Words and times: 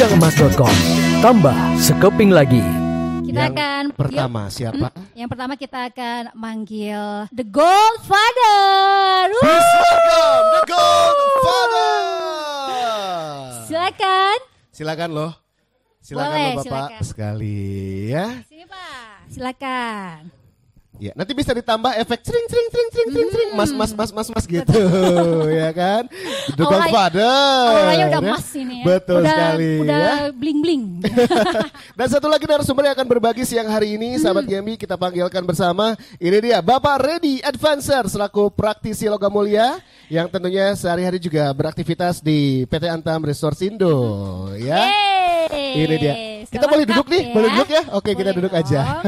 Gudangemas.com 0.00 0.72
Tambah 1.20 1.76
sekeping 1.76 2.32
lagi 2.32 2.64
Kita 3.20 3.36
Yang 3.36 3.52
akan 3.52 3.82
pertama 3.92 4.48
siapa? 4.48 4.88
Hmm, 4.96 5.12
yang 5.12 5.28
pertama 5.28 5.60
kita 5.60 5.92
akan 5.92 6.32
manggil 6.32 7.28
The 7.28 7.44
Godfather. 7.44 9.28
Welcome 9.44 10.44
the 10.56 10.62
Godfather. 10.72 12.00
Silakan. 13.68 14.38
Silakan 14.72 15.10
loh. 15.12 15.32
Silakan 16.00 16.32
Boleh, 16.32 16.48
loh 16.48 16.56
Bapak 16.56 16.64
silakan. 16.64 17.00
sekali 17.04 17.60
ya. 18.08 18.40
Sini 18.48 18.64
Pak. 18.64 19.28
Silakan. 19.28 20.39
Ya, 21.00 21.16
nanti 21.16 21.32
bisa 21.32 21.50
ditambah 21.50 21.96
efek 21.96 22.20
sering 22.20 22.44
sering 22.44 22.68
sering 22.68 22.88
sering 22.92 23.08
sering 23.08 23.28
sering 23.32 23.50
mas 23.56 23.72
mas 23.72 23.90
mas 23.96 24.10
mas 24.12 24.28
mas 24.28 24.44
gitu 24.44 24.68
ya 25.64 25.72
kan. 25.72 26.04
The 26.52 26.60
Aura- 26.60 26.72
Godfather. 26.76 27.24
Auranya 27.72 28.06
udah 28.06 28.20
ya. 28.20 28.28
emas 28.28 28.46
ini 28.52 28.74
ya. 28.78 28.84
Betul 28.84 29.20
udah, 29.20 29.32
sekali 29.32 29.72
Udah 29.80 29.96
ya. 29.96 30.14
bling-bling. 30.30 30.84
Dan 31.98 32.06
satu 32.06 32.28
lagi 32.28 32.44
narasumber 32.44 32.84
yang 32.84 32.94
akan 32.94 33.08
berbagi 33.08 33.42
siang 33.42 33.66
hari 33.66 33.96
ini, 33.96 34.20
sahabat 34.20 34.44
GMB 34.44 34.76
kita 34.76 34.94
panggilkan 34.94 35.40
bersama. 35.42 35.96
Ini 36.16 36.38
dia 36.38 36.58
Bapak 36.60 37.00
Ready 37.00 37.40
Advancer 37.40 38.04
selaku 38.04 38.52
praktisi 38.52 39.08
logam 39.08 39.32
mulia 39.32 39.80
yang 40.06 40.28
tentunya 40.28 40.76
sehari-hari 40.76 41.16
juga 41.16 41.48
beraktivitas 41.50 42.20
di 42.20 42.68
PT 42.68 42.84
Antam 42.86 43.24
Resort 43.24 43.56
Indo, 43.60 43.96
ya. 44.54 44.84
Yeay. 44.84 45.80
Ini 45.80 45.96
dia. 45.96 46.14
Kita 46.44 46.66
boleh 46.66 46.84
duduk 46.84 47.06
nih, 47.08 47.22
ya. 47.24 47.32
boleh 47.32 47.48
duduk 47.50 47.68
ya? 47.70 47.82
Oke, 47.96 48.10
kita 48.12 48.30
Boleh 48.30 48.38
duduk 48.42 48.52
aja. 48.52 48.80
dong. 48.84 49.02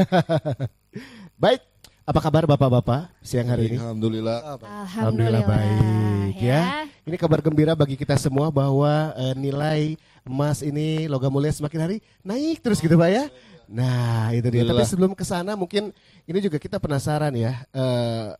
Baik, 1.43 1.59
apa 2.03 2.19
kabar 2.19 2.43
Bapak-bapak 2.43 3.07
siang 3.23 3.47
hari 3.47 3.71
ini? 3.71 3.77
Alhamdulillah. 3.79 4.59
Alhamdulillah 4.59 5.43
baik 5.47 6.35
ya. 6.35 6.83
Ini 7.07 7.15
kabar 7.15 7.39
gembira 7.39 7.71
bagi 7.79 7.95
kita 7.95 8.19
semua 8.19 8.51
bahwa 8.51 9.15
eh, 9.15 9.35
nilai 9.39 9.95
emas 10.27 10.59
ini 10.59 11.07
logam 11.07 11.31
mulia 11.31 11.51
semakin 11.55 11.79
hari 11.79 11.97
naik 12.19 12.59
terus 12.59 12.83
gitu 12.83 12.99
Pak 12.99 13.07
ya. 13.07 13.23
Nah, 13.71 14.35
itu 14.35 14.51
dia. 14.51 14.67
Tapi 14.67 14.75
Alhamdulillah. 14.75 14.91
sebelum 14.91 15.11
ke 15.15 15.23
sana 15.23 15.55
mungkin 15.55 15.95
ini 16.27 16.39
juga 16.43 16.59
kita 16.59 16.75
penasaran 16.75 17.31
ya 17.39 17.63
eh, 17.71 18.35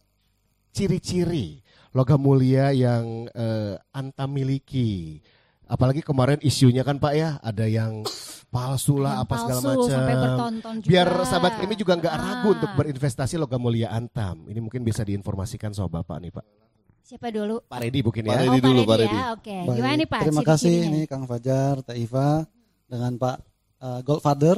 ciri-ciri 0.76 1.64
logam 1.96 2.20
mulia 2.20 2.76
yang 2.76 3.32
eh, 3.32 3.80
Antam 3.96 4.28
miliki. 4.36 5.24
Apalagi 5.74 6.06
kemarin 6.06 6.38
isunya 6.46 6.86
kan 6.86 7.02
Pak 7.02 7.14
ya, 7.18 7.42
ada 7.42 7.66
yang 7.66 8.06
palsu 8.54 9.02
lah 9.02 9.18
Yang 9.18 9.24
apa 9.26 9.34
segala 9.42 9.60
macam. 9.66 10.02
Biar 10.86 11.10
sahabat 11.26 11.54
ini 11.66 11.74
juga 11.74 11.98
nggak 11.98 12.14
Ah. 12.14 12.22
ragu 12.22 12.54
untuk 12.54 12.72
berinvestasi 12.78 13.42
logam 13.42 13.58
mulia 13.58 13.90
Antam. 13.90 14.46
Ini 14.46 14.62
mungkin 14.62 14.86
bisa 14.86 15.02
diinformasikan 15.02 15.74
sama 15.74 16.06
Bapak 16.06 16.18
nih 16.22 16.30
Pak. 16.30 16.46
Siapa 17.04 17.34
dulu? 17.34 17.66
Pak 17.66 17.80
Redi 17.82 18.00
mungkin 18.06 18.22
Pak 18.22 18.34
ya. 18.38 18.42
Redi 18.46 18.60
oh, 18.62 18.64
dulu, 18.70 18.82
Pak 18.86 18.90
Pak 18.94 18.98
Redi 19.02 19.18
ya. 19.18 19.26
Oke. 19.34 19.58
Baik, 19.66 19.78
Gimana 19.82 19.96
nih 19.98 20.08
Pak? 20.14 20.22
Terima 20.30 20.44
kasih 20.46 20.76
ini 20.94 21.02
Kang 21.10 21.26
Fajar, 21.26 21.76
Teh 21.82 21.98
Iva 21.98 22.30
dengan 22.86 23.12
Pak 23.18 23.38
uh, 23.82 24.00
Goldfather. 24.06 24.58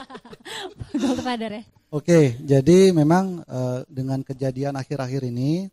Godfather 1.02 1.50
ya. 1.58 1.62
Oke, 1.90 2.38
jadi 2.38 2.94
memang 2.94 3.42
uh, 3.50 3.82
dengan 3.90 4.22
kejadian 4.22 4.78
akhir-akhir 4.78 5.26
ini 5.26 5.66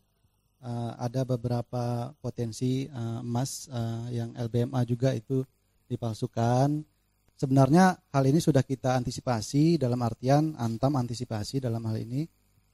uh, 0.67 0.91
ada 0.99 1.23
beberapa 1.23 2.11
potensi 2.19 2.91
uh, 2.91 3.23
emas 3.23 3.71
uh, 3.71 4.11
yang 4.11 4.35
LBMA 4.35 4.83
juga 4.83 5.15
itu 5.15 5.47
dipalsukan. 5.87 6.83
Sebenarnya 7.39 7.95
hal 8.11 8.23
ini 8.27 8.43
sudah 8.43 8.65
kita 8.65 8.97
antisipasi 8.99 9.79
dalam 9.79 10.03
artian 10.03 10.57
Antam 10.59 10.99
antisipasi 10.99 11.63
dalam 11.63 11.79
hal 11.88 12.03
ini 12.03 12.27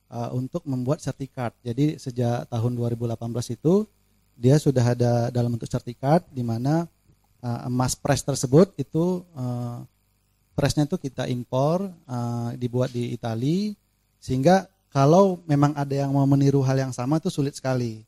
uh, 0.09 0.33
untuk 0.33 0.65
membuat 0.65 1.05
sertifikat. 1.05 1.53
Jadi 1.61 2.01
sejak 2.01 2.49
tahun 2.49 2.73
2018 2.73 3.13
itu 3.53 3.85
dia 4.33 4.57
sudah 4.57 4.97
ada 4.97 5.29
dalam 5.29 5.53
bentuk 5.53 5.69
sertifikat 5.69 6.25
di 6.33 6.41
mana 6.41 6.89
uh, 7.45 7.69
emas 7.69 7.93
press 7.93 8.25
tersebut 8.25 8.73
itu 8.81 9.21
uh, 9.37 9.85
pressnya 10.57 10.89
itu 10.89 10.97
kita 10.97 11.29
impor 11.29 11.85
uh, 12.09 12.49
dibuat 12.57 12.89
di 12.89 13.13
Itali 13.13 13.77
sehingga 14.17 14.65
kalau 14.93 15.41
memang 15.43 15.73
ada 15.73 15.91
yang 15.91 16.13
mau 16.13 16.23
meniru 16.23 16.61
hal 16.61 16.77
yang 16.77 16.93
sama 16.93 17.17
itu 17.17 17.27
sulit 17.27 17.57
sekali 17.57 18.05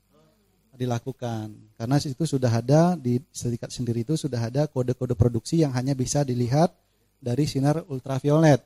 dilakukan 0.76 1.50
karena 1.80 1.96
itu 1.98 2.24
sudah 2.28 2.52
ada 2.52 2.94
di 2.96 3.18
sertifikat 3.32 3.72
sendiri 3.72 4.04
itu 4.04 4.14
sudah 4.16 4.40
ada 4.44 4.68
kode-kode 4.68 5.16
produksi 5.16 5.64
yang 5.64 5.72
hanya 5.72 5.96
bisa 5.96 6.22
dilihat 6.22 6.72
dari 7.18 7.48
sinar 7.48 7.82
ultraviolet. 7.88 8.60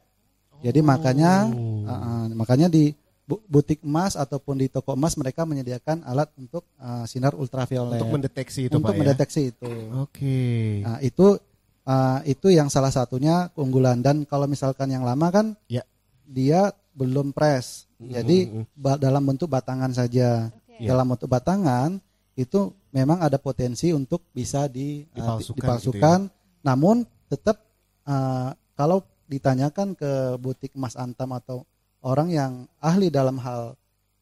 Jadi 0.60 0.84
makanya 0.84 1.48
uh, 1.48 1.88
uh, 1.88 2.26
makanya 2.36 2.68
di 2.68 2.92
bu- 3.24 3.40
butik 3.48 3.80
emas 3.86 4.18
ataupun 4.18 4.60
di 4.60 4.68
toko 4.68 4.98
emas 4.98 5.16
mereka 5.16 5.46
menyediakan 5.48 6.04
alat 6.04 6.28
untuk 6.36 6.66
uh, 6.82 7.06
sinar 7.08 7.38
ultraviolet 7.38 8.02
Untuk 8.02 8.20
mendeteksi 8.20 8.68
itu 8.68 8.76
untuk 8.76 8.92
Pak 8.92 8.98
ya. 8.98 9.00
mendeteksi 9.00 9.42
itu. 9.56 9.72
Oke. 9.96 10.42
Nah, 10.84 11.00
itu 11.00 11.38
uh, 11.88 12.20
itu 12.28 12.48
yang 12.52 12.68
salah 12.68 12.92
satunya 12.92 13.48
keunggulan 13.56 14.04
dan 14.04 14.26
kalau 14.28 14.50
misalkan 14.50 14.92
yang 14.92 15.06
lama 15.08 15.30
kan 15.32 15.56
Ya. 15.72 15.86
dia 16.28 16.74
belum 17.00 17.32
press. 17.32 17.88
Jadi 17.96 18.52
Mhm. 18.52 18.64
ba- 18.76 19.00
dalam 19.00 19.24
bentuk 19.24 19.48
batangan 19.48 19.96
saja. 19.96 20.52
Ya. 20.80 20.88
Dalam 20.92 21.16
bentuk 21.16 21.32
batangan 21.32 21.96
itu 22.36 22.72
memang 22.92 23.20
ada 23.24 23.40
potensi 23.40 23.92
untuk 23.92 24.24
bisa 24.32 24.68
di, 24.68 25.08
uh, 25.16 25.16
Dipalsukan 25.16 25.56
di- 25.56 25.60
dipalsukan. 25.64 26.20
Namun 26.60 26.96
tetap 27.32 27.64
uh, 28.04 28.52
kalau 28.76 29.00
ditanyakan 29.28 29.94
ke 29.94 30.12
butik 30.36 30.74
emas 30.74 30.98
antam 30.98 31.32
atau 31.32 31.64
orang 32.02 32.32
yang 32.32 32.52
ahli 32.80 33.08
dalam 33.08 33.38
hal 33.38 33.78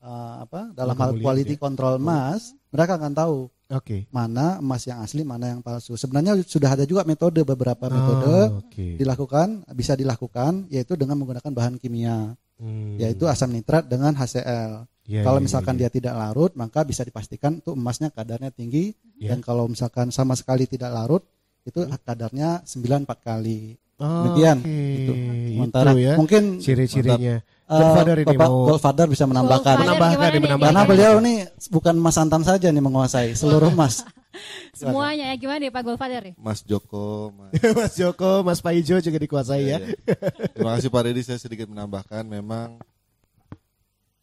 uh, 0.07 0.47
apa 0.47 0.71
dalam 0.71 0.95
Logam 0.95 1.03
hal 1.03 1.11
quality 1.19 1.55
ya. 1.55 1.61
control 1.61 1.99
emas, 1.99 2.55
mereka 2.71 2.95
akan 2.95 3.11
tahu 3.11 3.37
Oke. 3.67 4.07
mana 4.09 4.63
emas 4.63 4.87
yang 4.87 5.03
asli, 5.03 5.27
mana 5.27 5.51
yang 5.51 5.59
palsu. 5.59 5.99
Sebenarnya 5.99 6.39
sudah 6.47 6.79
ada 6.79 6.87
juga 6.87 7.03
metode 7.03 7.43
beberapa 7.43 7.85
Oh, 7.85 7.91
metode 7.91 8.35
Oke. 8.63 8.95
dilakukan 8.95 9.67
bisa 9.75 9.93
dilakukan 9.93 10.71
yaitu 10.71 10.95
dengan 10.95 11.19
menggunakan 11.19 11.51
bahan 11.51 11.75
kimia 11.75 12.33
Hmm. 12.57 12.97
yaitu 12.97 13.29
asam 13.29 13.53
nitrat 13.53 13.85
dengan 13.85 14.17
HCl. 14.17 14.89
Ya, 15.05 15.21
kalau 15.21 15.37
ya, 15.39 15.45
misalkan 15.45 15.77
ya, 15.77 15.85
dia 15.85 15.89
tidak 15.93 16.17
larut 16.17 16.51
maka 16.57 16.81
bisa 16.81 17.05
dipastikan 17.05 17.61
tuh 17.61 17.77
emasnya 17.77 18.09
kadarnya 18.09 18.49
tinggi 18.49 18.97
Ya. 19.21 19.29
dan 19.31 19.45
kalau 19.45 19.69
misalkan 19.69 20.09
sama 20.09 20.33
sekali 20.33 20.65
tidak 20.65 20.89
larut 20.89 21.21
itu 21.69 21.85
kadarnya 22.01 22.65
94 22.65 23.21
kali. 23.21 23.77
Oh, 23.97 24.29
Demikian, 24.29 24.61
Oke. 24.61 24.69
gitu. 24.69 25.11
Itu 25.11 25.51
Sementara 25.57 25.89
ya. 25.97 26.13
mungkin 26.13 26.61
Ciri-cirinya. 26.61 27.41
eh, 27.41 27.65
Godfather 27.65 28.15
ini 28.21 28.27
Bapak 28.29 28.45
mau 28.45 28.55
Goldfather 28.69 29.07
bisa 29.09 29.25
menambahkan. 29.25 29.73
Godfather 29.73 29.81
Menambahkan, 29.89 30.29
nih? 30.29 30.41
menambahkan. 30.45 30.69
Karena 30.69 30.83
beliau 30.85 31.15
nih 31.17 31.37
bukan 31.67 31.95
emas 31.97 32.15
antam 32.15 32.41
saja 32.41 32.69
nih 32.69 32.77
menguasai 32.77 33.33
seluruh 33.33 33.73
emas. 33.73 34.05
Semuanya 34.77 35.33
ya 35.33 35.35
gimana 35.35 35.57
nih 35.57 35.73
Pak 35.73 35.81
Godfather 35.83 36.21
ya? 36.21 36.33
Mas 36.37 36.61
Joko, 36.61 37.33
Mas. 37.33 37.57
Mas 37.81 37.93
Joko, 37.97 38.45
Mas 38.45 38.61
Paijo 38.61 39.01
juga 39.01 39.17
dikuasai 39.17 39.65
ya. 39.65 39.81
Iya, 39.81 39.97
iya. 39.97 40.15
Terima 40.53 40.77
kasih 40.77 40.93
Pak 40.93 41.01
Redi, 41.01 41.21
saya 41.25 41.41
sedikit 41.41 41.65
menambahkan 41.65 42.21
memang 42.21 42.77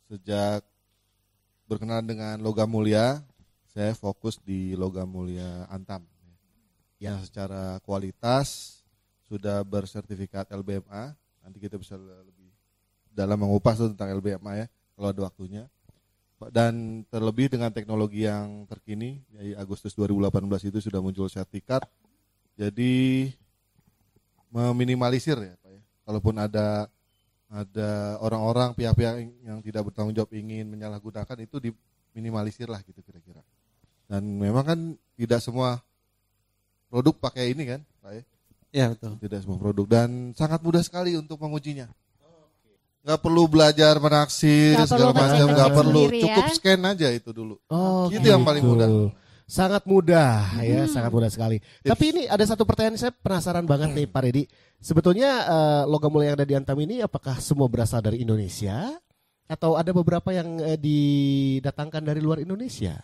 sejak 0.07 0.63
berkenalan 1.67 2.07
dengan 2.07 2.37
logam 2.39 2.71
mulia, 2.71 3.27
saya 3.67 3.91
fokus 3.93 4.39
di 4.39 4.79
logam 4.79 5.11
mulia 5.11 5.67
Antam. 5.67 6.07
Yang 6.97 7.27
secara 7.27 7.83
kualitas 7.83 8.79
sudah 9.35 9.67
bersertifikat 9.67 10.47
LBMA. 10.55 11.11
Nanti 11.43 11.59
kita 11.59 11.75
bisa 11.75 11.99
lebih 11.99 12.55
dalam 13.11 13.43
mengupas 13.43 13.83
tentang 13.83 14.15
LBMA 14.15 14.53
ya, 14.63 14.67
kalau 14.95 15.09
ada 15.11 15.21
waktunya. 15.27 15.67
Dan 16.55 17.03
terlebih 17.09 17.51
dengan 17.51 17.75
teknologi 17.75 18.27
yang 18.27 18.69
terkini, 18.71 19.23
dari 19.33 19.57
Agustus 19.59 19.97
2018 19.97 20.71
itu 20.71 20.79
sudah 20.79 21.03
muncul 21.03 21.27
sertifikat. 21.27 21.83
Jadi 22.55 23.33
meminimalisir 24.55 25.35
ya 25.35 25.55
Pak 25.59 25.71
ya. 25.75 25.83
Kalaupun 26.07 26.35
ada 26.39 26.87
ada 27.51 28.19
orang-orang 28.19 28.75
pihak-pihak 28.75 29.15
yang 29.47 29.59
tidak 29.63 29.91
bertanggung 29.91 30.15
jawab 30.15 30.31
ingin 30.35 30.67
menyalahgunakan 30.67 31.39
itu 31.43 31.59
diminimalisir 31.63 32.67
lah 32.67 32.83
gitu 32.83 32.99
kira-kira. 33.03 33.43
Dan 34.11 34.37
memang 34.37 34.65
kan 34.67 34.79
tidak 35.15 35.41
semua 35.43 35.81
produk 36.91 37.15
pakai 37.19 37.55
ini 37.55 37.63
kan, 37.67 37.81
Pak 38.03 38.13
ya. 38.15 38.23
Ya 38.75 38.91
betul. 38.91 39.15
Tidak 39.23 39.39
semua 39.39 39.55
produk 39.55 39.87
dan 39.87 40.35
sangat 40.35 40.59
mudah 40.59 40.83
sekali 40.83 41.15
untuk 41.15 41.39
mengujinya. 41.39 41.87
Nggak 43.05 43.21
perlu 43.21 43.45
belajar 43.47 44.01
menaksir 44.01 44.75
Nggak 44.75 44.89
segala 44.91 45.13
perlu 45.13 45.29
macam, 45.29 45.47
nggak 45.53 45.71
perlu, 45.77 46.01
sendiri 46.09 46.17
ya. 46.19 46.23
cukup 46.27 46.45
scan 46.57 46.81
aja 46.83 47.09
itu 47.13 47.31
dulu. 47.31 47.55
Oh, 47.69 48.09
Itu 48.09 48.27
yang 48.27 48.43
paling 48.43 48.65
mudah. 48.65 48.89
Sangat 49.45 49.85
mudah 49.85 50.57
ya, 50.65 50.89
Hmm. 50.89 50.91
sangat 50.91 51.13
mudah 51.13 51.29
sekali. 51.29 51.61
Tapi 51.85 52.05
ini 52.17 52.23
ada 52.25 52.41
satu 52.43 52.65
pertanyaan 52.65 52.97
saya 52.97 53.13
penasaran 53.13 53.69
banget 53.69 53.93
nih 53.93 54.09
Pak 54.09 54.23
Redi. 54.25 54.43
Sebetulnya 54.81 55.31
eh, 55.45 55.83
logam 55.85 56.09
mulia 56.11 56.33
yang 56.33 56.37
ada 56.41 56.49
di 56.49 56.57
Antam 56.57 56.81
ini 56.81 57.05
apakah 57.05 57.37
semua 57.39 57.69
berasal 57.69 58.01
dari 58.01 58.25
Indonesia 58.25 58.89
atau 59.45 59.77
ada 59.77 59.93
beberapa 59.93 60.33
yang 60.33 60.57
eh, 60.65 60.81
didatangkan 60.81 62.03
dari 62.03 62.25
luar 62.25 62.41
Indonesia? 62.41 62.97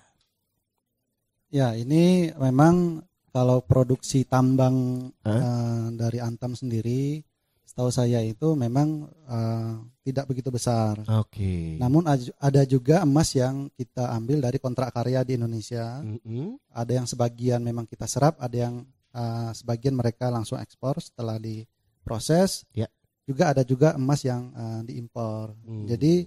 Ya, 1.53 1.77
ini 1.77 2.33
memang 2.33 3.05
kalau 3.31 3.63
produksi 3.63 4.27
tambang 4.27 5.09
Hah? 5.23 5.39
eh, 5.39 5.85
dari 5.95 6.19
Antam 6.19 6.53
sendiri, 6.59 7.23
setahu 7.65 7.91
saya 7.95 8.19
itu 8.21 8.59
memang 8.59 9.07
eh, 9.07 9.73
tidak 10.03 10.27
begitu 10.27 10.51
besar. 10.51 10.99
Oke. 11.23 11.79
Namun 11.79 12.03
aj- 12.11 12.35
ada 12.35 12.67
juga 12.67 13.07
emas 13.07 13.31
yang 13.33 13.71
kita 13.79 14.11
ambil 14.11 14.43
dari 14.43 14.59
kontrak 14.59 14.91
karya 14.91 15.23
di 15.23 15.39
Indonesia. 15.39 16.03
Mm-mm. 16.03 16.59
Ada 16.75 16.93
yang 16.99 17.07
sebagian 17.07 17.63
memang 17.63 17.87
kita 17.87 18.11
serap, 18.11 18.35
ada 18.43 18.57
yang 18.59 18.83
uh, 19.15 19.51
sebagian 19.55 19.95
mereka 19.95 20.27
langsung 20.31 20.59
ekspor 20.59 20.99
setelah 20.99 21.39
diproses. 21.39 22.67
Ya. 22.75 22.91
Juga 23.23 23.55
ada 23.55 23.63
juga 23.63 23.95
emas 23.95 24.27
yang 24.27 24.51
uh, 24.51 24.83
diimpor. 24.83 25.55
Hmm. 25.63 25.87
Jadi 25.87 26.27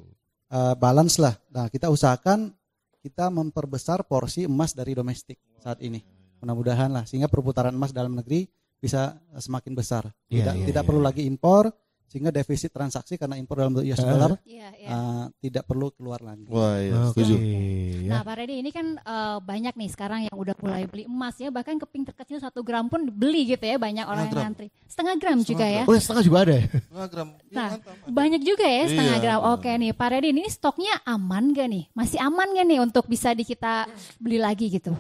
uh, 0.56 0.76
balance 0.80 1.20
lah. 1.20 1.36
Nah, 1.52 1.68
kita 1.68 1.92
usahakan 1.92 2.56
kita 3.04 3.28
memperbesar 3.28 4.08
porsi 4.08 4.48
emas 4.48 4.72
dari 4.72 4.96
domestik 4.96 5.36
saat 5.60 5.84
ini. 5.84 6.00
Mudah-mudahan 6.44 6.92
lah 6.92 7.04
sehingga 7.04 7.26
perputaran 7.26 7.72
emas 7.72 7.90
dalam 7.90 8.12
negeri 8.12 8.46
bisa 8.78 9.16
uh, 9.32 9.40
semakin 9.40 9.72
besar. 9.72 10.04
Iya, 10.28 10.44
Tidak 10.44 10.54
iya, 10.54 10.66
tidak 10.68 10.84
iya. 10.84 10.88
perlu 10.88 11.00
lagi 11.00 11.24
impor 11.24 11.72
sehingga 12.04 12.30
defisit 12.30 12.70
transaksi 12.70 13.18
karena 13.18 13.42
impor 13.42 13.58
dalam 13.58 13.74
US 13.74 13.98
dollar 13.98 14.38
Iya, 14.46 14.70
iya. 14.76 14.88
uh, 14.88 15.26
tidak 15.40 15.66
perlu 15.66 15.90
keluar 15.90 16.22
lagi. 16.22 16.46
Wah, 16.46 16.78
iya, 16.78 17.10
setuju. 17.10 17.34
ya. 17.42 18.12
Nah, 18.12 18.22
Pak 18.22 18.36
Redi 18.38 18.60
ini 18.60 18.70
kan 18.70 19.00
eh, 19.00 19.38
banyak 19.42 19.74
nih 19.74 19.90
sekarang 19.90 20.20
yang 20.28 20.36
udah 20.36 20.54
mulai 20.60 20.86
beli 20.86 21.08
emas 21.08 21.34
ya, 21.40 21.50
bahkan 21.50 21.80
keping 21.80 22.06
terkecil 22.06 22.38
satu 22.38 22.62
gram 22.62 22.86
pun 22.86 23.08
dibeli 23.08 23.50
gitu 23.50 23.64
ya, 23.64 23.82
banyak 23.82 24.06
orang 24.06 24.28
yang 24.28 24.34
gram. 24.36 24.44
ngantri. 24.52 24.68
Setengah 24.86 25.16
gram 25.18 25.40
juga 25.42 25.66
ya. 25.66 25.84
Oh, 25.88 25.96
setengah 25.96 26.22
juga 26.22 26.38
ada 26.46 26.54
ya? 26.54 26.64
Setengah 26.70 27.08
gram. 27.10 27.28
Ya, 27.34 27.56
Nah, 27.56 27.70
mantap. 27.74 27.96
banyak 28.06 28.42
juga 28.44 28.66
ya 28.68 28.84
setengah 28.86 29.18
Iya. 29.18 29.24
gram. 29.24 29.40
Oke 29.50 29.72
nih, 29.74 29.92
Pak 29.96 30.08
Redi 30.12 30.28
ini 30.30 30.44
stoknya 30.52 30.94
aman 31.08 31.44
gak 31.50 31.68
nih? 31.72 31.84
Masih 31.96 32.20
aman 32.22 32.48
gak 32.52 32.68
nih 32.68 32.80
untuk 32.84 33.06
bisa 33.08 33.34
di 33.34 33.42
kita 33.42 33.90
beli 34.20 34.38
lagi 34.38 34.70
gitu? 34.70 34.94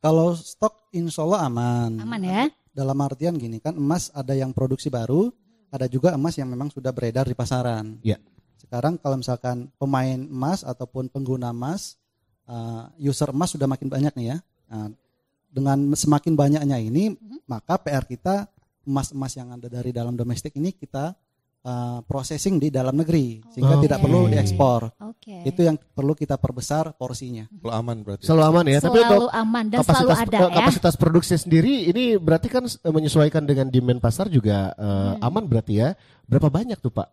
Kalau 0.00 0.32
stok 0.32 0.88
insya 0.96 1.22
Allah 1.28 1.40
aman. 1.44 2.00
Aman 2.00 2.22
ya? 2.24 2.48
Dalam 2.72 2.96
artian 3.04 3.36
gini 3.36 3.60
kan 3.60 3.76
emas 3.76 4.08
ada 4.16 4.32
yang 4.32 4.56
produksi 4.56 4.88
baru, 4.88 5.28
ada 5.68 5.84
juga 5.86 6.16
emas 6.16 6.34
yang 6.40 6.48
memang 6.48 6.72
sudah 6.72 6.88
beredar 6.90 7.28
di 7.28 7.36
pasaran. 7.36 8.00
Ya. 8.00 8.16
Sekarang 8.56 8.96
kalau 8.96 9.20
misalkan 9.20 9.68
pemain 9.76 10.16
emas 10.16 10.64
ataupun 10.64 11.12
pengguna 11.12 11.52
emas, 11.52 12.00
uh, 12.48 12.88
user 12.96 13.28
emas 13.28 13.52
sudah 13.52 13.68
makin 13.68 13.92
banyak 13.92 14.12
nih 14.16 14.26
ya. 14.32 14.38
Nah, 14.72 14.88
dengan 15.50 15.78
semakin 15.92 16.32
banyaknya 16.32 16.78
ini, 16.80 17.12
maka 17.44 17.76
PR 17.76 18.06
kita 18.08 18.48
emas-emas 18.86 19.36
yang 19.36 19.52
ada 19.52 19.68
dari 19.68 19.92
dalam 19.92 20.16
domestik 20.16 20.56
ini 20.56 20.72
kita 20.72 21.12
uh, 21.64 22.00
processing 22.04 22.56
di 22.56 22.68
dalam 22.72 22.96
negeri 22.96 23.40
sehingga 23.52 23.76
Oke. 23.76 23.84
tidak 23.88 23.98
perlu 24.00 24.20
diekspor. 24.28 24.80
Oke. 25.12 25.36
Itu 25.44 25.60
yang 25.64 25.76
perlu 25.76 26.12
kita 26.16 26.36
perbesar 26.40 26.96
porsinya. 26.96 27.48
Kalau 27.48 27.74
aman 27.74 27.96
berarti. 28.04 28.24
Selalu 28.24 28.44
aman 28.44 28.64
ya, 28.68 28.78
tapi 28.80 28.98
selalu 29.00 29.16
untuk 29.16 29.34
aman 29.34 29.64
dan 29.68 29.78
selalu 29.80 30.08
kapasitas 30.08 30.20
ada 30.20 30.38
eh, 30.38 30.40
ya. 30.40 30.56
kapasitas 30.60 30.94
produksi 30.96 31.34
sendiri 31.36 31.74
ini 31.90 32.04
berarti 32.16 32.48
kan 32.48 32.64
eh, 32.64 32.92
menyesuaikan 32.92 33.42
dengan 33.44 33.66
demand 33.68 34.00
pasar 34.00 34.26
juga 34.28 34.72
eh, 34.76 34.88
Hmm. 34.90 35.26
aman 35.26 35.44
berarti 35.48 35.74
ya. 35.80 35.88
Berapa 36.28 36.52
banyak 36.52 36.78
tuh, 36.78 36.92
Pak? 36.92 37.08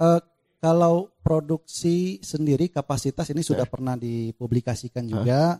Eh, 0.00 0.20
kalau 0.62 1.10
produksi 1.26 2.22
sendiri 2.22 2.70
kapasitas 2.70 3.26
ini 3.34 3.42
sudah 3.42 3.66
pernah 3.66 3.98
dipublikasikan 3.98 5.02
juga 5.06 5.58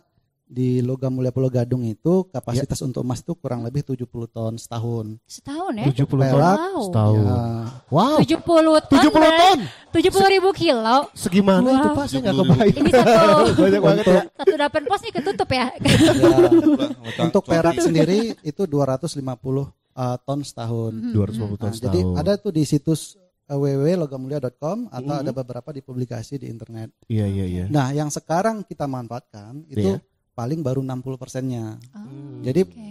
di 0.53 0.79
Logam 0.79 1.09
Mulia 1.11 1.33
Pulau 1.33 1.49
Gadung 1.49 1.81
itu 1.81 2.29
kapasitas 2.29 2.77
untuk 2.79 3.01
emas 3.01 3.19
itu 3.19 3.33
kurang 3.33 3.61
lebih 3.61 3.81
70 3.81 4.05
ton 4.29 4.53
setahun. 4.53 5.17
Setahun 5.25 5.73
ya? 5.73 5.85
70 5.89 6.05
ton 6.05 6.19
Perak, 6.21 6.57
setahun. 6.79 7.23
Ya, 7.25 7.41
Wow. 7.89 8.17
70 8.21 8.45
ton. 8.85 9.01
70 9.01 9.33
ton. 9.33 9.57
70 9.89 10.29
ribu 10.31 10.49
kilo. 10.51 10.97
Segimana 11.11 11.65
Wow. 11.65 11.73
itu, 11.75 11.87
Pak? 11.91 12.05
Saya 12.05 12.19
nggak 12.21 12.35
70.000. 12.35 12.45
kebayang. 12.45 12.77
Ini 12.77 12.91
satu 12.93 13.09
Banyak 13.65 13.81
banget 13.81 14.05
ya. 14.05 14.21
satu 14.31 14.53
dapur 14.55 14.81
pos 14.85 15.01
nih 15.01 15.11
ketutup 15.11 15.49
ya. 15.49 15.65
ya, 16.37 16.45
untuk 17.19 17.43
perak 17.43 17.75
sendiri 17.77 18.19
itu 18.39 18.61
250 18.63 19.09
eh, 19.91 20.17
ton 20.19 20.39
setahun. 20.41 20.93
250 21.11 21.57
ton 21.57 21.67
Nah, 21.67 21.77
jadi 21.79 21.99
setahun. 21.99 22.15
ada 22.15 22.31
tuh 22.35 22.51
di 22.51 22.63
situs 22.63 23.17
eh, 23.43 23.57
www.logamulia.com 23.57 24.87
atau 24.87 25.03
Mhm. 25.11 25.21
ada 25.21 25.31
beberapa 25.33 25.69
dipublikasi 25.71 26.37
di 26.37 26.47
internet. 26.47 26.93
Iya, 27.05 27.25
iya, 27.25 27.45
iya. 27.45 27.65
Nah, 27.67 27.89
yang 27.89 28.07
sekarang 28.07 28.63
kita 28.63 28.85
manfaatkan 28.85 29.65
itu 29.67 29.93
Iya. 29.93 30.12
Paling 30.33 30.59
baru 30.65 30.81
60 30.81 31.21
persennya. 31.21 31.77
Oh, 31.93 32.41
Jadi 32.41 32.65
Oke. 32.65 32.89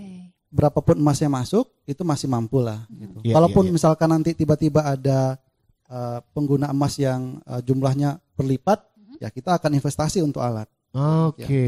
berapapun 0.48 0.98
emasnya 0.98 1.28
masuk 1.30 1.68
itu 1.86 2.02
masih 2.06 2.30
mampu 2.30 2.62
lah 2.62 2.86
gitu. 2.90 3.18
Iya, 3.26 3.34
Kalaupun 3.38 3.64
iya, 3.66 3.70
iya. 3.70 3.74
misalkan 3.76 4.08
nanti 4.10 4.30
tiba-tiba 4.34 4.86
ada 4.86 5.36
uh, 5.90 6.18
pengguna 6.32 6.70
emas 6.70 6.94
yang 6.98 7.42
uh, 7.46 7.60
jumlahnya 7.60 8.22
berlipat, 8.38 8.82
ya 9.18 9.28
kita 9.28 9.58
akan 9.58 9.76
investasi 9.76 10.22
untuk 10.22 10.40
alat. 10.40 10.66
Oke, 10.92 11.64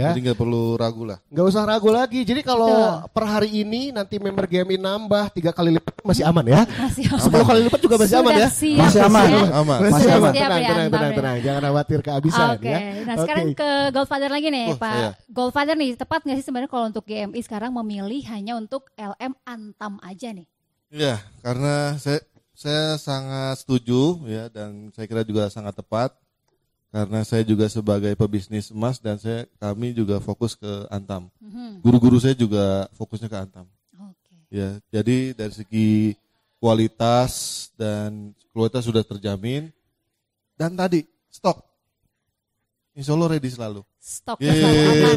ya. 0.00 0.16
Jadi 0.16 0.32
nggak 0.32 0.40
perlu 0.40 0.80
ragu 0.80 1.04
lah. 1.04 1.20
Nggak 1.28 1.44
usah 1.44 1.68
ragu 1.68 1.92
lagi. 1.92 2.24
Jadi 2.24 2.40
kalau 2.40 2.72
Betul. 3.04 3.12
per 3.12 3.24
hari 3.28 3.50
ini 3.52 3.92
nanti 3.92 4.16
member 4.16 4.48
GMI 4.48 4.80
nambah 4.80 5.28
tiga 5.36 5.52
kali 5.52 5.76
lipat 5.76 6.00
masih 6.00 6.24
aman 6.24 6.40
ya. 6.48 6.64
Masih 6.64 7.04
Sepuluh 7.20 7.44
kali 7.44 7.60
lipat 7.68 7.80
juga 7.84 8.00
masih 8.00 8.16
aman 8.16 8.32
ya. 8.32 8.48
Siap, 8.48 8.80
Masih 8.80 9.00
aman. 9.04 9.26
ya. 9.28 9.40
Aman. 9.60 9.78
Masih 9.84 9.92
Masih 9.92 10.10
aman. 10.16 10.32
Tenang, 10.32 10.40
ya, 10.64 10.68
tenang, 10.72 10.88
tenang, 10.88 11.12
ya. 11.12 11.16
tenang. 11.20 11.36
Jangan 11.44 11.62
khawatir 11.68 11.98
kehabisan 12.00 12.48
Oke, 12.56 12.72
ya. 12.72 12.78
nah 13.04 13.14
sekarang 13.20 13.46
Oke. 13.52 13.56
ke 13.60 13.70
Goldfather 13.92 14.30
lagi 14.32 14.48
nih 14.48 14.66
Oh, 14.72 14.78
Pak. 14.80 14.96
iya. 14.96 15.10
Goldfather 15.28 15.76
nih, 15.76 15.90
tepat 15.92 16.20
nggak 16.24 16.36
sih 16.40 16.44
sebenarnya 16.48 16.70
kalau 16.72 16.84
untuk 16.88 17.04
GMI 17.04 17.40
sekarang 17.44 17.70
memilih 17.76 18.24
hanya 18.32 18.56
untuk 18.56 18.88
LM 18.96 19.36
Antam 19.44 20.00
aja 20.00 20.32
nih? 20.32 20.48
Iya, 20.88 21.20
karena 21.44 22.00
saya 22.00 22.24
saya 22.56 22.96
sangat 22.96 23.60
setuju 23.60 24.24
ya 24.24 24.48
dan 24.48 24.88
saya 24.96 25.04
kira 25.04 25.20
juga 25.28 25.52
sangat 25.52 25.76
tepat 25.76 26.16
karena 26.88 27.20
saya 27.22 27.42
juga 27.42 27.66
sebagai 27.66 28.14
pebisnis 28.14 28.70
emas 28.70 28.96
dan 28.96 29.18
saya 29.18 29.44
kami 29.58 29.92
juga 29.92 30.16
fokus 30.18 30.54
ke 30.54 30.86
Antam. 30.88 31.28
Mhm. 31.38 31.82
Guru-guru 31.82 32.16
saya 32.16 32.32
juga 32.32 32.86
fokusnya 32.94 33.28
ke 33.28 33.36
Antam. 33.36 33.66
Oke. 34.00 34.34
Ya, 34.48 34.78
jadi 34.90 35.34
dari 35.34 35.52
segi 35.52 35.88
kualitas 36.56 37.32
dan 37.76 38.32
kualitas 38.54 38.86
sudah 38.86 39.04
terjamin 39.04 39.68
dan 40.56 40.72
tadi 40.72 41.04
stok. 41.28 41.60
Insya 42.96 43.12
Allah 43.12 43.28
ready 43.36 43.52
selalu. 43.52 43.84
Stok 44.00 44.40
Gitu. 44.40 44.56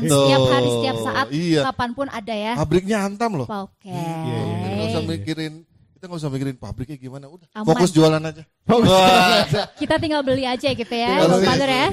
setiap 0.03 0.43
hari 0.51 0.67
setiap 0.67 0.97
saat 0.99 1.27
Iya. 1.31 1.61
kapan 1.71 1.89
pun 1.95 2.07
ada 2.11 2.33
ya. 2.35 2.53
Pabriknya 2.59 2.97
Antam 3.07 3.39
loh. 3.39 3.47
Oke. 3.47 3.87
Iya, 3.87 3.95
iya, 3.95 4.39
Kita 4.43 4.67
nggak 4.75 4.87
usah 4.91 5.03
mikirin 5.07 5.53
kita 5.99 6.07
nggak 6.07 6.21
usah 6.23 6.31
mikirin 6.31 6.55
pabriknya 6.55 6.95
gimana 6.95 7.27
udah 7.27 7.43
Aman. 7.51 7.75
fokus 7.75 7.91
jualan 7.91 8.23
aja. 8.23 8.47
Kita 9.75 9.99
tinggal 9.99 10.23
beli 10.23 10.47
aja 10.47 10.71
gitu 10.71 10.95
ya, 10.95 11.27
beli. 11.27 11.43
Goldfather 11.43 11.67
ya. 11.67 11.87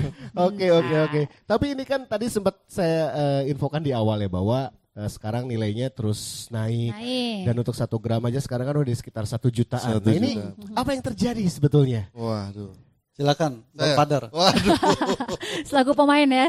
Oke 0.46 0.66
oke 0.70 0.94
oke. 1.10 1.20
Tapi 1.42 1.74
ini 1.74 1.82
kan 1.82 2.06
tadi 2.06 2.30
sempat 2.30 2.54
saya 2.70 3.10
eh, 3.10 3.50
infokan 3.50 3.82
di 3.82 3.90
awal 3.90 4.22
ya 4.22 4.30
bahwa 4.30 4.70
eh, 4.94 5.10
sekarang 5.10 5.50
nilainya 5.50 5.90
terus 5.90 6.46
naik. 6.54 6.94
Naik. 6.94 7.50
Dan 7.50 7.54
untuk 7.58 7.74
satu 7.74 7.98
gram 7.98 8.22
aja 8.30 8.38
sekarang 8.38 8.70
kan 8.70 8.78
udah 8.78 8.86
di 8.86 8.94
sekitar 8.94 9.26
satu 9.26 9.50
jutaan. 9.50 9.98
Satu 9.98 10.06
nah 10.06 10.14
ini 10.14 10.38
juta. 10.38 10.78
apa 10.78 10.90
yang 10.94 11.02
terjadi 11.02 11.42
sebetulnya? 11.50 12.06
Waduh. 12.14 12.78
Silakan. 13.18 13.66
Father. 13.74 14.30
Waduh. 14.30 14.78
Selaku 15.66 15.98
pemain 15.98 16.30
ya. 16.30 16.46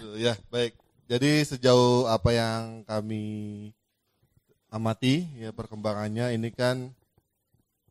Aduh, 0.00 0.16
ya 0.16 0.32
baik. 0.48 0.72
Jadi 1.12 1.44
sejauh 1.44 2.08
apa 2.08 2.32
yang 2.32 2.88
kami 2.88 3.68
amati 4.70 5.26
ya 5.34 5.50
perkembangannya 5.50 6.32
ini 6.38 6.54
kan 6.54 6.94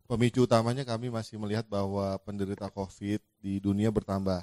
pemicu 0.07 0.47
utamanya 0.47 0.87
kami 0.87 1.11
masih 1.11 1.37
melihat 1.37 1.67
bahwa 1.67 2.17
penderita 2.23 2.71
COVID 2.71 3.19
di 3.43 3.59
dunia 3.61 3.91
bertambah 3.91 4.41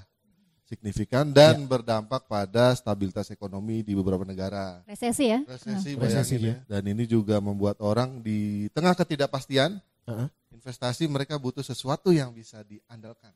signifikan 0.66 1.30
dan 1.30 1.62
berdampak 1.64 2.26
pada 2.26 2.74
stabilitas 2.74 3.30
ekonomi 3.30 3.86
di 3.86 3.94
beberapa 3.94 4.26
negara. 4.26 4.82
Resesi 4.82 5.30
ya. 5.30 5.40
Resesi, 5.46 5.94
Resesi, 5.94 5.98
bayangin 5.98 6.40
ya. 6.42 6.56
Dan 6.66 6.82
ini 6.90 7.06
juga 7.06 7.38
membuat 7.38 7.78
orang 7.78 8.18
di 8.18 8.66
tengah 8.74 8.98
ketidakpastian 8.98 9.78
Heeh. 10.06 10.28
investasi 10.50 11.06
mereka 11.06 11.38
butuh 11.38 11.62
sesuatu 11.62 12.10
yang 12.10 12.34
bisa 12.34 12.66
diandalkan. 12.66 13.30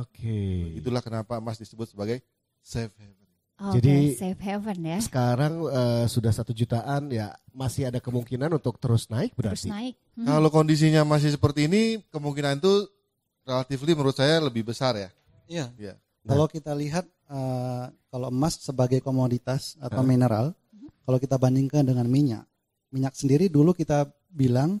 Oke. 0.00 0.78
Itulah 0.78 1.02
kenapa 1.02 1.42
emas 1.42 1.58
disebut 1.58 1.90
sebagai 1.90 2.22
safe 2.62 2.94
haven. 2.96 3.29
Oke, 3.60 3.76
Jadi- 3.84 4.16
safe 4.16 4.40
haven 4.40 4.80
ya. 4.80 4.98
Sekarang 5.04 5.60
eh, 5.68 6.04
sudah 6.08 6.32
satu 6.32 6.56
jutaan 6.56 7.12
ya 7.12 7.36
masih 7.52 7.92
ada 7.92 8.00
kemungkinan 8.00 8.56
untuk 8.56 8.80
terus 8.80 9.12
naik 9.12 9.36
Terus 9.36 9.68
berarti. 9.68 9.68
naik. 9.68 9.94
Hmm. 10.16 10.26
Kalau 10.32 10.48
kondisinya 10.48 11.04
masih 11.04 11.36
seperti 11.36 11.68
ini, 11.68 12.00
kemungkinan 12.08 12.56
itu 12.56 12.88
relatifly 13.44 13.92
menurut 13.92 14.16
saya 14.16 14.40
lebih 14.40 14.64
besar 14.64 14.96
ya. 14.96 15.08
Iya. 15.44 15.66
Iya. 15.76 15.94
Kalau 16.24 16.48
kita 16.48 16.72
lihat 16.72 17.04
eh, 17.04 17.84
kalau 18.08 18.32
emas 18.32 18.56
sebagai 18.64 19.04
komoditas 19.04 19.76
atau 19.76 20.00
Hah? 20.00 20.08
mineral, 20.08 20.56
kalau 21.04 21.20
kita 21.20 21.36
bandingkan 21.36 21.84
dengan 21.84 22.08
minyak, 22.08 22.44
minyak 22.88 23.12
sendiri 23.12 23.52
dulu 23.52 23.76
kita 23.76 24.08
bilang 24.32 24.80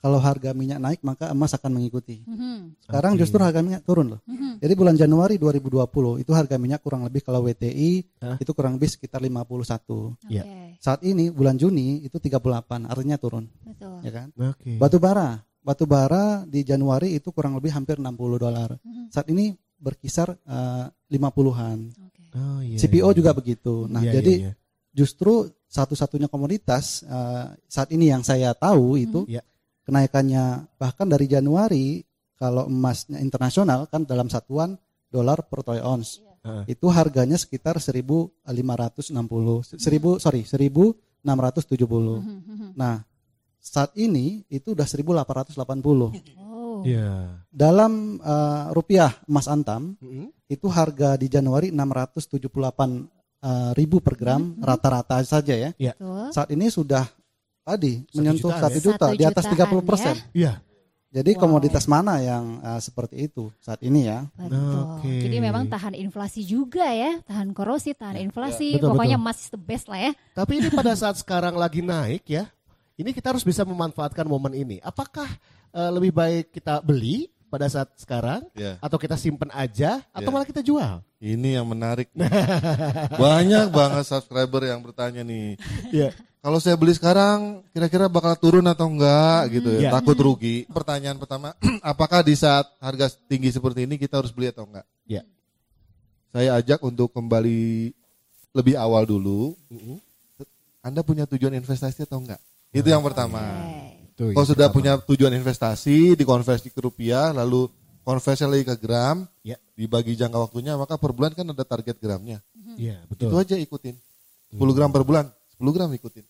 kalau 0.00 0.16
harga 0.16 0.56
minyak 0.56 0.80
naik 0.80 1.00
maka 1.04 1.28
emas 1.28 1.52
akan 1.52 1.76
mengikuti. 1.76 2.24
Mhm. 2.24 2.80
Sekarang 2.88 3.12
Oke. 3.14 3.20
justru 3.20 3.36
harga 3.38 3.60
minyak 3.60 3.84
turun 3.84 4.16
loh. 4.16 4.20
Mhm. 4.24 4.58
Jadi 4.58 4.72
bulan 4.72 4.96
Januari 4.96 5.36
2020 5.36 6.16
itu 6.18 6.32
harga 6.32 6.56
minyak 6.56 6.80
kurang 6.80 7.04
lebih 7.04 7.20
kalau 7.20 7.44
WTI 7.44 7.90
Hah? 8.24 8.36
itu 8.40 8.50
kurang 8.56 8.80
lebih 8.80 8.88
sekitar 8.88 9.20
51. 9.20 10.16
Iya. 10.26 10.42
Oke, 10.42 10.80
Saat 10.80 11.04
ini 11.04 11.28
bulan 11.28 11.60
Juni 11.60 12.00
itu 12.00 12.16
38, 12.16 12.88
artinya 12.88 13.20
turun, 13.20 13.44
betul. 13.60 14.00
ya 14.00 14.10
kan? 14.10 14.32
Oke. 14.32 14.80
Batu 14.80 14.96
bara, 14.96 15.36
batu 15.60 15.84
bara 15.84 16.48
di 16.48 16.64
Januari 16.64 17.12
itu 17.12 17.28
kurang 17.30 17.52
lebih 17.60 17.68
hampir 17.70 18.00
60 18.00 18.40
dolar. 18.40 18.80
Mhm. 18.80 19.12
Saat 19.12 19.28
ini 19.28 19.52
berkisar 19.76 20.32
eh, 20.32 20.84
50-an. 21.12 21.78
Oke. 22.08 22.22
Oh, 22.32 22.60
iya, 22.64 22.78
CPO 22.80 23.10
iya. 23.12 23.16
juga 23.16 23.30
begitu. 23.36 23.84
Nah, 23.84 24.00
Iya, 24.00 24.12
jadi 24.16 24.32
iya, 24.32 24.44
iya. 24.48 24.52
justru 24.94 25.44
satu-satunya 25.66 26.26
komoditas 26.26 27.04
eh, 27.04 27.46
saat 27.66 27.92
ini 27.92 28.08
yang 28.08 28.24
saya 28.24 28.54
tahu 28.54 28.96
itu 28.96 29.28
Iya. 29.28 29.44
Kenaikannya 29.84 30.66
bahkan 30.80 31.06
dari 31.08 31.26
Januari 31.30 32.04
kalau 32.36 32.66
emasnya 32.68 33.20
internasional 33.20 33.88
kan 33.88 34.08
dalam 34.08 34.32
satuan 34.32 34.76
dolar 35.12 35.44
per 35.44 35.60
troy 35.60 35.80
ounce 35.82 36.24
Heeh. 36.40 36.72
itu 36.72 36.86
harganya 36.88 37.36
sekitar 37.36 37.76
1560 37.76 38.40
1000 38.44 40.22
sorry 40.22 40.42
670. 41.24 42.76
Nah, 42.76 43.04
saat 43.60 43.92
ini 43.96 44.44
itu 44.48 44.72
udah 44.72 44.88
1880. 44.88 45.52
Oh. 46.40 46.80
Iya. 46.80 47.44
Dalam 47.52 48.16
eh, 48.16 48.64
rupiah 48.72 49.12
emas 49.28 49.44
antam 49.52 50.00
Mm-mm. 50.00 50.32
itu 50.48 50.66
harga 50.72 51.20
di 51.20 51.28
Januari 51.28 51.68
678 51.68 52.40
eh, 53.44 53.70
ribu 53.76 54.00
per 54.00 54.16
gram 54.16 54.56
rata-rata 54.64 55.20
saja 55.20 55.52
ya. 55.52 55.70
Betul. 55.76 56.32
Saat 56.32 56.48
ini 56.56 56.72
sudah 56.72 57.04
tadi 57.62 58.02
Satu 58.02 58.14
menyentuh 58.14 58.48
jutaan 58.48 58.62
satu 58.62 58.72
ya? 58.72 58.82
juta 58.82 59.06
di 59.12 59.24
atas 59.24 59.44
jutaan 59.44 59.70
30 59.72 59.84
persen. 59.84 60.14
Iya. 60.32 60.52
Jadi 61.10 61.34
Wow. 61.34 61.40
komoditas 61.42 61.84
mana 61.84 62.14
yang 62.18 62.44
eh, 62.60 62.78
seperti 62.78 63.26
itu 63.26 63.50
saat 63.58 63.82
ini 63.82 64.06
ya? 64.06 64.30
Betul. 64.32 64.78
Oke. 64.94 65.14
Jadi 65.20 65.36
memang 65.38 65.66
tahan 65.66 65.94
inflasi 65.94 66.40
juga 66.42 66.86
ya, 66.86 67.18
tahan 67.20 67.50
korosi, 67.50 67.90
tahan 67.92 68.22
inflasi. 68.22 68.78
Betul, 68.78 68.94
Pokoknya 68.94 69.18
betul. 69.18 69.26
emas 69.26 69.38
is 69.40 69.50
the 69.50 69.58
best 69.58 69.86
lah 69.86 69.98
ya. 70.00 70.12
Tapi 70.32 70.52
ini 70.56 70.68
pada 70.78 70.94
saat 70.94 71.16
sekarang 71.16 71.54
lagi 71.54 71.82
naik 71.82 72.22
ya. 72.24 72.46
Ini 72.94 73.10
kita 73.10 73.32
harus 73.32 73.42
bisa 73.42 73.64
memanfaatkan 73.64 74.22
momen 74.24 74.54
ini. 74.54 74.78
Apakah 74.80 75.26
eh, 75.70 75.90
lebih 75.90 76.10
baik 76.10 76.52
kita 76.52 76.78
beli 76.78 77.26
pada 77.46 77.66
saat 77.66 77.90
sekarang 77.96 78.46
Ya. 78.52 78.78
atau 78.78 78.94
kita 78.94 79.18
simpen 79.18 79.50
aja 79.50 79.98
atau 80.10 80.22
Ya. 80.22 80.32
malah 80.32 80.46
kita 80.46 80.62
jual? 80.62 81.02
Ini 81.18 81.58
yang 81.58 81.66
menarik. 81.66 82.06
nih. 82.14 82.30
Banyak 83.18 83.66
banget 83.70 84.06
subscriber 84.06 84.62
yang 84.62 84.78
bertanya 84.78 85.20
nih. 85.20 85.58
Iya. 85.90 86.14
Kalau 86.40 86.56
saya 86.56 86.72
beli 86.72 86.96
sekarang, 86.96 87.60
kira-kira 87.68 88.08
bakal 88.08 88.32
turun 88.32 88.64
atau 88.64 88.88
enggak 88.88 89.52
gitu 89.52 89.76
Iya. 89.76 89.92
ya? 89.92 90.00
Takut 90.00 90.16
rugi. 90.16 90.64
Pertanyaan 90.66 91.20
pertama, 91.20 91.52
apakah 91.84 92.24
di 92.24 92.32
saat 92.32 92.64
harga 92.80 93.12
tinggi 93.28 93.52
seperti 93.52 93.84
ini 93.84 94.00
kita 94.00 94.16
harus 94.16 94.32
beli 94.32 94.48
atau 94.48 94.64
enggak? 94.64 94.88
Iya. 95.04 95.20
Saya 96.32 96.56
ajak 96.56 96.80
untuk 96.80 97.12
kembali 97.12 97.92
lebih 98.56 98.74
awal 98.74 99.04
dulu. 99.04 99.52
Anda 100.80 101.04
punya 101.04 101.28
tujuan 101.28 101.52
investasi 101.52 102.08
atau 102.08 102.24
enggak? 102.24 102.40
Itu 102.72 102.88
yang 102.88 103.04
pertama. 103.04 103.40
Tuh, 104.16 104.32
Kalau 104.32 104.48
sudah 104.48 104.72
pertama. 104.72 104.96
punya 104.96 105.06
tujuan 105.12 105.36
investasi, 105.36 106.16
dikonversi 106.16 106.72
ke 106.72 106.80
rupiah, 106.80 107.36
lalu 107.36 107.68
konversi 108.00 108.48
lagi 108.48 108.64
ke 108.64 108.80
gram, 108.80 109.28
Ya. 109.44 109.60
dibagi 109.76 110.16
jangka 110.16 110.40
waktunya, 110.40 110.72
maka 110.72 110.96
per 110.96 111.12
bulan 111.12 111.36
kan 111.36 111.44
ada 111.44 111.64
target 111.64 112.00
gramnya. 112.00 112.40
Iya, 112.80 113.04
Itu 113.04 113.28
betul. 113.28 113.36
aja 113.36 113.56
ikutin. 113.56 113.96
10 114.50 114.72
gram 114.72 114.88
per 114.88 115.04
bulan, 115.04 115.28
10 115.60 115.76
gram 115.76 115.90
ikutin. 115.92 116.24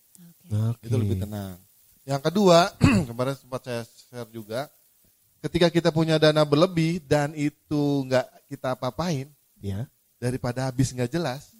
Oke. 0.67 0.83
Itu 0.83 0.95
lebih 0.99 1.23
tenang. 1.23 1.55
Yang 2.03 2.21
kedua, 2.27 2.67
kemarin 3.09 3.35
sempat 3.39 3.61
saya 3.63 3.81
share 3.87 4.27
juga, 4.27 4.67
ketika 5.39 5.71
kita 5.71 5.89
punya 5.89 6.19
dana 6.19 6.43
berlebih 6.43 6.99
dan 7.07 7.31
itu 7.31 8.03
nggak 8.05 8.27
kita 8.51 8.75
apa-apain, 8.75 9.31
Ya. 9.63 9.87
daripada 10.19 10.67
habis 10.67 10.91
nggak 10.91 11.07
jelas, 11.07 11.53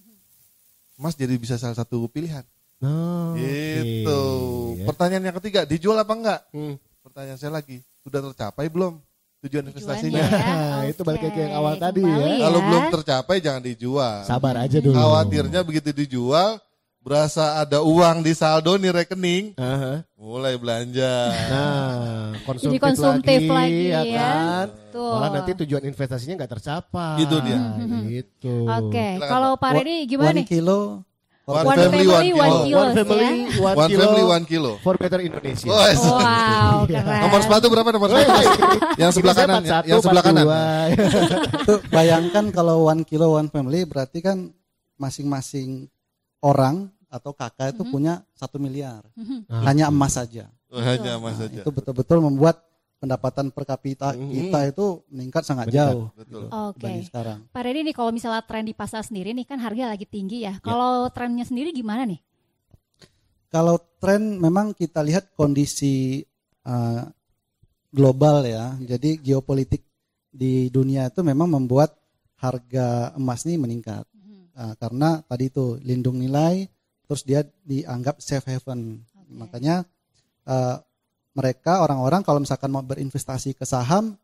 Mas 0.99 1.15
jadi 1.15 1.33
bisa 1.39 1.55
salah 1.55 1.77
satu 1.77 2.09
pilihan. 2.11 2.43
No, 2.81 3.37
Gitu. 3.37 4.21
Ya. 4.81 4.85
Pertanyaan 4.89 5.29
yang 5.29 5.37
ketiga, 5.39 5.63
dijual 5.63 5.95
apa 5.95 6.13
enggak? 6.17 6.41
Hmm. 6.51 6.75
Pertanyaan 7.01 7.37
saya 7.37 7.53
lagi, 7.53 7.79
sudah 8.01 8.19
tercapai 8.25 8.67
belum 8.67 8.97
tujuan 9.45 9.69
investasinya? 9.69 10.17
Ya. 10.17 10.89
Itu 10.91 11.05
balik 11.05 11.29
Oke, 11.29 11.39
yang 11.39 11.53
awal 11.55 11.77
tadi 11.77 12.01
ya. 12.01 12.09
kembali 12.09 12.41
Kalau 12.41 12.59
belum 12.59 12.83
tercapai 12.89 13.35
jangan 13.37 13.61
dijual. 13.61 14.17
Sabar 14.25 14.55
aja 14.65 14.77
dulu. 14.81 14.97
Khawatirnya 14.97 15.61
begitu 15.61 15.89
dijual, 15.93 16.57
berasa 17.01 17.57
ada 17.57 17.81
uang 17.81 18.21
di 18.21 18.31
saldo 18.31 18.77
nih 18.77 18.93
rekening, 18.95 19.57
Aha. 19.57 20.05
mulai 20.13 20.53
belanja. 20.53 21.13
Nah, 21.49 22.37
konsumtif, 22.45 22.69
Jadi 22.69 22.77
konsumtif 22.79 23.39
lagi, 23.43 23.83
ya 23.89 24.01
ya. 24.01 24.13
kan? 24.13 24.65
Betul. 24.69 25.11
Malah 25.11 25.29
nanti 25.33 25.51
tujuan 25.65 25.83
investasinya 25.83 26.33
nggak 26.37 26.51
tercapai. 26.51 27.17
Gitu 27.19 27.35
dia. 27.41 27.59
Gitu. 28.05 28.55
Oke, 28.63 29.07
Silakan, 29.17 29.27
kalau 29.27 29.51
Pak. 29.57 29.71
Redi 29.75 29.95
gimana 30.05 30.29
One 30.29 30.37
nih? 30.37 30.47
kilo 30.47 30.79
One, 31.41 31.65
One 31.65 31.73
family, 31.75 32.05
one 32.05 32.13
family, 32.13 32.29
kilo. 32.29 32.37
one 32.37 32.53
kilo. 32.61 32.77
one 32.77 32.93
family, 32.93 33.17
ya? 33.17 33.33
one, 33.59 33.75
One 33.75 33.89
kilo 33.89 34.01
family, 34.05 34.23
one 34.23 34.45
kilo. 34.45 34.71
for 34.79 34.93
better 34.95 35.19
Indonesia. 35.19 35.67
Oh, 35.67 35.83
yes. 35.83 35.99
Wow, 35.99 36.77
keren. 36.87 37.21
Nomor 37.25 37.39
sepatu 37.41 37.65
berapa 37.67 37.89
nomor 37.89 38.07
sepatu? 38.07 38.29
yang 38.95 39.11
sebelah 39.11 39.35
kanan, 39.35 39.61
41, 39.65 39.89
yang 39.89 39.99
sebelah 39.99 40.23
kanan. 40.23 40.45
42. 40.45 41.65
itu 41.65 41.73
bayangkan 41.89 42.45
kalau 42.53 42.85
one 42.85 43.01
kilo 43.01 43.33
one 43.33 43.49
family 43.49 43.83
berarti 43.83 44.21
kan 44.21 44.53
masing-masing 44.95 45.89
orang 46.41 46.89
atau 47.07 47.31
kakak 47.31 47.75
itu 47.75 47.83
punya 47.85 48.23
satu 48.33 48.57
miliar 48.57 49.03
Ah. 49.47 49.67
hanya 49.69 49.87
emas 49.87 50.15
saja 50.15 50.47
Oh, 50.71 50.79
hanya 50.79 51.19
emas 51.19 51.35
Nah, 51.35 51.45
saja. 51.45 51.59
itu 51.61 51.69
betul-betul 51.69 52.23
membuat 52.23 52.63
pendapatan 52.97 53.49
per 53.49 53.65
kapita 53.65 54.13
Mhm. 54.13 54.29
kita 54.31 54.59
itu 54.71 54.85
meningkat 55.09 55.43
sangat 55.43 55.67
Meningkat, 55.67 55.89
jauh 55.91 56.05
betul. 56.13 56.23
gitu, 56.23 56.39
Oke. 56.47 56.75
dibanding 56.79 57.05
sekarang 57.05 57.39
Pak 57.49 57.61
Redi 57.65 57.79
nih 57.83 57.95
kalau 57.95 58.11
misalnya 58.11 58.41
tren 58.41 58.63
di 58.63 58.71
pasar 58.71 59.01
sendiri 59.01 59.33
nih 59.33 59.43
kan 59.43 59.57
harga 59.57 59.91
lagi 59.91 60.05
tinggi 60.05 60.45
ya. 60.45 60.55
Kalau 60.59 61.09
trennya 61.09 61.43
sendiri 61.43 61.73
gimana 61.73 62.05
nih? 62.05 62.21
kalau 63.51 63.75
tren 63.99 64.39
memang 64.39 64.71
kita 64.71 65.03
lihat 65.03 65.35
kondisi 65.35 66.23
uh, 66.63 67.03
global 67.91 68.47
ya 68.47 68.79
jadi 68.79 69.19
geopolitik 69.19 69.83
di 70.31 70.71
dunia 70.71 71.11
itu 71.11 71.19
memang 71.19 71.51
membuat 71.51 71.91
harga 72.39 73.11
emas 73.13 73.43
ini 73.43 73.59
meningkat 73.59 74.07
Uh, 74.51 74.75
karena 74.75 75.23
tadi 75.23 75.47
itu 75.47 75.79
lindung 75.79 76.19
nilai 76.19 76.67
terus 77.07 77.23
dia 77.23 77.43
dianggap 77.63 78.19
safe 78.19 78.43
haven. 78.51 78.99
Makanya 79.31 79.87
uh, 80.43 80.75
mereka 81.31 81.79
orang-orang 81.79 82.19
kalau 82.23 82.43
misalkan 82.43 82.67
mau 82.67 82.83
berinvestasi 82.83 83.55
ke 83.55 83.63
saham 83.63 84.15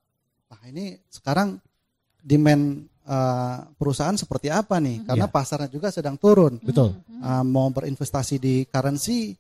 nah 0.47 0.59
ini 0.63 0.95
sekarang 1.11 1.59
demand 2.23 2.87
uh, 3.07 3.67
perusahaan 3.75 4.15
seperti 4.15 4.47
apa 4.51 4.79
nih? 4.83 5.03
Karena 5.07 5.27
Ya. 5.27 5.31
pasarnya 5.31 5.67
juga 5.71 5.91
sedang 5.91 6.19
turun. 6.19 6.59
Betul. 6.59 6.95
uh, 7.23 7.43
mau 7.47 7.67
berinvestasi 7.71 8.35
di 8.39 8.63
currency 8.67 9.35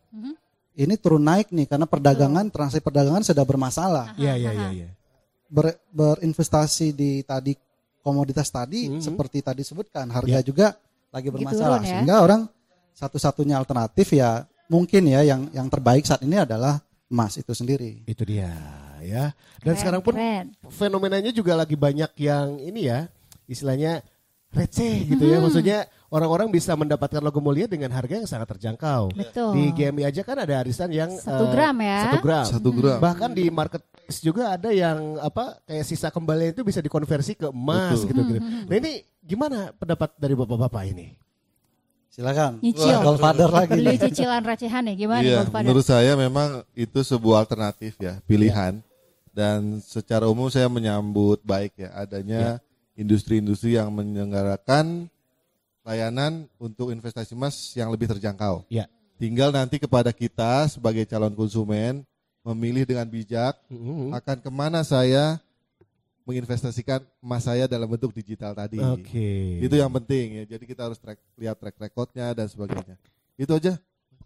ini 0.77 0.93
turun 1.01 1.25
naik 1.25 1.49
nih 1.49 1.65
karena 1.65 1.89
perdagangan 1.89 2.53
transaksi 2.53 2.85
perdagangan 2.85 3.25
sudah 3.25 3.43
bermasalah. 3.43 4.13
Iya, 4.15 4.33
iya, 4.37 4.51
iya, 4.53 4.69
iya. 4.71 4.87
Ber- 5.49 5.79
berinvestasi 5.89 6.93
di 6.93 7.25
tadi 7.25 7.57
komoditas 8.07 8.47
tadi 8.47 8.87
Mhm. 8.87 9.03
seperti 9.03 9.43
tadi 9.43 9.59
sebutkan 9.61 10.07
harga 10.07 10.39
juga 10.39 10.79
lagi 11.11 11.27
bermasalah 11.27 11.83
turun 11.83 11.83
ya. 11.83 11.91
sehingga 11.91 12.15
orang 12.23 12.41
satu-satunya 12.95 13.59
alternatif 13.59 14.07
ya 14.11 14.47
mungkin 14.67 15.03
ya 15.05 15.27
yang 15.27 15.51
yang 15.51 15.67
terbaik 15.67 16.07
saat 16.07 16.23
ini 16.23 16.39
adalah 16.39 16.79
emas 17.07 17.35
itu 17.35 17.51
sendiri 17.51 18.03
Itu 18.03 18.23
dia 18.23 18.51
ya. 18.99 19.31
Dan 19.61 19.75
Keren, 19.75 19.79
sekarang 19.79 20.01
pun 20.01 20.13
keren. 20.15 20.45
fenomenanya 20.67 21.29
juga 21.29 21.53
lagi 21.53 21.75
banyak 21.75 22.09
yang 22.17 22.57
ini 22.57 22.87
ya, 22.87 23.05
istilahnya 23.45 24.01
receh 24.49 25.05
gitu 25.05 25.23
ya. 25.23 25.37
Maksudnya 25.37 25.79
orang-orang 26.09 26.49
bisa 26.49 26.73
mendapatkan 26.73 27.21
logo 27.21 27.37
mulia 27.37 27.69
dengan 27.69 27.93
harga 27.93 28.17
yang 28.17 28.25
sangat 28.25 28.57
terjangkau. 28.57 29.13
Betul. 29.13 29.51
Di 29.53 29.63
GMI 29.71 30.03
aja 30.03 30.21
kan 30.25 30.41
ada 30.41 30.59
arisan 30.59 30.89
yang 30.89 31.13
Satu 31.13 31.45
eh, 31.45 31.51
gram 31.53 31.77
ya. 31.77 31.99
Satu 32.09 32.17
gram. 32.19 32.45
Satu 32.47 32.69
gram. 32.73 32.97
Bahkan 32.99 33.29
di 33.31 33.45
marketplace 33.47 33.96
juga 34.23 34.55
ada 34.55 34.71
yang 34.71 35.19
apa 35.19 35.59
kayak 35.67 35.85
sisa 35.85 36.07
kembali 36.07 36.55
itu 36.55 36.63
bisa 36.63 36.79
dikonversi 36.79 37.35
ke 37.35 37.51
emas 37.51 38.01
Betul. 38.03 38.07
gitu 38.09 38.21
gitu. 38.33 38.39
Nah 38.41 38.75
ini 38.79 38.91
gimana 39.19 39.71
pendapat 39.75 40.15
dari 40.15 40.33
bapak-bapak 40.33 40.83
ini? 40.91 41.07
silakan 42.17 42.57
Nyicil. 42.65 42.97
Godfather 43.05 43.45
lagi 43.45 43.77
Beli 43.77 43.93
cicilan 44.01 44.41
recehan 44.41 44.89
ya 44.89 44.93
gimana 44.97 45.21
Iya, 45.21 45.37
Godfather? 45.45 45.65
menurut 45.69 45.85
saya 45.85 46.17
memang 46.17 46.65
itu 46.73 46.99
sebuah 47.05 47.45
alternatif 47.45 47.93
ya, 48.01 48.17
pilihan. 48.25 48.81
Dan 49.37 49.77
secara 49.85 50.25
umum 50.25 50.49
saya 50.49 50.65
menyambut 50.65 51.45
baik 51.45 51.77
ya 51.77 51.93
adanya 51.93 52.57
industri-industri 52.97 53.77
yang 53.77 53.93
menyelenggarakan 53.93 55.05
layanan 55.85 56.49
untuk 56.57 56.89
investasi 56.89 57.37
emas 57.37 57.53
yang 57.77 57.93
lebih 57.93 58.09
terjangkau. 58.09 58.65
Ya. 58.65 58.89
Tinggal 59.21 59.53
nanti 59.53 59.77
kepada 59.77 60.09
kita 60.09 60.65
sebagai 60.73 61.05
calon 61.05 61.37
konsumen 61.37 62.01
memilih 62.47 62.87
dengan 62.87 63.03
bijak 63.03 63.59
Mhm. 63.67 64.15
akan 64.15 64.37
ke 64.39 64.49
mana 64.49 64.79
saya 64.81 65.39
menginvestasikan 66.23 67.03
emas 67.23 67.47
saya 67.47 67.67
dalam 67.67 67.87
bentuk 67.87 68.11
digital 68.11 68.51
tadi. 68.51 68.79
Oke. 68.79 69.63
Itu 69.63 69.75
yang 69.75 69.91
penting 69.91 70.43
ya. 70.43 70.55
Jadi 70.55 70.63
kita 70.67 70.87
harus 70.87 70.99
track, 70.99 71.19
lihat 71.39 71.55
track 71.55 71.75
recordnya 71.79 72.35
dan 72.35 72.51
sebagainya. 72.51 72.99
Itu 73.39 73.55
aja. 73.55 73.79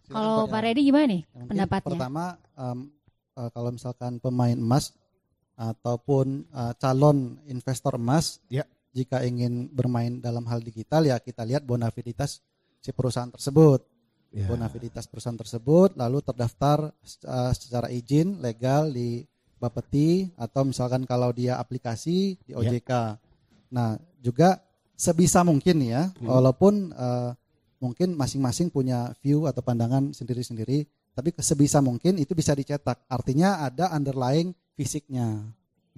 Kalau 0.10 0.50
Pak. 0.50 0.60
Redi 0.66 0.82
gimana 0.84 1.06
nih 1.08 1.22
mungkin 1.30 1.48
pendapatnya? 1.48 1.88
Pertama, 1.94 2.24
em, 2.58 2.80
eh, 3.38 3.50
kalau 3.54 3.70
misalkan 3.70 4.18
pemain 4.18 4.58
emas 4.58 4.92
ataupun 5.54 6.42
eh, 6.50 6.74
calon 6.82 7.38
investor 7.46 7.96
emas, 7.96 8.42
Ya. 8.50 8.66
jika 8.92 9.22
ingin 9.22 9.70
bermain 9.70 10.18
dalam 10.18 10.42
hal 10.50 10.58
digital 10.60 11.06
ya 11.06 11.22
kita 11.22 11.46
lihat 11.46 11.62
bonaviditas 11.64 12.42
si 12.82 12.90
perusahaan 12.90 13.30
tersebut. 13.30 13.86
Ya. 14.32 14.48
Bonaviditas 14.48 15.12
perusahaan 15.12 15.36
tersebut 15.36 16.00
lalu 16.00 16.24
terdaftar 16.24 16.96
eh, 17.04 17.52
secara 17.52 17.92
izin 17.92 18.40
legal 18.40 18.88
di 18.88 19.28
Bapeti 19.60 20.26
atau 20.40 20.66
misalkan 20.66 21.04
kalau 21.06 21.30
dia 21.36 21.60
aplikasi 21.60 22.40
di 22.42 22.52
Ya. 22.56 22.64
OJK. 22.64 22.92
Nah, 23.76 24.00
juga 24.24 24.58
sebisa 24.98 25.44
mungkin 25.46 25.84
ya, 25.84 26.10
Hmm. 26.18 26.32
walaupun 26.32 26.96
eh, 26.96 27.32
mungkin 27.78 28.14
masing-masing 28.16 28.72
punya 28.72 29.12
view 29.22 29.46
atau 29.46 29.60
pandangan 29.62 30.14
sendiri-sendiri, 30.14 30.86
tapi 31.12 31.34
sebisa 31.42 31.84
mungkin 31.84 32.16
itu 32.18 32.32
bisa 32.32 32.56
dicetak. 32.56 33.04
Artinya 33.12 33.68
ada 33.68 33.92
underlying 33.92 34.56
fisiknya 34.78 35.44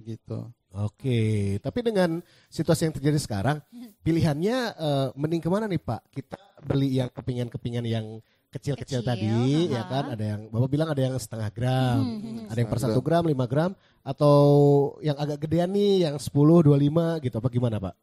gitu. 0.02 0.50
Oke, 0.74 1.54
tapi 1.62 1.86
dengan 1.86 2.18
situasi 2.50 2.90
yang 2.90 2.94
terjadi 2.98 3.18
sekarang, 3.22 3.62
pilihannya 4.06 4.56
eh, 4.74 5.08
mending 5.14 5.42
ke 5.42 5.46
mana 5.46 5.70
nih 5.70 5.78
Pak? 5.78 6.10
Kita 6.10 6.38
beli 6.66 6.98
yang 6.98 7.10
kepingan-kepingan 7.14 7.86
yang 7.86 8.18
kecil-kecil 8.54 9.02
Kecil, 9.02 9.10
tadi 9.10 9.74
ya 9.74 9.82
aha. 9.82 9.90
kan 9.90 10.04
ada 10.14 10.24
yang 10.34 10.40
Bapak 10.46 10.70
bilang 10.70 10.88
ada 10.94 11.02
yang 11.02 11.14
setengah 11.18 11.50
gram, 11.50 11.98
Hmm, 12.06 12.46
ada 12.46 12.58
yang 12.58 12.70
per 12.70 12.78
satu 12.78 13.02
gram, 13.02 13.26
5 13.26 13.50
gram 13.50 13.74
atau 14.06 14.38
yang 15.02 15.18
agak 15.18 15.42
gedean 15.42 15.74
nih 15.74 16.06
yang 16.06 16.14
10, 16.22 16.30
25 16.30 17.18
gitu 17.18 17.34
apa 17.34 17.48
gimana 17.50 17.76
Pak? 17.82 17.94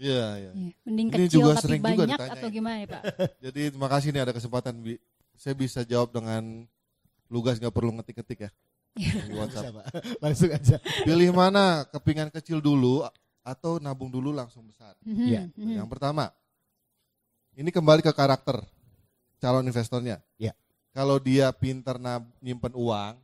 Iya, 0.00 0.26
iya. 0.40 0.50
Iya, 0.50 0.72
Mending 0.82 1.08
Ini 1.12 1.14
kecil 1.14 1.30
juga 1.30 1.52
tapi 1.54 1.62
sering 1.62 1.82
juga 1.82 1.90
banyak 1.92 2.08
ditanya 2.18 2.32
atau 2.34 2.48
gimana 2.50 2.76
ya 2.80 2.86
Pak? 2.90 3.02
Jadi 3.46 3.60
terima 3.70 3.88
kasih 3.92 4.08
nih 4.10 4.22
ada 4.26 4.32
kesempatan 4.34 4.74
Bi. 4.82 4.94
Saya 5.38 5.54
bisa 5.54 5.80
jawab 5.86 6.10
dengan 6.10 6.42
lugas 7.30 7.62
nggak 7.62 7.74
perlu 7.74 7.94
ngetik-ngetik 7.94 8.38
ya. 8.48 8.50
Di 8.96 9.32
WhatsApp. 9.34 9.86
Langsung 10.24 10.50
aja. 10.50 10.76
Pilih 11.06 11.30
mana 11.30 11.86
kepingan 11.88 12.28
kecil 12.28 12.58
dulu 12.58 13.06
atau 13.40 13.80
nabung 13.80 14.12
dulu 14.12 14.30
langsung 14.30 14.66
besar. 14.68 14.92
Mhm, 15.02 15.24
Iya. 15.26 15.42
mhm. 15.56 15.74
Yang 15.80 15.88
pertama, 15.88 16.28
ini 17.56 17.70
kembali 17.72 18.04
ke 18.04 18.12
karakter 18.12 18.60
calon 19.40 19.64
investornya. 19.64 20.20
Iya. 20.36 20.52
Kalau 20.90 21.16
dia 21.16 21.48
pinter 21.54 21.96
nab, 21.96 22.26
nyimpen 22.42 22.74
uang, 22.74 23.14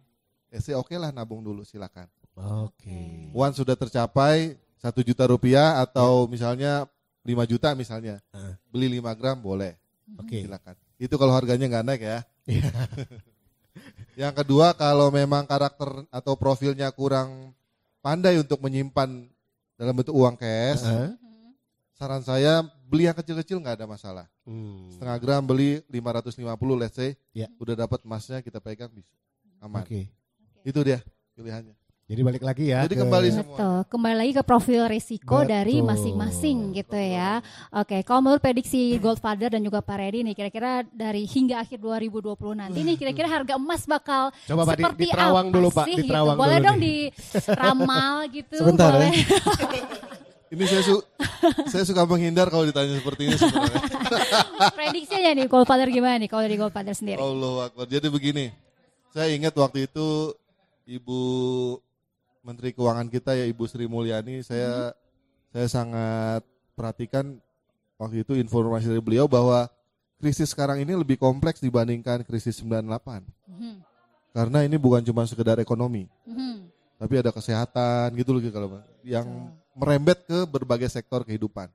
ya 0.48 0.58
sih 0.62 0.72
oke 0.72 0.94
lah 0.94 1.10
nabung 1.10 1.42
dulu 1.42 1.66
silakan. 1.66 2.06
Oke. 2.36 3.28
Uang 3.34 3.52
sudah 3.52 3.74
tercapai 3.74 4.54
satu 4.78 5.02
juta 5.02 5.26
rupiah 5.26 5.82
atau 5.82 6.30
misalnya 6.30 6.86
5 7.26 7.42
juta 7.44 7.74
misalnya, 7.74 8.22
Ah. 8.30 8.54
beli 8.70 8.86
5 8.86 9.12
gram 9.18 9.34
boleh, 9.36 9.74
Oke. 10.16 10.46
silakan. 10.46 10.78
Itu 10.96 11.18
kalau 11.18 11.34
harganya 11.34 11.66
nggak 11.66 11.84
naik 11.84 12.02
ya. 12.06 12.18
Yang 14.16 14.34
kedua 14.42 14.72
kalau 14.72 15.12
memang 15.12 15.44
karakter 15.44 16.08
atau 16.08 16.32
profilnya 16.40 16.88
kurang 16.88 17.52
pandai 18.00 18.40
untuk 18.40 18.64
menyimpan 18.64 19.28
dalam 19.76 19.92
bentuk 19.92 20.16
uang 20.16 20.40
cash, 20.40 20.80
Heeh. 20.88 21.12
saran 21.92 22.24
saya 22.24 22.64
beli 22.88 23.04
yang 23.12 23.16
kecil-kecil 23.18 23.60
nggak 23.60 23.76
ada 23.76 23.86
masalah. 23.86 24.24
Hmm. 24.48 24.88
Setengah 24.88 25.20
gram 25.20 25.44
beli 25.44 25.84
550 25.92 26.48
let's 26.80 26.96
say, 26.96 27.12
Ya. 27.36 27.52
udah 27.60 27.76
dapat 27.76 28.00
emasnya 28.08 28.40
kita 28.40 28.56
pegang 28.56 28.88
bisa 28.88 29.12
aman. 29.60 29.84
Oke. 29.84 30.08
Itu 30.64 30.80
dia 30.80 31.04
pilihannya. 31.36 31.76
Jadi 32.06 32.22
balik 32.22 32.38
lagi 32.40 32.70
ya. 32.70 32.86
Jadi 32.86 32.94
ke- 32.94 33.02
kembali 33.02 33.28
semua. 33.28 33.50
Betul, 33.50 33.78
kembali 33.90 34.14
lagi 34.14 34.32
ke 34.32 34.42
profil 34.42 34.82
risiko 34.86 35.42
Betul. 35.42 35.50
dari 35.50 35.76
masing-masing 35.82 36.70
gitu 36.72 36.94
ya. 36.94 37.42
Oke, 37.74 38.06
kalau 38.06 38.22
menurut 38.22 38.38
prediksi 38.38 38.94
Goldfather 38.96 39.50
dan 39.50 39.58
juga 39.58 39.82
Pak 39.82 39.98
Reddy 39.98 40.22
nih, 40.22 40.34
kira-kira 40.34 40.86
dari 40.86 41.26
hingga 41.26 41.58
akhir 41.58 41.82
2020 41.82 42.22
nanti 42.54 42.78
nih, 42.80 42.94
kira-kira 42.94 43.26
harga 43.26 43.58
emas 43.58 43.82
bakal 43.84 44.30
Coba, 44.46 44.62
Pak, 44.62 44.72
di- 44.72 44.82
seperti 44.86 45.02
diterawang 45.04 45.46
apa 45.46 45.54
dulu, 45.58 45.68
Pak, 45.68 45.84
sih 45.84 45.94
diterawang 45.98 46.30
gitu. 46.30 46.42
Boleh 46.46 46.56
dulu 46.56 46.64
dong 46.64 46.76
nih. 46.78 47.02
diramal 47.42 48.14
gitu. 48.30 48.54
Sebentar, 48.54 48.90
boleh. 48.92 49.10
Ini 50.46 50.62
saya 50.62 50.78
su 50.80 50.94
saya 51.66 51.82
suka 51.82 52.06
menghindar 52.06 52.46
kalau 52.46 52.62
ditanya 52.62 52.94
seperti 52.94 53.26
ini 53.26 53.34
sebenarnya. 53.34 53.82
Prediksinya 54.78 55.30
nih 55.34 55.50
Goldfather 55.50 55.90
gimana 55.90 56.22
nih 56.22 56.30
kalau 56.30 56.46
dari 56.46 56.54
Goldfather 56.54 56.94
sendiri? 56.94 57.18
Allah 57.18 57.66
Akbar. 57.66 57.90
Jadi 57.90 58.06
begini, 58.06 58.54
saya 59.10 59.34
ingat 59.34 59.50
waktu 59.52 59.90
itu 59.90 60.30
Ibu 60.86 61.18
Menteri 62.46 62.70
Keuangan 62.70 63.10
kita 63.10 63.34
ya 63.34 63.42
Ibu 63.42 63.66
Sri 63.66 63.90
Mulyani, 63.90 64.38
saya 64.46 64.94
saya 65.50 65.66
sangat 65.66 66.46
perhatikan 66.78 67.42
waktu 67.98 68.22
itu 68.22 68.38
informasi 68.38 68.86
dari 68.86 69.02
beliau 69.02 69.26
bahwa 69.26 69.66
krisis 70.22 70.54
sekarang 70.54 70.78
ini 70.78 70.94
lebih 70.94 71.18
kompleks 71.18 71.58
dibandingkan 71.58 72.22
krisis 72.22 72.62
98. 72.62 73.26
Mhm, 73.50 73.82
Karena 74.30 74.62
ini 74.62 74.78
bukan 74.78 75.02
cuma 75.02 75.26
sekedar 75.26 75.58
ekonomi, 75.58 76.06
mhm. 76.22 76.70
tapi 77.02 77.18
ada 77.18 77.34
kesehatan 77.34 78.14
gitu 78.14 78.36
loh 78.36 78.40
kalau 78.52 78.78
yang 79.02 79.50
merembet 79.74 80.22
ke 80.22 80.46
berbagai 80.46 80.86
sektor 80.86 81.26
kehidupan. 81.26 81.66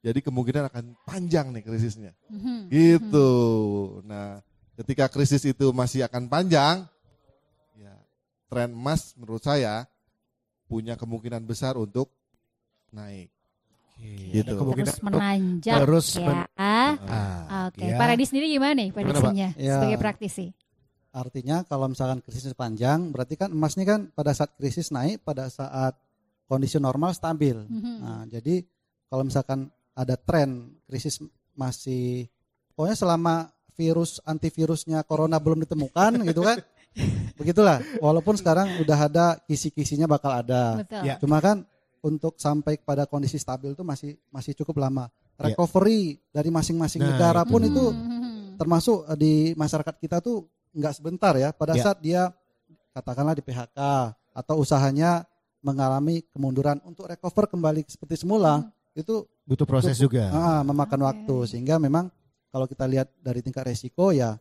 Jadi 0.00 0.24
kemungkinan 0.24 0.72
akan 0.72 0.84
panjang 1.04 1.52
nih 1.54 1.62
krisisnya. 1.62 2.12
Mhm. 2.32 2.72
Gitu. 2.72 3.30
Nah, 4.08 4.40
ketika 4.80 5.12
krisis 5.12 5.44
itu 5.44 5.70
masih 5.76 6.08
akan 6.08 6.24
panjang, 6.26 6.88
ya 7.76 7.94
tren 8.48 8.72
emas 8.72 9.12
menurut 9.14 9.44
saya 9.44 9.84
punya 10.70 10.94
kemungkinan 10.94 11.42
besar 11.42 11.74
untuk 11.74 12.14
naik. 12.94 13.26
Oke. 13.98 14.14
Gitu. 14.30 14.54
Kemungkinan 14.54 14.86
Terus 14.94 15.02
menanjak 15.02 15.76
terus 15.82 16.06
ya. 16.14 16.26
men- 16.30 16.48
Ah, 16.54 17.66
Oke, 17.68 17.84
ya. 17.90 17.98
Pak 17.98 18.16
sendiri 18.22 18.46
gimana 18.48 18.72
nih 18.78 18.88
prediksinya 18.94 19.48
Ya. 19.58 19.82
sebagai 19.82 19.98
praktisi? 19.98 20.54
Artinya 21.10 21.66
kalau 21.66 21.90
misalkan 21.90 22.22
krisis 22.22 22.54
panjang, 22.54 23.10
berarti 23.10 23.34
kan 23.34 23.50
emas 23.50 23.74
ini 23.74 23.82
kan 23.82 24.14
pada 24.14 24.30
saat 24.30 24.54
krisis 24.54 24.94
naik, 24.94 25.26
pada 25.26 25.50
saat 25.50 25.98
kondisi 26.46 26.78
normal 26.78 27.10
stabil. 27.18 27.66
Mhm. 27.66 27.94
Nah, 27.98 28.22
jadi 28.30 28.62
kalau 29.10 29.26
misalkan 29.26 29.66
ada 29.92 30.14
tren 30.14 30.78
krisis 30.86 31.18
masih, 31.58 32.30
pokoknya 32.78 32.94
selama 32.94 33.34
virus 33.74 34.22
antivirusnya 34.22 35.02
corona 35.02 35.42
belum 35.42 35.66
ditemukan 35.66 36.22
gitu 36.30 36.46
kan, 36.46 36.56
begitulah. 37.34 37.78
Walaupun 37.98 38.34
sekarang 38.34 38.80
udah 38.80 38.98
ada 39.00 39.26
kisi-kisinya 39.44 40.06
bakal 40.06 40.32
ada. 40.34 40.82
Betul. 40.82 41.02
Ya. 41.04 41.14
Cuma 41.18 41.38
kan 41.38 41.62
untuk 42.00 42.36
sampai 42.36 42.80
pada 42.80 43.04
kondisi 43.04 43.36
stabil 43.36 43.72
itu 43.72 43.84
masih 43.84 44.16
masih 44.28 44.52
cukup 44.56 44.80
lama. 44.80 45.08
Ya. 45.36 45.52
Recovery 45.52 46.20
dari 46.28 46.48
masing-masing 46.48 47.00
Nah, 47.00 47.08
negara 47.14 47.42
pun 47.44 47.60
itu. 47.60 47.70
itu 47.70 47.84
Mhm. 47.90 48.56
termasuk 48.56 49.08
eh, 49.08 49.16
di 49.16 49.32
masyarakat 49.54 49.94
kita 49.96 50.20
tuh 50.20 50.44
nggak 50.70 50.94
sebentar 50.94 51.32
ya 51.34 51.50
pada 51.50 51.72
Ya. 51.74 51.82
saat 51.82 51.98
dia 51.98 52.28
katakanlah 52.92 53.32
di 53.32 53.40
PHK 53.40 53.78
atau 54.30 54.54
usahanya 54.58 55.24
mengalami 55.60 56.24
kemunduran 56.28 56.80
untuk 56.84 57.04
recover 57.04 57.44
kembali 57.46 57.84
seperti 57.84 58.16
semula 58.18 58.64
itu 58.92 59.24
butuh 59.44 59.64
proses 59.64 59.94
cukup, 59.94 60.16
juga. 60.16 60.24
ah, 60.30 60.60
memakan 60.60 61.00
Oke. 61.00 61.06
waktu 61.06 61.36
sehingga 61.46 61.76
memang 61.76 62.08
kalau 62.48 62.64
kita 62.64 62.84
lihat 62.84 63.08
dari 63.18 63.40
tingkat 63.40 63.64
resiko 63.66 64.10
ya 64.10 64.36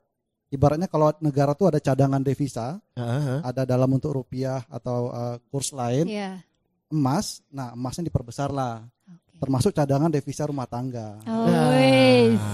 ibaratnya 0.49 0.89
kalau 0.89 1.13
negara 1.21 1.53
tuh 1.53 1.69
ada 1.69 1.79
cadangan 1.79 2.19
devisa 2.19 2.81
Heeh. 2.93 3.39
ada 3.41 3.63
dalam 3.63 3.89
bentuk 3.89 4.13
rupiah 4.13 4.65
atau 4.67 5.09
eh, 5.09 5.35
kurs 5.49 5.69
lain 5.71 6.05
Iya. 6.05 6.41
emas 6.89 7.41
nah 7.49 7.73
emasnya 7.73 8.05
diperbesar 8.05 8.49
lah. 8.49 8.85
Termasuk 9.39 9.71
cadangan 9.71 10.07
devisa 10.07 10.43
rumah 10.43 10.63
tangga 10.63 11.15
Oh, 11.23 11.47
Nah, 11.47 11.71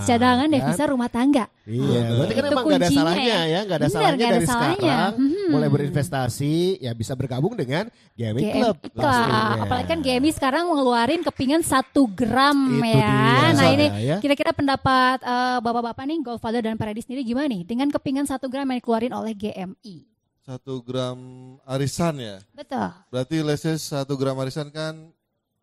cadangan 0.05 0.45
kan? 0.45 0.53
devisa 0.53 0.83
rumah 0.85 1.09
tangga. 1.09 1.45
Iya, 1.65 2.01
berarti 2.13 2.31
kan 2.31 2.43
Itu 2.43 2.51
emang 2.51 2.63
gak 2.63 2.69
ada 2.71 2.85
kuncinya 2.85 3.01
salahnya 3.01 3.25
ya. 3.25 3.41
ya, 3.43 3.59
gak 3.59 3.75
ada 3.75 3.79
Benar, 3.81 3.89
salahnya 3.91 4.13
nggak 4.15 4.21
ada 4.23 4.35
dari 4.35 4.45
salahnya. 4.45 4.75
sekarang 4.77 5.13
Hmm. 5.17 5.49
mulai 5.49 5.69
berinvestasi 5.69 6.53
ya 6.79 6.91
bisa 6.91 7.13
bergabung 7.13 7.53
dengan 7.53 7.83
GMI 8.13 8.41
Club. 8.51 8.75
Club. 8.85 8.93
pastinya. 8.95 9.41
Apalagi 9.59 9.87
kan 9.87 9.99
GMI 9.99 10.31
sekarang 10.31 10.63
ngeluarin 10.67 11.21
kepingan 11.23 11.61
satu 11.61 12.05
gram 12.07 12.57
Itu 12.71 12.85
ya. 12.85 13.09
dia, 13.09 13.47
nah 13.51 13.67
ini 13.67 13.85
ya. 14.05 14.17
kira-kira 14.19 14.51
pendapat 14.51 15.17
eh, 15.19 15.57
bapak-bapak 15.59 16.03
nih, 16.05 16.17
Goldfather 16.21 16.61
dan 16.61 16.75
Paradis 16.75 17.03
sendiri 17.03 17.25
gimana 17.25 17.47
nih 17.47 17.63
dengan 17.63 17.89
kepingan 17.89 18.23
satu 18.23 18.45
gram 18.45 18.63
yang 18.63 18.77
dikeluarin 18.77 19.11
oleh 19.11 19.33
GMI? 19.33 20.05
Satu 20.39 20.77
gram 20.79 21.17
arisan 21.65 22.15
ya. 22.15 22.37
Betul. 22.51 22.93
Berarti 23.09 23.41
leses 23.41 23.81
satu 23.81 24.13
gram 24.13 24.37
arisan 24.37 24.69
kan 24.69 25.09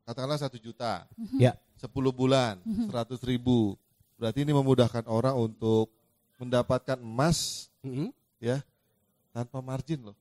katakanlah 0.03 0.39
satu 0.39 0.57
juta. 0.57 1.07
Ya. 1.37 1.55
10 1.79 1.91
bulan, 2.15 2.63
100 2.63 3.19
ribu. 3.27 3.75
Berarti 4.15 4.47
ini 4.47 4.55
memudahkan 4.55 5.03
orang 5.11 5.35
untuk 5.35 5.91
mendapatkan 6.39 6.95
emas 6.97 7.67
Mm-mm. 7.83 8.15
ya 8.39 8.63
tanpa 9.35 9.59
margin 9.59 9.99
loh. 10.07 10.17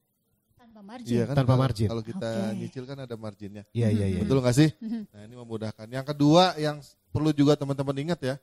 Tanpa 0.58 0.82
margin. 0.82 1.13
Iya 1.13 1.24
kan 1.30 1.36
Tanpa 1.38 1.54
kalau- 1.54 1.62
margin. 1.62 1.88
Kalau 1.89 2.02
kita 2.02 2.30
Oke. 2.50 2.58
nyicil 2.58 2.84
kan 2.89 2.98
ada 2.98 3.13
marginnya. 3.13 3.63
Iya, 3.70 3.94
iya, 3.94 4.06
iya. 4.10 4.20
Betul 4.26 4.41
nggak 4.41 4.58
sih? 4.58 4.70
Mhm. 4.82 5.02
Nah 5.13 5.22
ini 5.22 5.36
memudahkan. 5.38 5.86
Yang 5.86 6.06
kedua 6.13 6.44
yang 6.58 6.82
perlu 7.13 7.30
juga 7.30 7.54
teman-teman 7.54 7.94
ingat 8.02 8.20
ya, 8.26 8.36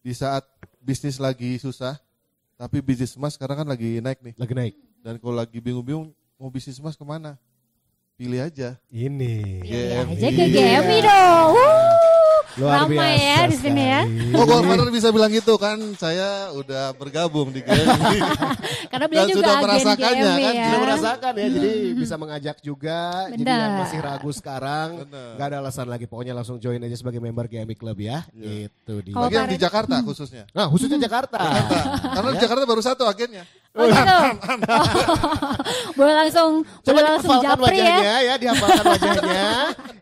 di 0.00 0.12
saat 0.12 0.42
bisnis 0.82 1.16
lagi 1.16 1.56
susah, 1.56 1.94
tapi 2.56 2.82
bisnis 2.82 3.14
emas 3.14 3.38
sekarang 3.38 3.62
kan 3.62 3.68
lagi 3.70 4.02
naik 4.02 4.18
nih. 4.18 4.34
Lagi 4.34 4.54
naik. 4.54 4.74
Dan 4.98 5.14
kalau 5.22 5.36
lagi 5.36 5.58
bingung-bingung 5.60 6.10
mau 6.34 6.50
bisnis 6.50 6.80
emas 6.80 6.98
ke 6.98 7.04
mana? 7.04 7.38
Pilih 8.14 8.46
aja. 8.46 8.78
Ini. 8.94 9.66
Iya 9.66 10.06
GMI. 10.06 10.14
aja 10.14 10.28
ke 10.30 10.44
GMI 10.54 10.98
dong. 11.02 11.46
Wuh, 11.50 11.93
Luar 12.54 12.86
ramai 12.86 12.94
biasa 12.94 13.18
ya 13.18 13.38
di 13.50 13.58
sini 13.58 13.82
ya. 13.82 14.00
Oh 14.38 14.44
Goldfather 14.46 14.88
bisa 14.88 15.08
bilang 15.10 15.30
gitu 15.34 15.58
kan? 15.58 15.74
Saya 15.98 16.54
udah 16.54 16.94
bergabung 16.94 17.50
di 17.50 17.66
GMI. 17.66 18.18
Karena 18.94 19.06
beliau 19.10 19.26
juga 19.26 19.38
sudah 19.42 19.56
merasakannya, 19.58 20.22
GMI 20.22 20.44
kan? 20.44 20.54
ya. 20.54 20.64
Sudah 20.64 20.80
merasakan 20.86 21.32
ya, 21.34 21.46
jadi 21.50 21.72
bisa 21.98 22.14
mengajak 22.14 22.56
juga. 22.62 23.00
Jadi 23.34 23.42
Benar. 23.42 23.58
yang 23.58 23.74
masih 23.82 23.98
ragu 23.98 24.30
sekarang, 24.30 24.88
Benar. 25.02 25.30
nggak 25.34 25.46
ada 25.50 25.56
alasan 25.58 25.86
lagi. 25.90 26.04
Pokoknya 26.06 26.30
langsung 26.32 26.62
join 26.62 26.78
aja 26.78 26.94
sebagai 26.94 27.18
member 27.18 27.50
GMI 27.50 27.74
Club 27.74 27.98
ya. 27.98 28.22
Iya. 28.30 28.70
Itu 28.70 28.94
dia. 29.02 29.14
Bagi 29.18 29.34
yang 29.34 29.50
di 29.50 29.58
Jakarta 29.58 29.94
khususnya. 30.06 30.44
Nah, 30.54 30.66
khususnya 30.70 30.98
Jakarta. 31.02 31.38
Karena 32.14 32.28
di 32.32 32.38
Jakarta 32.38 32.62
baru 32.62 32.82
satu 32.86 33.02
agennya. 33.04 33.42
Oh 33.74 33.90
gitu. 33.90 34.16
Boleh 35.98 36.14
langsung 36.14 36.62
Coba 36.62 36.94
boleh 36.94 37.02
langsung 37.18 37.38
japri 37.42 37.74
ya. 37.74 37.82
wajahnya 37.82 38.14
ya, 38.22 38.34
dihafalkan 38.38 38.84
wajahnya. 38.86 39.46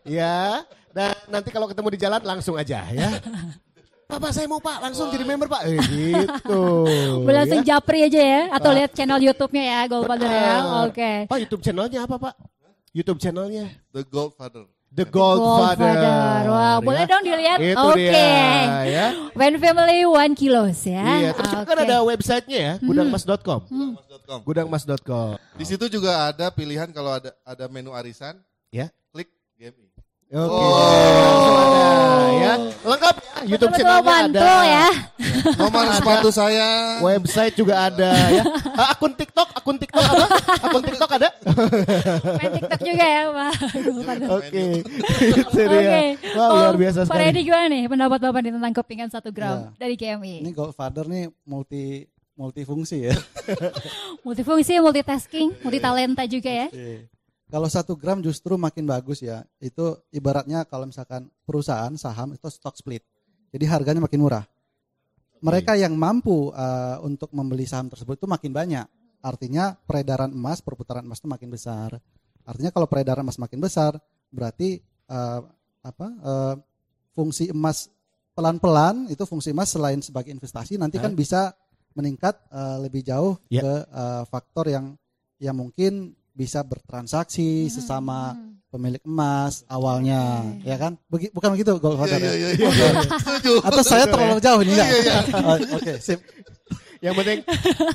ya. 0.05 0.39
Dan 0.93 1.13
nanti 1.27 1.49
kalau 1.49 1.65
ketemu 1.65 1.89
di 1.97 1.99
jalan 1.99 2.21
langsung 2.21 2.55
aja 2.55 2.85
ya. 2.93 3.09
Pak, 4.03 4.19
Pak, 4.19 4.31
saya 4.35 4.45
mau 4.45 4.61
Pak, 4.61 4.77
langsung 4.83 5.09
jadi 5.09 5.25
member 5.25 5.49
Pak. 5.49 5.61
Eh, 5.65 5.79
gitu. 5.89 6.85
Boleh 7.25 7.37
langsung 7.43 7.65
ya. 7.65 7.75
japri 7.75 8.05
aja 8.05 8.21
ya 8.21 8.41
atau 8.53 8.69
lihat 8.69 8.93
channel 8.93 9.17
YouTube-nya 9.17 9.63
ya 9.63 9.79
Goldfather 9.89 10.29
ya. 10.29 10.55
Oke. 10.85 11.11
Pak, 11.25 11.37
YouTube 11.41 11.61
channelnya 11.65 12.05
apa 12.05 12.15
Pak? 12.21 12.33
YouTube 12.93 13.17
channelnya 13.17 13.73
The 13.89 14.05
Goldfather. 14.05 14.69
The 14.93 15.09
Goldfather. 15.09 15.97
Wah, 16.45 16.77
ya. 16.77 16.85
boleh 16.85 17.03
dong 17.09 17.25
dilihat. 17.25 17.57
Oke. 17.57 18.05
dia 18.05 18.85
ya. 18.85 19.07
One 19.33 19.57
family 19.57 20.05
one 20.05 20.33
kilos 20.37 20.85
ya. 20.85 21.01
Iya, 21.01 21.29
terus 21.33 21.49
juga 21.49 21.65
kan 21.65 21.77
ada 21.81 21.97
websitenya 22.05 22.59
ya, 22.61 22.73
gudangmas.com. 22.77 23.59
Mas.com. 23.65 24.39
Gudangmas.com. 24.45 25.33
Di 25.57 25.65
situ 25.65 25.89
juga 25.89 26.29
ada 26.29 26.53
pilihan 26.53 26.93
kalau 26.93 27.17
ada 27.17 27.33
ada 27.41 27.65
menu 27.65 27.89
arisan, 27.97 28.37
Ya. 28.69 28.93
klik 29.09 29.33
GMI. 29.57 29.92
Oke. 30.33 30.65
Langsung 31.13 31.55
ada 31.55 31.81
ya. 32.33 32.53
Lengkap 32.83 33.15
ya. 33.15 33.31
YouTube 33.43 33.73
channelnya 33.75 34.01
mantul 34.01 34.41
ada. 34.41 34.63
ya. 34.65 34.87
Nomor 35.53 35.83
sepatu 35.91 36.29
saya 36.31 36.67
Website 36.99 37.53
juga 37.53 37.85
ada 37.85 38.09
ya. 38.31 38.43
Ah, 38.73 38.87
akun 38.91 39.11
TikTok, 39.11 39.49
akun 39.53 39.77
TikTok 39.77 40.01
apa? 40.01 40.25
Akun 40.59 40.81
TikTok 40.81 41.11
ada? 41.11 41.29
Main 42.33 42.51
TikTok 42.55 42.81
juga 42.81 43.05
ya, 43.05 43.21
Pak. 43.29 43.53
Oke. 44.31 44.63
Oke. 45.45 45.65
Wah, 46.33 46.47
Oh, 46.47 46.57
luar 46.57 46.75
biasa 46.75 46.97
Pak 46.99 47.07
sekali. 47.11 47.23
Redi 47.23 47.39
gimana 47.43 47.65
nih 47.67 47.83
pendapat 47.85 48.19
Bapak 48.19 48.39
nih 48.41 48.51
tentang 48.51 48.73
kepingan 48.73 49.09
1 49.11 49.29
gram 49.29 49.53
Ya. 49.53 49.69
dari 49.77 49.93
GMI? 49.93 50.35
Ini 50.41 50.51
Goldfather 50.51 51.05
nih 51.05 51.29
multi 51.45 52.07
multifungsi 52.33 53.05
ya. 53.05 53.13
Multifungsi, 54.25 54.79
multitasking, 54.79 55.61
multitalenta 55.61 56.25
juga 56.25 56.49
ya. 56.49 56.67
Kalau 57.53 57.69
satu 57.69 57.93
gram 57.93 58.17
justru 58.17 58.57
makin 58.57 58.89
bagus 58.89 59.21
ya. 59.21 59.45
Itu 59.61 60.01
ibaratnya 60.09 60.65
kalau 60.65 60.89
misalkan 60.89 61.29
perusahaan 61.45 61.93
saham 62.01 62.33
itu 62.33 62.49
stock 62.49 62.73
split. 62.73 63.05
Jadi 63.53 63.69
harganya 63.69 64.01
makin 64.01 64.25
murah. 64.25 64.41
Mereka 65.37 65.77
yang 65.77 65.93
mampu 65.93 66.49
uh, 66.49 66.97
untuk 67.05 67.29
membeli 67.29 67.69
saham 67.69 67.93
tersebut 67.93 68.17
itu 68.17 68.25
makin 68.25 68.49
banyak. 68.49 68.89
Artinya 69.21 69.77
peredaran 69.77 70.33
emas, 70.33 70.65
perputaran 70.65 71.05
emas 71.05 71.21
itu 71.21 71.29
makin 71.29 71.53
besar. 71.53 71.93
Artinya 72.41 72.73
kalau 72.73 72.89
peredaran 72.89 73.21
emas 73.21 73.37
makin 73.37 73.61
besar, 73.61 74.01
berarti 74.33 74.81
uh, 75.13 75.45
apa? 75.85 76.07
uh, 76.25 76.55
fungsi 77.13 77.53
emas 77.53 77.93
pelan-pelan 78.33 79.13
itu 79.13 79.21
fungsi 79.29 79.53
emas 79.53 79.69
selain 79.69 80.01
sebagai 80.01 80.33
investasi 80.33 80.81
nanti 80.81 80.97
kan 80.97 81.13
bisa 81.13 81.53
meningkat 81.93 82.33
uh, 82.49 82.81
lebih 82.81 83.05
jauh 83.05 83.37
Ya. 83.53 83.61
ke 83.61 83.73
uh, 83.93 84.23
faktor 84.25 84.65
yang 84.73 84.97
yang 85.37 85.53
mungkin 85.53 86.17
bisa 86.33 86.61
bertransaksi 86.61 87.69
sesama 87.69 88.33
pemilik 88.67 89.01
emas 89.03 89.61
awalnya 89.67 90.41
ya 90.61 90.75
kan 90.75 90.97
Begi- 91.05 91.29
bukan 91.29 91.53
begitu 91.53 91.77
Goldfather 91.77 92.17
Iya, 92.17 92.25
ya? 92.25 92.33
iya, 92.33 92.49
iya, 92.51 92.67
iya. 92.67 92.89
Setuju. 93.15 93.53
atau 93.61 93.81
saya 93.81 94.05
terlalu 94.05 94.37
jauh 94.39 94.61
nih 94.61 94.73
enggak 94.73 94.89
Oh, 95.39 95.57
oke 95.73 95.93
sip 95.99 96.19
Yang 96.97 97.15
penting 97.19 97.39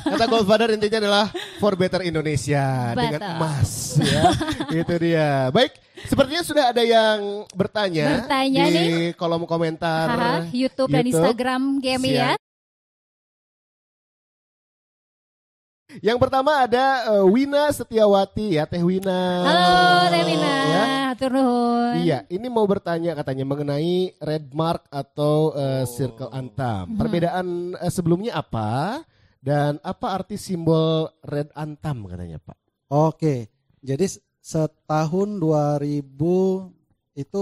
kata 0.04 0.24
Goldfather 0.28 0.68
intinya 0.70 0.98
adalah 1.00 1.24
for 1.56 1.74
better 1.74 2.04
Indonesia 2.04 2.92
dengan 2.92 3.18
Betul. 3.18 3.34
emas 3.34 3.70
ya. 3.96 4.22
Itu 4.70 4.94
dia. 5.00 5.28
Baik, 5.48 5.72
sepertinya 6.04 6.42
sudah 6.44 6.64
ada 6.68 6.84
yang 6.84 7.18
bertanya, 7.50 8.20
Bertanya 8.20 8.62
di 8.68 8.76
nih. 8.76 9.16
kolom 9.16 9.48
komentar 9.48 10.06
Haha, 10.06 10.52
YouTube, 10.52 10.92
dan 10.92 11.02
YouTube. 11.02 11.24
Instagram 11.24 11.62
GMI 11.80 12.10
ya. 12.12 12.32
Yang 15.88 16.18
pertama 16.20 16.68
ada 16.68 16.84
eh, 17.16 17.24
Wina 17.24 17.72
Setiawati 17.72 18.60
ya, 18.60 18.68
Teh 18.68 18.84
Wina. 18.84 19.20
Halo 19.40 20.12
Teh 20.12 20.22
Wina, 20.22 20.52
Ya. 20.68 20.82
hatur 21.08 21.32
nuhun. 21.32 22.04
Iya, 22.04 22.28
ini 22.28 22.46
mau 22.52 22.68
bertanya 22.68 23.16
katanya 23.16 23.48
mengenai 23.48 24.12
red 24.20 24.52
mark 24.52 24.84
atau 24.92 25.56
eh, 25.56 25.88
circle 25.88 26.28
antam. 26.28 26.92
Perbedaan 26.92 27.72
eh, 27.72 27.88
sebelumnya 27.88 28.36
apa 28.36 29.00
dan 29.40 29.80
apa 29.80 30.12
arti 30.12 30.36
simbol 30.36 31.08
red 31.24 31.48
antam 31.56 32.04
katanya 32.04 32.36
Pak? 32.36 32.58
oke 32.88 33.46
jadi 33.80 34.02
setahun 34.40 35.28
2000 35.38 36.02
itu 37.14 37.40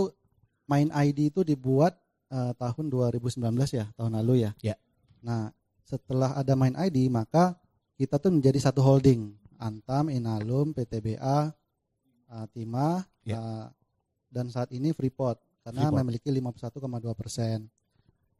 main 0.67 0.91
ID 0.93 1.33
itu 1.33 1.41
dibuat 1.41 1.97
eh, 2.29 2.53
tahun 2.55 2.93
2019 2.93 3.41
ya 3.73 3.89
tahun 3.97 4.13
lalu 4.23 4.45
ya 4.45 4.51
Ya. 4.61 4.75
nah 5.19 5.51
setelah 5.83 6.37
ada 6.37 6.53
main 6.53 6.77
ID 6.77 7.09
maka 7.09 7.57
kita 7.97 8.21
tuh 8.21 8.31
menjadi 8.31 8.61
satu 8.61 8.85
holding 8.85 9.33
Antam, 9.57 10.13
Inalum, 10.13 10.77
PTBA, 10.77 11.49
uh, 12.29 12.47
Timah, 12.53 13.03
Ya. 13.25 13.41
uh, 13.41 13.67
dan 14.29 14.53
saat 14.53 14.69
ini 14.71 14.93
Freeport 14.93 15.41
karena 15.65 15.89
Freeport. 15.89 15.99
memiliki 16.05 16.29
51,2 16.29 17.17
persen. 17.17 17.67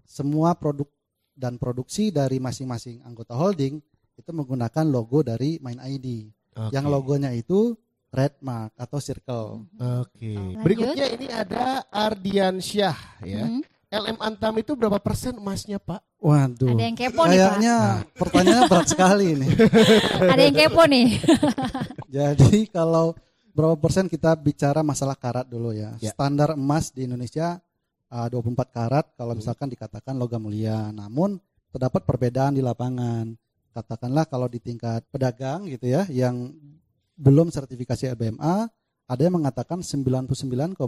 Semua 0.05 0.53
produk 0.55 0.87
dan 1.35 1.59
produksi 1.59 2.15
dari 2.15 2.39
masing-masing 2.39 3.03
anggota 3.03 3.35
holding 3.35 3.81
itu 4.15 4.31
menggunakan 4.33 4.85
logo 4.87 5.21
dari 5.21 5.59
Main 5.61 5.81
ID. 5.81 6.31
Yang 6.73 6.87
logonya 6.89 7.37
itu 7.37 7.77
red 8.09 8.33
mark 8.41 8.73
atau 8.79 8.97
circle. 8.97 9.69
Oke. 9.77 10.33
Lanjut. 10.33 10.63
Berikutnya 10.65 11.07
ini 11.13 11.27
ada 11.29 11.85
Ardian 11.93 12.63
Syah 12.65 12.97
ya. 13.21 13.45
Hmm. 13.45 13.61
LM 13.93 14.19
Antam 14.23 14.57
itu 14.57 14.73
berapa 14.73 14.97
persen 14.97 15.37
emasnya 15.37 15.77
Pak? 15.77 16.01
Waduh. 16.17 16.73
Ada 16.73 16.83
yang 16.89 16.97
kepo 16.97 17.23
nih, 17.29 17.37
Pak. 17.37 17.37
Kayaknya 17.37 17.77
pertanyaannya 18.17 18.65
berat 18.73 18.89
sekali 18.89 19.25
ini. 19.37 19.47
Ada 20.33 20.43
yang 20.49 20.57
kepo 20.57 20.83
nih. 20.89 21.07
Jadi 22.17 22.59
kalau 22.73 23.13
berapa 23.53 23.77
persen 23.77 24.09
kita 24.09 24.33
bicara 24.41 24.81
masalah 24.81 25.15
karat 25.15 25.45
dulu 25.45 25.77
ya. 25.77 25.93
Ya. 26.01 26.17
Standar 26.17 26.57
emas 26.57 26.89
di 26.91 27.05
Indonesia 27.05 27.61
uh, 28.09 28.29
24 28.33 28.57
karat 28.73 29.07
kalau 29.15 29.37
misalkan 29.37 29.69
dikatakan 29.69 30.17
logam 30.17 30.41
mulia. 30.41 30.89
Namun 30.89 31.37
terdapat 31.69 32.09
perbedaan 32.09 32.57
di 32.57 32.65
lapangan. 32.65 33.37
Katakanlah 33.77 34.25
kalau 34.25 34.49
di 34.49 34.57
tingkat 34.57 35.05
pedagang 35.13 35.69
gitu 35.69 35.85
ya 35.85 36.09
yang 36.09 36.49
belum 37.17 37.53
sertifikasi 37.53 38.17
LBMA 38.17 38.73
ada 39.07 39.23
yang 39.23 39.39
mengatakan 39.39 39.85
99,3 39.85 40.81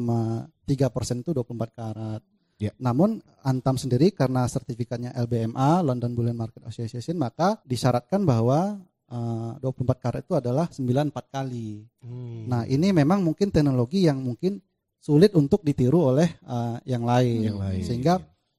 persen 0.90 1.22
itu 1.22 1.30
24 1.30 1.70
karat. 1.70 2.22
Ya. 2.58 2.74
Namun 2.76 3.22
Antam 3.46 3.78
sendiri 3.78 4.10
karena 4.10 4.44
sertifikatnya 4.50 5.14
LBMA 5.14 5.80
London 5.86 6.12
Bullion 6.12 6.36
Market 6.36 6.66
Association 6.66 7.14
maka 7.14 7.62
disyaratkan 7.62 8.26
bahwa 8.26 8.82
uh, 9.08 9.56
24 9.62 10.02
karat 10.02 10.22
itu 10.26 10.34
adalah 10.34 10.66
94 10.68 11.14
kali. 11.30 11.86
Hmm. 12.02 12.50
Nah, 12.50 12.62
ini 12.66 12.90
memang 12.90 13.22
mungkin 13.22 13.48
teknologi 13.54 14.04
yang 14.04 14.20
mungkin 14.20 14.58
sulit 14.98 15.32
untuk 15.38 15.62
ditiru 15.62 16.12
oleh 16.12 16.28
uh, 16.44 16.82
yang 16.82 17.06
lain. 17.06 17.54
Yang 17.54 17.58
lain. 17.62 17.82
Sehingga 17.86 18.14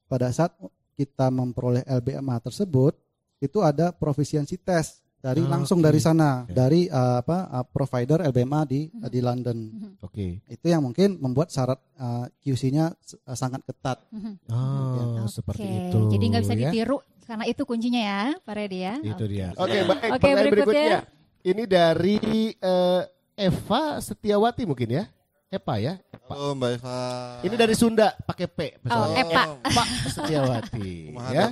pada 0.08 0.32
saat 0.32 0.56
kita 0.96 1.28
memperoleh 1.28 1.84
LBMA 1.86 2.40
tersebut 2.40 2.96
itu 3.40 3.58
ada 3.64 3.92
proficiency 3.92 4.60
test 4.60 5.00
dari 5.20 5.40
Ah, 5.40 5.48
langsung 5.50 5.78
dari 5.78 5.96
sana 5.98 6.42
Oke. 6.42 6.52
dari 6.52 6.80
uh, 6.86 7.20
apa 7.20 7.38
uh, 7.50 7.64
provider 7.66 8.24
LBMA 8.24 8.60
di 8.64 8.80
di 8.88 9.20
London. 9.20 9.56
Oke. 10.00 10.40
Itu 10.44 10.66
yang 10.66 10.80
mungkin 10.80 11.16
membuat 11.16 11.48
syarat 11.48 11.76
uh, 11.94 12.24
QC-nya 12.38 12.96
s- 12.96 13.20
uh, 13.20 13.32
sangat 13.34 13.60
ketat. 13.62 14.00
Oh, 14.48 15.20
Oke, 15.20 15.28
seperti 15.28 15.62
itu. 15.62 15.98
Jadi 16.10 16.24
nggak 16.26 16.42
bisa 16.42 16.54
ya. 16.54 16.68
ditiru 16.68 16.98
karena 17.22 17.44
itu 17.44 17.62
kuncinya 17.62 18.00
ya, 18.00 18.22
Pak 18.40 18.54
Redi 18.54 18.78
ya. 18.80 18.94
Itu 18.98 19.24
dia. 19.24 19.52
Oke. 19.54 19.62
Oke, 19.62 19.76
baik. 19.84 20.00
Oke, 20.00 20.08
pertanyaan 20.10 20.46
berikutnya. 20.48 20.64
berikutnya. 20.64 21.00
Ini 21.40 21.62
dari 21.64 22.16
eh, 22.52 23.02
Eva 23.36 23.82
Setiawati 23.98 24.62
mungkin 24.64 24.88
ya? 24.90 25.04
Epa 25.50 25.82
ya? 25.82 25.98
Epa. 26.14 26.30
Halo 26.30 26.54
Mbak 26.54 26.70
Eva. 26.78 26.98
Ini 27.42 27.54
dari 27.58 27.74
Sunda 27.74 28.14
pakai 28.22 28.46
P. 28.46 28.78
Oh. 28.86 29.10
Epa. 29.18 29.58
Epa 29.58 29.82
Setiawati. 30.06 31.10
Ya. 31.34 31.50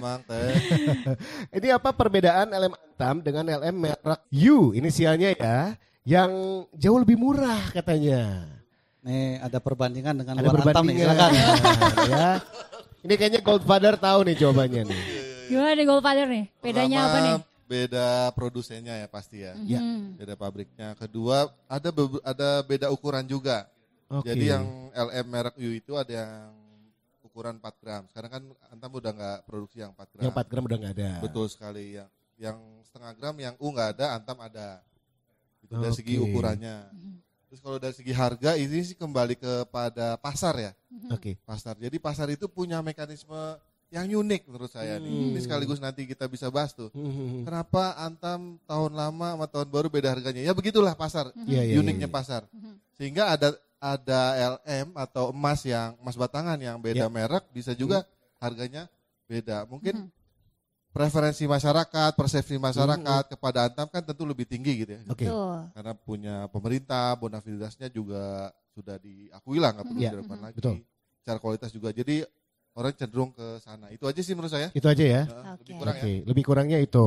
Ini 1.59 1.75
apa 1.75 1.91
perbedaan 1.91 2.47
LM 2.47 2.79
Antam 2.79 3.27
dengan 3.27 3.43
LM 3.43 3.75
merek 3.75 4.23
U 4.31 4.71
inisialnya 4.71 5.35
ya? 5.35 5.75
Yang 6.07 6.31
jauh 6.79 7.03
lebih 7.03 7.19
murah 7.19 7.59
katanya. 7.75 8.47
Nih 9.03 9.43
ada 9.43 9.59
perbandingan 9.59 10.15
dengan 10.15 10.35
Ada 10.39 10.47
luar 10.47 10.63
Antam 10.63 10.85
nih, 10.87 10.95
silakan. 11.03 11.31
ya. 12.15 12.29
Ini 13.03 13.15
kayaknya 13.19 13.41
Goldfather 13.43 13.99
tahu 13.99 14.19
nih 14.31 14.35
jawabannya 14.39 14.83
nih. 14.95 15.01
Gimana 15.51 15.75
nih 15.75 15.87
Goldfather 15.91 16.27
nih? 16.31 16.45
Bedanya 16.63 16.99
Pertama, 17.03 17.11
apa 17.11 17.19
nih? 17.19 17.35
Beda 17.67 18.07
produsennya 18.31 18.95
ya 18.95 19.11
pasti 19.11 19.43
ya. 19.43 19.59
Ya. 19.67 19.83
Hmm. 19.83 20.15
Beda 20.15 20.39
pabriknya. 20.39 20.95
Kedua 20.95 21.51
ada 21.67 21.91
be- 21.91 22.23
ada 22.23 22.63
beda 22.63 22.95
ukuran 22.95 23.27
juga. 23.27 23.67
Oke. 24.09 24.33
Jadi 24.33 24.45
yang 24.49 24.65
LM 24.97 25.27
merek 25.29 25.55
U 25.61 25.69
itu 25.69 25.93
ada 25.97 26.13
yang 26.13 26.53
ukuran 27.21 27.61
4 27.61 27.83
gram. 27.85 28.03
Sekarang 28.09 28.31
kan 28.33 28.43
Antam 28.73 28.91
udah 28.97 29.13
nggak 29.13 29.39
produksi 29.45 29.85
yang 29.85 29.93
4 29.93 30.13
gram. 30.17 30.23
yang 30.25 30.33
4 30.33 30.51
gram 30.51 30.63
udah 30.65 30.79
nggak 30.81 30.95
ada. 30.97 31.11
Betul 31.21 31.47
sekali. 31.53 31.95
Yang 31.95 32.09
yang 32.39 32.59
setengah 32.89 33.13
gram 33.15 33.37
yang 33.37 33.55
U 33.61 33.69
nggak 33.69 33.89
ada, 33.99 34.17
Antam 34.17 34.39
ada. 34.41 34.81
Itu 35.61 35.77
dari 35.77 35.93
segi 35.93 36.17
ukurannya. 36.17 36.89
Terus 37.49 37.61
kalau 37.65 37.79
dari 37.81 37.95
segi 37.97 38.13
harga 38.13 38.57
ini 38.57 38.81
sih 38.85 38.97
kembali 38.97 39.37
kepada 39.37 40.17
pasar 40.17 40.55
ya. 40.57 40.73
Oke. 41.13 41.37
Pasar. 41.45 41.77
Jadi 41.77 41.97
pasar 42.01 42.29
itu 42.33 42.49
punya 42.49 42.81
mekanisme 42.81 43.37
yang 43.89 44.05
unik 44.05 44.53
menurut 44.53 44.69
saya 44.69 45.01
nih. 45.01 45.09
Hmm. 45.09 45.33
Ini 45.33 45.41
sekaligus 45.41 45.81
nanti 45.81 46.05
kita 46.05 46.29
bisa 46.29 46.53
bahas 46.53 46.77
tuh. 46.77 46.93
Hmm. 46.93 47.45
Kenapa 47.49 47.97
Antam 47.97 48.61
tahun 48.69 48.93
lama 48.93 49.37
sama 49.37 49.47
tahun 49.49 49.69
baru 49.73 49.89
beda 49.89 50.13
harganya? 50.13 50.45
Ya 50.45 50.53
begitulah 50.53 50.93
pasar. 50.93 51.33
Iya, 51.49 51.65
iya, 51.65 51.77
Uniknya 51.81 52.09
iya. 52.09 52.13
pasar. 52.13 52.45
Sehingga 53.01 53.33
ada 53.33 53.57
ada 53.79 54.21
LM 54.59 54.95
atau 54.95 55.31
emas 55.31 55.63
yang 55.63 55.95
emas 55.99 56.15
batangan 56.15 56.59
yang 56.59 56.77
beda 56.79 57.07
Ya. 57.07 57.11
merek 57.11 57.47
bisa 57.51 57.73
juga 57.73 58.03
harganya 58.39 58.91
beda. 59.25 59.67
Mungkin 59.67 60.11
preferensi 60.91 61.47
masyarakat, 61.47 62.11
persepsi 62.17 62.59
masyarakat 62.59 63.31
kepada 63.31 63.71
Antam 63.71 63.87
kan 63.87 64.03
tentu 64.03 64.27
lebih 64.27 64.49
tinggi 64.49 64.83
gitu 64.83 64.99
ya. 64.99 65.01
Oke. 65.07 65.27
Tuh. 65.31 65.63
Karena 65.73 65.93
punya 65.95 66.35
pemerintah, 66.51 67.15
bonafitasnya 67.15 67.87
juga 67.89 68.51
sudah 68.75 68.99
diakui 68.99 69.59
lah 69.59 69.75
nggak 69.75 69.87
perlu 69.87 70.01
Iya. 70.03 70.11
diragukan 70.15 70.41
lagi. 70.43 70.57
Betul. 70.59 70.77
Secara 71.23 71.39
kualitas 71.39 71.71
juga. 71.71 71.95
Jadi 71.95 72.25
orang 72.75 72.95
cenderung 72.95 73.31
ke 73.31 73.59
sana. 73.59 73.91
Itu 73.91 74.07
aja 74.07 74.21
sih 74.23 74.35
menurut 74.35 74.51
saya. 74.51 74.71
Itu 74.71 74.87
aja 74.87 75.05
ya. 75.05 75.23
Nah, 75.27 75.55
Oke. 75.55 75.63
Lebih 75.67 75.75
kurang 75.79 75.97
Oke, 75.99 76.09
ya. 76.09 76.23
lebih 76.27 76.43
kurangnya 76.47 76.79
itu. 76.79 77.07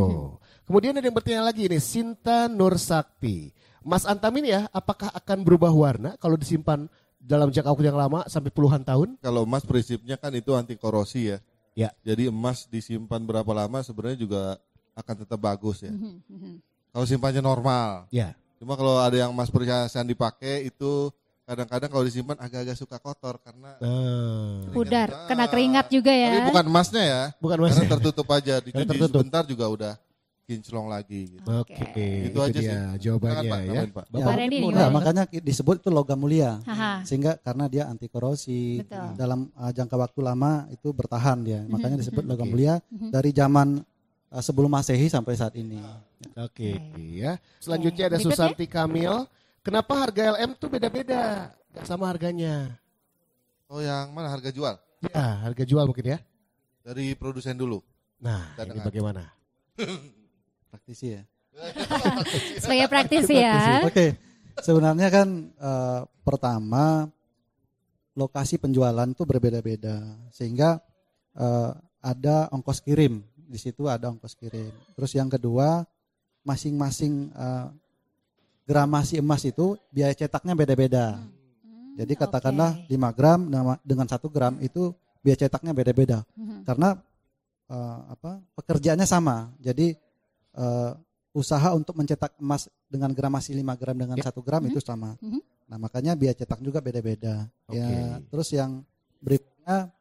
Kemudian 0.67 0.93
ada 0.95 1.03
yang 1.03 1.15
bertanya 1.15 1.43
lagi 1.43 1.61
ini, 1.67 1.79
Sinta 1.79 2.47
Nur 2.47 2.75
Sakti. 2.75 3.51
Mas 3.81 4.05
Antam 4.05 4.33
ini 4.37 4.53
ya, 4.53 4.69
apakah 4.69 5.09
akan 5.09 5.41
berubah 5.41 5.73
warna 5.73 6.13
kalau 6.21 6.37
disimpan 6.37 6.85
dalam 7.17 7.49
jangka 7.49 7.69
waktu 7.73 7.89
yang 7.89 7.97
lama 7.97 8.25
sampai 8.29 8.53
puluhan 8.53 8.81
tahun? 8.85 9.17
Kalau 9.21 9.45
emas 9.45 9.65
prinsipnya 9.65 10.17
kan 10.17 10.29
itu 10.33 10.53
anti 10.53 10.77
korosi 10.77 11.33
ya. 11.33 11.37
Ya. 11.73 11.89
Jadi 12.05 12.29
emas 12.29 12.69
disimpan 12.69 13.21
berapa 13.25 13.47
lama 13.49 13.81
sebenarnya 13.81 14.19
juga 14.21 14.41
akan 14.93 15.15
tetap 15.25 15.39
bagus 15.41 15.81
ya. 15.81 15.93
Kalau 16.91 17.05
simpannya 17.07 17.41
normal. 17.41 18.05
Ya. 18.13 18.37
Cuma 18.61 18.77
kalau 18.77 19.01
ada 19.01 19.17
yang 19.17 19.33
emas 19.33 19.49
perhiasan 19.49 20.05
dipakai 20.05 20.69
itu 20.69 21.09
kadang-kadang 21.41 21.89
kalau 21.89 22.05
disimpan 22.05 22.37
agak-agak 22.37 22.77
suka 22.77 23.01
kotor 23.01 23.41
karena 23.41 23.73
Nah, 23.81 24.69
Pudar, 24.71 25.09
Ah, 25.09 25.25
kena 25.25 25.49
keringat 25.49 25.89
juga 25.89 26.13
ya. 26.13 26.37
Tapi 26.37 26.53
bukan 26.53 26.65
emasnya 26.69 27.01
ya. 27.03 27.21
bukan 27.41 27.57
mas. 27.65 27.73
Karena 27.73 27.97
tertutup 27.97 28.27
aja 28.29 28.55
dicuci 28.61 28.85
tertutup. 28.85 29.09
sebentar 29.25 29.43
juga 29.49 29.65
udah 29.67 29.93
kinclong 30.43 30.87
lagi 30.87 31.37
gitu. 31.37 31.47
Oke, 31.47 31.75
Oke. 31.79 32.07
itu, 32.27 32.33
Itu 32.33 32.39
aja 32.43 32.59
dia 32.59 32.63
sih. 32.91 32.99
jawabannya 33.07 33.41
Silakan, 33.41 33.51
Pak, 33.51 33.61
ya. 33.63 33.81
Pak. 33.87 34.05
Pak 34.11 34.35
Randy 34.35 34.55
Ya, 34.55 34.61
gimana? 34.67 34.89
makanya 34.91 35.23
disebut 35.31 35.75
itu 35.79 35.89
logam 35.89 36.19
mulia. 36.19 36.51
Haha. 36.67 36.93
Sehingga 37.07 37.39
karena 37.39 37.65
dia 37.71 37.83
anti 37.87 38.07
korosi 38.07 38.83
Betul. 38.83 39.15
dalam 39.15 39.39
uh, 39.53 39.71
jangka 39.71 39.95
waktu 39.95 40.19
lama 40.19 40.51
itu 40.67 40.91
bertahan 40.91 41.39
dia. 41.41 41.63
Makanya 41.65 41.95
disebut 41.97 42.23
logam 42.25 42.45
Oke. 42.45 42.53
mulia 42.53 42.73
dari 42.89 43.31
zaman 43.31 43.79
uh, 44.27 44.43
sebelum 44.43 44.67
Masehi 44.67 45.07
sampai 45.07 45.39
saat 45.39 45.55
ini. 45.55 45.79
Oke, 46.35 46.77
ya. 47.15 47.39
Selanjutnya 47.57 48.11
ada 48.11 48.17
Berikutnya? 48.19 48.35
Susanti 48.35 48.65
Kamil. 48.67 49.23
Kenapa 49.61 49.93
harga 49.93 50.35
LM 50.35 50.57
tuh 50.57 50.67
beda-beda? 50.67 51.53
Gak 51.71 51.85
sama 51.85 52.09
harganya. 52.09 52.75
Oh 53.71 53.79
yang 53.79 54.11
mana 54.11 54.27
harga 54.27 54.51
jual? 54.51 54.75
Ya, 55.01 55.47
harga 55.47 55.63
jual 55.63 55.87
mungkin 55.87 56.11
ya. 56.13 56.19
Dari 56.83 57.15
produsen 57.15 57.55
dulu. 57.55 57.79
Nah, 58.19 58.51
Kita 58.53 58.67
ini 58.67 58.69
dengar. 58.75 58.85
bagaimana? 58.91 59.23
Praktisi 60.73 61.19
ya. 61.19 61.21
Sebagai 62.63 62.87
praktisi 62.87 63.35
ya. 63.35 63.83
Oke, 63.83 64.15
sebenarnya 64.63 65.07
kan 65.11 65.27
eh, 65.51 65.99
pertama 66.23 67.11
lokasi 68.11 68.59
penjualan 68.59 69.07
itu 69.07 69.23
berbeda-beda 69.23 69.99
sehingga 70.31 70.79
eh, 71.35 71.71
ada 72.01 72.47
ongkos 72.55 72.79
kirim 72.81 73.21
di 73.35 73.59
situ 73.59 73.87
ada 73.91 74.07
ongkos 74.09 74.33
kirim. 74.39 74.71
Terus 74.95 75.11
yang 75.11 75.27
kedua 75.27 75.83
masing-masing 76.41 77.29
eh, 77.35 77.67
gramasi 78.63 79.19
emas 79.19 79.43
itu 79.43 79.75
biaya 79.91 80.15
cetaknya 80.15 80.55
beda-beda. 80.55 81.19
Jadi 81.99 82.13
katakanlah 82.15 82.79
oke. 82.87 82.95
5 82.95 83.17
gram 83.19 83.39
dengan 83.83 84.07
satu 84.07 84.31
gram 84.31 84.55
itu 84.63 84.95
biaya 85.19 85.45
cetaknya 85.45 85.75
beda-beda 85.75 86.23
Mhm. 86.39 86.63
karena 86.63 86.95
eh, 87.67 87.99
apa 88.07 88.39
pekerjaannya 88.55 89.03
sama. 89.03 89.51
Jadi 89.59 89.95
eh, 90.53 90.91
usaha 91.31 91.71
untuk 91.71 91.95
mencetak 91.95 92.35
emas 92.37 92.67
dengan 92.85 93.11
gramasi 93.11 93.55
5 93.55 93.75
gram 93.75 93.95
dengan 93.95 94.19
Ya. 94.19 94.27
satu 94.27 94.43
gram 94.43 94.59
itu 94.65 94.83
sama. 94.83 95.15
Mhm. 95.23 95.39
Nah 95.71 95.77
makanya 95.79 96.11
biaya 96.13 96.35
cetak 96.35 96.59
juga 96.59 96.83
beda-beda. 96.83 97.47
Ya, 97.71 97.87
Oke. 97.87 98.27
terus 98.27 98.51
yang 98.51 98.83
berikutnya 99.17 99.91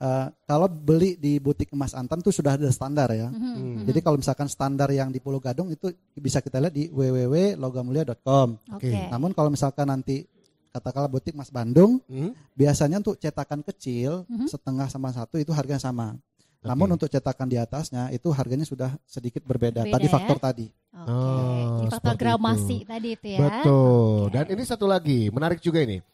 eh, 0.00 0.26
kalau 0.48 0.64
beli 0.64 1.20
di 1.20 1.36
butik 1.36 1.68
emas 1.70 1.92
Antam 1.92 2.24
itu 2.24 2.32
sudah 2.32 2.56
ada 2.56 2.64
standar 2.72 3.12
ya. 3.12 3.28
Mhm. 3.28 3.52
Hmm. 3.52 3.84
Jadi 3.84 4.00
kalau 4.00 4.16
misalkan 4.16 4.48
standar 4.48 4.88
yang 4.88 5.12
di 5.12 5.20
Pulau 5.20 5.36
Gadung 5.36 5.68
itu 5.68 5.92
bisa 6.16 6.40
kita 6.40 6.56
lihat 6.56 6.72
di 6.72 6.88
www.logamulia.com. 6.88 8.48
Oke. 8.72 8.88
Namun 9.12 9.36
kalau 9.36 9.52
misalkan 9.52 9.84
nanti 9.84 10.24
katakanlah 10.70 11.10
butik 11.10 11.34
Mas 11.34 11.50
Bandung 11.50 11.98
Hmm? 12.06 12.32
biasanya 12.54 12.96
untuk 12.96 13.18
cetakan 13.18 13.60
kecil 13.60 14.24
Mhm. 14.24 14.46
setengah 14.48 14.88
sama 14.88 15.10
satu 15.10 15.36
itu 15.36 15.50
harganya 15.50 15.82
sama. 15.82 16.14
Namun 16.60 16.92
untuk 16.92 17.08
cetakan 17.08 17.48
di 17.48 17.56
atasnya 17.56 18.12
itu 18.12 18.28
harganya 18.36 18.68
sudah 18.68 18.92
sedikit 19.08 19.40
berbeda. 19.48 19.80
Beda 19.80 19.96
tadi 19.96 20.06
ya? 20.06 20.12
faktor 20.12 20.36
tadi. 20.36 20.66
Oke. 20.92 21.08
Oh, 21.08 21.88
faktor 21.88 22.14
gramasi 22.20 22.76
itu. 22.84 22.88
tadi 22.88 23.08
itu 23.16 23.26
ya. 23.32 23.38
Betul. 23.48 24.28
Oke. 24.28 24.32
Dan 24.36 24.44
ini 24.52 24.62
satu 24.68 24.84
lagi, 24.84 25.32
menarik 25.32 25.60
juga 25.64 25.80
ini. 25.80 26.04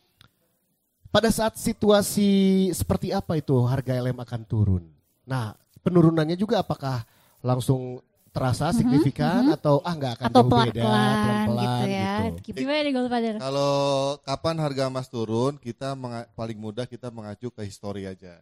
Pada 1.11 1.33
saat 1.35 1.59
situasi 1.59 2.71
seperti 2.71 3.11
apa 3.11 3.41
itu 3.41 3.57
harga 3.67 3.91
LM 3.99 4.23
akan 4.23 4.41
turun? 4.47 4.85
Nah, 5.27 5.57
penurunannya 5.83 6.39
juga 6.39 6.63
apakah 6.63 7.03
langsung 7.43 7.99
terasa 8.31 8.69
signifikan 8.71 9.49
atau 9.49 9.81
ah 9.81 9.97
nggak 9.97 10.13
akan 10.21 10.27
Mhm, 10.29 10.31
Atau 10.31 10.43
jauh 10.45 10.61
beda, 10.61 10.83
pelan-pelan 10.85 11.67
gitu 11.67 11.89
ya. 11.89 12.15
gitu. 12.45 12.59
Gimana 12.61 12.81
nih? 12.85 13.41
Kalau 13.41 13.75
kapan 14.23 14.57
harga 14.61 14.83
emas 14.93 15.09
turun, 15.09 15.57
kita 15.57 15.97
paling 16.37 16.59
mudah 16.61 16.85
kita 16.85 17.09
mengacu 17.09 17.49
ke 17.49 17.65
histori 17.65 18.05
aja. 18.05 18.39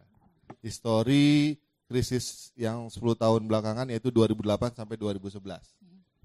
Histori 0.59 1.55
krisis 1.85 2.49
yang 2.57 2.89
10 2.89 2.97
tahun 3.15 3.41
belakangan 3.45 3.85
yaitu 3.89 4.09
2008 4.09 4.73
sampai 4.73 4.95
2011. 4.97 5.61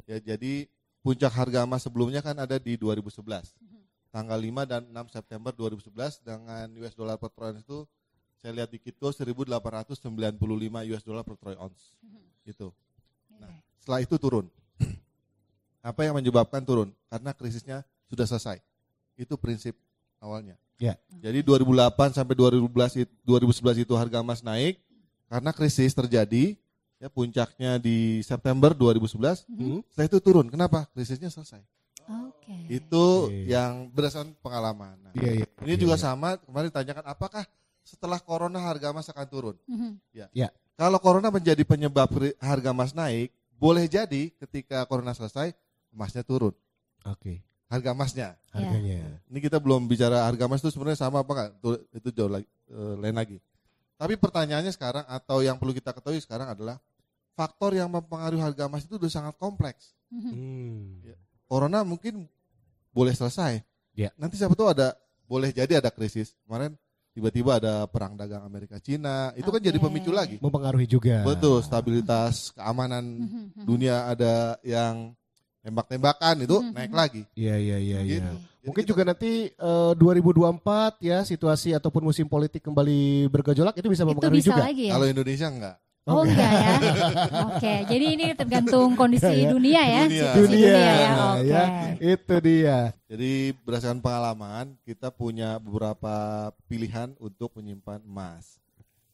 Ya, 0.08 0.18
jadi 0.18 0.66
puncak 1.04 1.32
harga 1.32 1.64
emas 1.64 1.84
sebelumnya 1.84 2.20
kan 2.24 2.36
ada 2.36 2.56
di 2.56 2.76
2011. 2.76 3.52
Tanggal 4.10 4.38
5 4.42 4.66
dan 4.66 4.82
6 4.90 5.14
September 5.14 5.52
2011 5.54 6.26
dengan 6.26 6.66
US 6.82 6.94
dollar 6.98 7.14
per 7.14 7.30
troy 7.30 7.54
ounce 7.54 7.62
itu 7.62 7.78
saya 8.40 8.52
lihat 8.56 8.72
di 8.72 8.80
Kitco 8.80 9.12
1895 9.14 10.90
US 10.90 11.04
dollar 11.06 11.22
per 11.22 11.36
troy 11.38 11.54
ounce. 11.54 11.94
Itu. 12.42 12.74
Nah, 13.38 13.54
setelah 13.78 14.00
itu 14.02 14.16
turun. 14.18 14.50
Apa 15.88 16.08
yang 16.08 16.18
menyebabkan 16.18 16.64
turun? 16.66 16.90
Karena 17.06 17.30
krisisnya 17.36 17.86
sudah 18.10 18.26
selesai. 18.26 18.58
Itu 19.14 19.38
prinsip 19.38 19.78
awalnya. 20.18 20.58
Ya. 20.80 20.96
Jadi 21.20 21.44
2008 21.44 22.16
sampai 22.16 22.34
2011 22.34 23.04
it- 23.04 23.14
2011 23.22 23.84
itu 23.84 23.92
harga 23.94 24.24
emas 24.24 24.40
naik 24.40 24.80
karena 25.30 25.54
krisis 25.54 25.94
terjadi 25.94 26.58
ya 26.98 27.06
puncaknya 27.08 27.78
di 27.78 28.20
September 28.20 28.74
2011. 28.74 29.46
Hmm? 29.46 29.80
Setelah 29.88 30.06
itu 30.10 30.18
turun. 30.18 30.50
Kenapa? 30.50 30.90
Krisisnya 30.90 31.30
selesai. 31.30 31.62
Oke. 32.10 32.56
Itu 32.66 33.30
Oke. 33.30 33.46
yang 33.46 33.86
berdasarkan 33.94 34.34
pengalaman. 34.42 34.98
Nah, 34.98 35.12
Iya, 35.14 35.40
iya. 35.40 35.46
ini 35.62 35.78
Iya, 35.78 35.82
juga 35.86 35.94
iya. 35.94 36.02
sama 36.02 36.34
kemarin 36.42 36.68
ditanyakan 36.74 37.06
apakah 37.06 37.44
setelah 37.86 38.18
corona 38.18 38.58
harga 38.58 38.90
emas 38.90 39.06
akan 39.06 39.26
turun? 39.30 39.56
Mhm. 39.70 40.02
Kalau 40.74 40.98
corona 40.98 41.28
menjadi 41.30 41.62
penyebab 41.62 42.08
harga 42.40 42.70
emas 42.74 42.90
naik, 42.90 43.30
boleh 43.54 43.84
jadi 43.86 44.32
ketika 44.42 44.82
corona 44.90 45.14
selesai 45.14 45.52
emasnya 45.94 46.26
turun. 46.26 46.56
Oke. 47.06 47.44
Harga 47.70 47.94
emasnya. 47.94 48.28
Harganya. 48.50 49.22
Ini 49.30 49.38
kita 49.38 49.62
belum 49.62 49.86
bicara 49.86 50.26
harga 50.26 50.50
emas 50.50 50.58
itu 50.58 50.74
sebenarnya 50.74 51.06
sama 51.06 51.22
apa 51.22 51.30
enggak? 51.30 51.50
Itu 51.94 52.08
jauh 52.10 52.32
lagi, 52.32 52.48
eh, 52.66 52.94
lain 52.98 53.14
lagi. 53.14 53.36
Tapi 54.00 54.16
pertanyaannya 54.16 54.72
sekarang 54.72 55.04
atau 55.04 55.44
yang 55.44 55.60
perlu 55.60 55.76
kita 55.76 55.92
ketahui 55.92 56.24
sekarang 56.24 56.48
adalah 56.48 56.80
faktor 57.36 57.76
yang 57.76 57.92
mempengaruhi 57.92 58.40
harga 58.40 58.64
emas 58.64 58.88
itu 58.88 58.96
sudah 58.96 59.12
sangat 59.12 59.36
kompleks. 59.36 59.92
Mhm. 60.08 60.32
Hmm. 60.32 60.84
Corona 61.44 61.84
mungkin 61.84 62.24
boleh 62.96 63.12
selesai. 63.12 63.60
Ya. 63.92 64.08
Nanti 64.16 64.40
siapa 64.40 64.56
tahu 64.56 64.72
ada 64.72 64.96
boleh 65.28 65.52
jadi 65.52 65.84
ada 65.84 65.92
krisis. 65.92 66.32
Kemarin 66.48 66.80
tiba-tiba 67.12 67.60
ada 67.60 67.84
perang 67.90 68.16
dagang 68.16 68.40
Amerika 68.40 68.80
Cina, 68.80 69.36
itu 69.36 69.52
kan 69.52 69.60
jadi 69.60 69.76
pemicu 69.76 70.14
lagi. 70.14 70.40
Mempengaruhi 70.40 70.88
juga. 70.88 71.20
Betul, 71.26 71.60
stabilitas 71.60 72.56
keamanan 72.56 73.04
Mhm. 73.04 73.68
dunia 73.68 74.08
ada 74.08 74.56
yang 74.64 75.12
tembak-tembakan 75.60 76.34
itu 76.40 76.56
Mhm. 76.58 76.72
naik 76.72 76.92
lagi. 76.92 77.22
Iya, 77.32 77.56
iya, 77.56 77.76
iya, 77.76 77.98
iya. 78.00 78.16
Gitu. 78.18 78.34
Jadi 78.60 78.66
Mungkin 78.68 78.84
kita- 78.84 78.90
juga 78.92 79.02
nanti 79.06 79.32
eh, 79.48 79.92
2024 79.94 80.92
ya 81.00 81.18
situasi 81.22 81.72
ataupun 81.72 82.02
musim 82.02 82.24
politik 82.24 82.60
kembali 82.60 83.00
bergejolak 83.28 83.72
itu 83.74 83.88
bisa 83.88 84.04
Itu 84.04 84.08
mempengaruhi 84.10 84.40
bisa 84.40 84.52
juga. 84.52 84.62
lagi 84.64 84.84
ya? 84.88 84.92
kalau 84.92 85.06
Indonesia 85.06 85.48
enggak. 85.48 85.76
Oh 86.02 86.24
enggak 86.24 86.50
ya? 86.50 86.72
Oke, 87.46 87.74
jadi 87.86 88.04
ini 88.10 88.24
tergantung 88.32 88.96
kondisi 88.96 89.30
dunia 89.46 89.80
ya, 89.80 90.02
Dunia. 90.02 90.16
situasi 90.26 90.40
dunia, 90.42 90.64
ya. 90.66 90.80
Dunia, 90.80 91.10
Oke. 91.30 91.44
ya. 91.46 91.64
Itu 92.00 92.34
dia. 92.40 92.78
Jadi 93.06 93.32
berdasarkan 93.58 94.00
pengalaman 94.00 94.66
kita 94.82 95.08
punya 95.08 95.56
beberapa 95.56 96.14
pilihan 96.66 97.12
untuk 97.16 97.52
menyimpan 97.54 98.00
emas. 98.02 98.56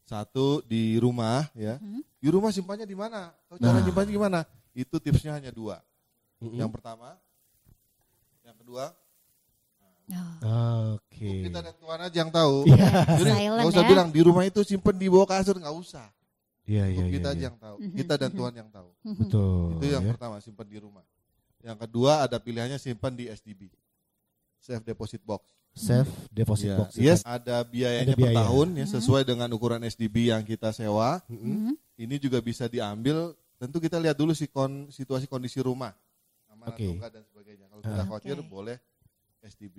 Satu 0.03 0.63
di 0.63 0.95
rumah 0.95 1.51
ya. 1.53 1.75
Mhm. 1.77 2.01
Di 2.17 2.27
rumah 2.27 2.49
simpannya 2.49 2.87
di 2.87 2.95
mana? 2.95 3.35
Cara 3.53 3.77
Nah. 3.77 3.83
nyimpannya 3.83 4.07
gimana? 4.09 4.39
Itu 4.71 4.97
tipsnya 4.97 5.35
hanya 5.35 5.51
dua. 5.51 5.83
Mm-mm. 6.37 6.57
Yang 6.57 6.71
pertama, 6.71 7.17
yang 8.43 8.57
kedua, 8.57 8.93
Oh, 10.39 10.95
Oke. 10.95 11.51
kita 11.51 11.59
dan 11.59 11.75
Tuhan 11.75 11.99
aja 11.99 12.15
yang 12.15 12.31
tahu. 12.31 12.63
Iya. 12.63 12.87
Jadi 13.19 13.27
nggak 13.43 13.67
usah 13.67 13.83
ya. 13.83 13.89
bilang 13.91 14.07
di 14.07 14.21
rumah 14.23 14.47
itu 14.47 14.63
simpen 14.63 14.95
di 14.95 15.11
bawah 15.11 15.27
kasur 15.27 15.59
nggak 15.59 15.75
usah. 15.75 16.07
Iya, 16.63 16.87
iya, 16.87 17.03
iya. 17.03 17.11
kita 17.11 17.29
iya. 17.31 17.35
aja 17.35 17.43
yang 17.51 17.57
tahu. 17.59 17.75
Mhm. 17.83 17.95
Kita 17.99 18.13
dan 18.15 18.31
Tuhan 18.31 18.53
yang 18.55 18.69
tahu. 18.71 18.89
Mhm. 19.03 19.15
Betul. 19.19 19.67
Itu 19.75 19.85
yang 19.91 20.03
ya. 20.07 20.09
pertama 20.15 20.35
simpan 20.39 20.63
di 20.63 20.79
rumah. 20.79 21.03
Yang 21.59 21.77
kedua 21.83 22.23
ada 22.23 22.39
pilihannya 22.39 22.79
simpan 22.79 23.19
di 23.19 23.27
SDB, 23.27 23.67
safe 24.63 24.83
deposit 24.87 25.19
box. 25.27 25.43
Safe 25.75 26.07
deposit 26.31 26.71
Ya, 26.71 26.77
box. 26.79 26.89
yes, 26.95 27.19
ada 27.27 27.59
biayanya 27.67 28.15
Ada 28.15 28.15
biaya. 28.15 28.31
per 28.31 28.39
tahun 28.47 28.67
ya 28.79 28.85
sesuai 28.87 29.21
dengan 29.27 29.49
ukuran 29.51 29.83
SDB 29.83 30.31
yang 30.31 30.47
kita 30.47 30.71
sewa. 30.71 31.19
Mm-mm. 31.27 31.51
Mhm. 31.67 31.73
Ini 31.99 32.15
juga 32.15 32.39
bisa 32.39 32.71
diambil. 32.71 33.35
Tentu 33.59 33.83
kita 33.83 33.99
lihat 33.99 34.15
dulu 34.15 34.31
si 34.31 34.47
kon- 34.47 34.87
situasi 34.87 35.27
kondisi 35.27 35.59
rumah, 35.59 35.91
atau 36.73 36.91
enggak 36.97 37.11
dan 37.13 37.23
sebagainya. 37.23 37.65
Kalau 37.71 37.81
kita 37.81 38.03
khawatir 38.03 38.35
Oke. 38.39 38.47
boleh 38.49 38.75
SDB. 39.43 39.77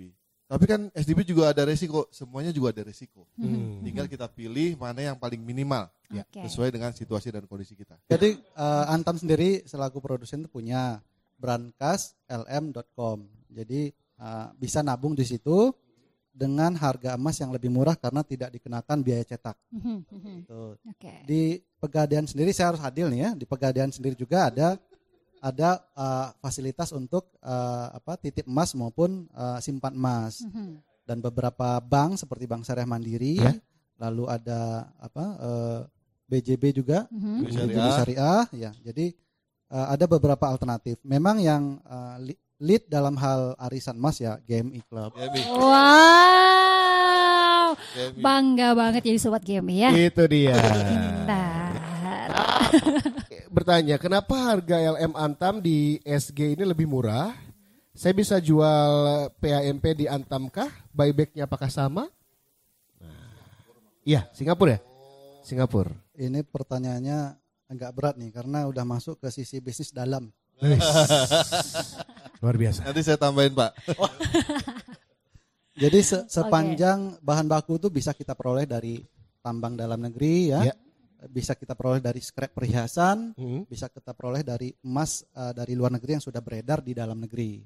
Tapi 0.49 0.65
kan 0.65 0.81
SDB 0.97 1.29
juga 1.29 1.53
ada 1.53 1.61
resiko, 1.69 2.09
semuanya 2.09 2.49
juga 2.57 2.73
ada 2.73 2.89
resiko. 2.89 3.29
Hmm. 3.37 3.85
Tinggal 3.85 4.09
kita 4.09 4.25
pilih 4.33 4.81
mana 4.81 5.05
yang 5.13 5.17
paling 5.21 5.45
minimal 5.45 5.93
Ya. 6.09 6.25
Oke. 6.25 6.41
sesuai 6.49 6.73
dengan 6.73 6.89
situasi 6.97 7.29
dan 7.29 7.45
kondisi 7.45 7.77
kita. 7.77 8.01
Jadi 8.09 8.33
eh, 8.41 8.85
Antam 8.89 9.21
sendiri 9.21 9.61
selaku 9.69 10.01
produsen 10.01 10.41
itu 10.41 10.49
punya 10.49 11.05
brandcaslm.com. 11.37 13.19
Jadi 13.53 13.93
eh, 13.93 14.47
bisa 14.57 14.81
nabung 14.81 15.13
di 15.13 15.29
situ 15.29 15.69
dengan 16.33 16.71
harga 16.79 17.19
emas 17.19 17.35
yang 17.43 17.51
lebih 17.51 17.69
murah 17.69 17.99
karena 17.99 18.23
tidak 18.23 18.55
dikenakan 18.55 19.03
biaya 19.03 19.27
cetak. 19.27 19.57
Mhm. 19.75 20.47
Tuh. 20.47 20.79
Oke. 20.81 21.13
Di 21.27 21.59
Pegadaian 21.79 22.27
sendiri 22.27 22.51
saya 22.57 22.75
harus 22.75 22.83
adil 22.83 23.11
nih 23.11 23.21
ya. 23.21 23.31
Di 23.37 23.45
Pegadaian 23.45 23.91
sendiri 23.91 24.15
juga 24.17 24.49
ada 24.49 24.81
ada 25.41 25.71
eh, 25.89 26.27
fasilitas 26.39 26.91
untuk 26.91 27.31
eh, 27.39 27.87
apa 27.93 28.15
titip 28.15 28.45
emas 28.45 28.73
maupun 28.73 29.27
eh, 29.29 29.59
simpan 29.59 29.93
emas 29.93 30.43
Mhm. 30.43 30.79
dan 31.03 31.19
beberapa 31.19 31.79
bank 31.79 32.17
seperti 32.17 32.45
Bank 32.45 32.63
Syariah 32.63 32.85
Mandiri, 32.85 33.37
Ya. 33.37 33.55
lalu 33.97 34.27
ada 34.27 34.61
apa 34.97 35.25
eh, 35.39 35.81
BJB 36.29 36.65
juga 36.77 37.07
Mhm. 37.09 37.35
Bank 37.41 37.49
BJB 37.49 37.57
Syariah. 37.73 37.95
Syariah 37.95 38.43
ya. 38.53 38.71
Jadi 38.83 39.07
eh, 39.69 39.87
ada 39.87 40.05
beberapa 40.05 40.45
alternatif. 40.45 40.97
Memang 41.03 41.39
yang 41.39 41.77
li- 42.19 42.37
lead 42.59 42.85
dalam 42.87 43.15
hal 43.15 43.55
arisan 43.61 43.95
emas 43.95 44.17
ya 44.17 44.41
GMI 44.41 44.83
Club. 44.83 45.13
Wow. 46.49 47.77
GMI. 47.89 48.19
Bangga 48.19 48.69
banget 48.73 49.03
jadi 49.05 49.19
sobat 49.19 49.43
GMI 49.43 49.77
ya. 49.79 49.91
Itu 49.93 50.25
dia. 50.27 50.57
Pintar. 50.57 51.71
Bertanya, 53.59 53.99
kenapa 53.99 54.55
harga 54.55 54.79
LM 54.79 55.19
Antam 55.19 55.59
di 55.59 55.99
SG 56.07 56.55
ini 56.55 56.63
lebih 56.63 56.87
murah? 56.87 57.35
Saya 57.91 58.15
bisa 58.15 58.39
jual 58.39 59.27
PAMP 59.43 59.99
di 59.99 60.07
Antam 60.07 60.47
kah? 60.47 60.71
Buybacknya 60.95 61.51
apakah 61.51 61.67
sama? 61.67 62.07
Nah, 63.03 63.35
Iya, 64.07 64.31
Singapura 64.31 64.79
ya? 64.79 64.81
Singapura. 65.43 65.91
Ini 66.15 66.47
pertanyaannya 66.47 67.35
agak 67.67 67.91
berat 67.99 68.15
nih 68.23 68.31
karena 68.31 68.63
udah 68.71 68.87
masuk 68.87 69.19
ke 69.19 69.27
sisi 69.35 69.59
bisnis 69.59 69.91
dalam. 69.91 70.31
Luar 72.39 72.55
biasa. 72.55 72.87
Nanti 72.87 73.03
saya 73.03 73.19
tambahin 73.19 73.59
Pak. 73.59 73.75
Jadi 75.75 75.99
se- 76.07 76.31
sepanjang 76.31 77.19
bahan 77.19 77.51
baku 77.51 77.75
itu 77.75 77.91
bisa 77.91 78.15
kita 78.15 78.39
peroleh 78.39 78.71
dari 78.71 79.03
tambang 79.43 79.75
dalam 79.75 79.99
negeri 79.99 80.55
ya. 80.55 80.63
Ya. 80.63 80.79
Bisa 81.27 81.59
kita 81.59 81.75
peroleh 81.75 81.99
dari 81.99 82.23
scrap 82.23 82.55
perhiasan, 82.55 83.35
Hmm. 83.35 83.67
bisa 83.67 83.91
kita 83.91 84.15
peroleh 84.15 84.47
dari 84.47 84.71
emas 84.87 85.27
eh, 85.27 85.51
dari 85.51 85.75
luar 85.75 85.91
negeri 85.91 86.15
yang 86.15 86.23
sudah 86.23 86.39
beredar 86.39 86.79
di 86.79 86.95
dalam 86.95 87.19
negeri. 87.19 87.59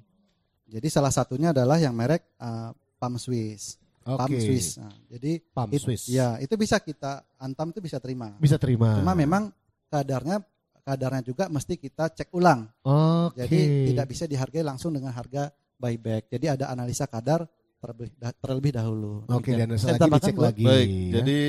Jadi 0.65 0.87
salah 0.89 1.13
satunya 1.13 1.53
adalah 1.53 1.77
yang 1.77 1.93
merek 1.93 2.33
eh, 2.33 2.69
Palm 2.97 3.21
Swiss. 3.21 3.77
Palm 4.01 4.25
Oke. 4.25 4.41
Swiss. 4.41 4.81
Nah, 4.81 4.89
jadi 5.07 5.37
Palm 5.53 5.69
it- 5.69 5.79
Swiss. 5.79 6.09
Ya, 6.09 6.35
itu 6.37 6.57
bisa 6.57 6.81
kita 6.81 7.21
antam 7.37 7.69
itu 7.69 7.79
bisa 7.79 8.01
terima. 8.01 8.33
Bisa 8.35 8.57
terima. 8.57 8.97
Cuma 8.97 9.13
memang 9.13 9.53
kadarnya 9.87 10.41
kadarnya 10.81 11.23
juga 11.23 11.47
mesti 11.47 11.77
kita 11.77 12.09
cek 12.09 12.33
ulang. 12.33 12.67
Oke. 12.83 13.37
Jadi 13.39 13.59
tidak 13.93 14.05
bisa 14.09 14.25
dihargai 14.25 14.59
langsung 14.59 14.91
dengan 14.91 15.13
harga 15.13 15.47
buyback. 15.77 16.27
Jadi 16.27 16.45
ada 16.49 16.67
analisa 16.67 17.05
kadar 17.05 17.45
terlebih, 17.79 18.09
dah- 18.17 18.35
terlebih 18.35 18.71
dahulu. 18.73 19.23
Oke, 19.29 19.53
dan 19.53 19.67
Demikian. 19.67 19.77
Saya 19.77 19.93
lagi 19.93 20.01
tambahkan, 20.01 20.25
dicek 20.25 20.37
lagi. 20.41 20.63
Baik, 20.65 20.87
ya. 20.89 21.11
jadi 21.21 21.39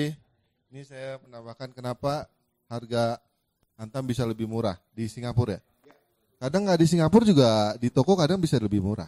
ini 0.74 0.82
saya 0.82 1.22
menambahkan 1.22 1.70
kenapa 1.70 2.26
harga 2.66 3.22
Antam 3.74 4.02
bisa 4.02 4.22
lebih 4.22 4.46
murah 4.46 4.74
di 4.90 5.06
Singapura 5.06 5.58
ya. 5.58 5.60
Kadang 6.38 6.66
nggak 6.66 6.78
di 6.78 6.86
Singapura 6.86 7.22
juga 7.22 7.50
di 7.74 7.90
toko 7.90 8.14
kadang 8.14 8.38
bisa 8.38 8.58
lebih 8.58 8.78
murah. 8.78 9.06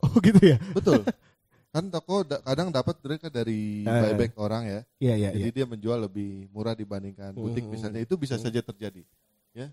Oh 0.00 0.16
gitu 0.18 0.40
ya? 0.40 0.56
Betul. 0.72 1.04
kan 1.72 1.84
toko 1.88 2.20
da- 2.20 2.40
kadang 2.40 2.68
dapat 2.68 2.96
mereka 3.00 3.28
dari 3.28 3.80
Eh. 3.80 3.92
buyback 4.02 4.32
orang 4.36 4.62
ya. 4.64 4.80
Iya, 4.98 5.14
iya, 5.16 5.30
Jadi 5.32 5.48
iya. 5.48 5.52
dia 5.54 5.66
menjual 5.68 5.98
lebih 6.02 6.48
murah 6.48 6.72
dibandingkan 6.72 7.32
butik 7.32 7.64
Hmm. 7.64 7.72
misalnya 7.72 8.00
itu 8.00 8.16
bisa 8.16 8.36
saja 8.36 8.60
terjadi. 8.60 9.04
Ya. 9.52 9.68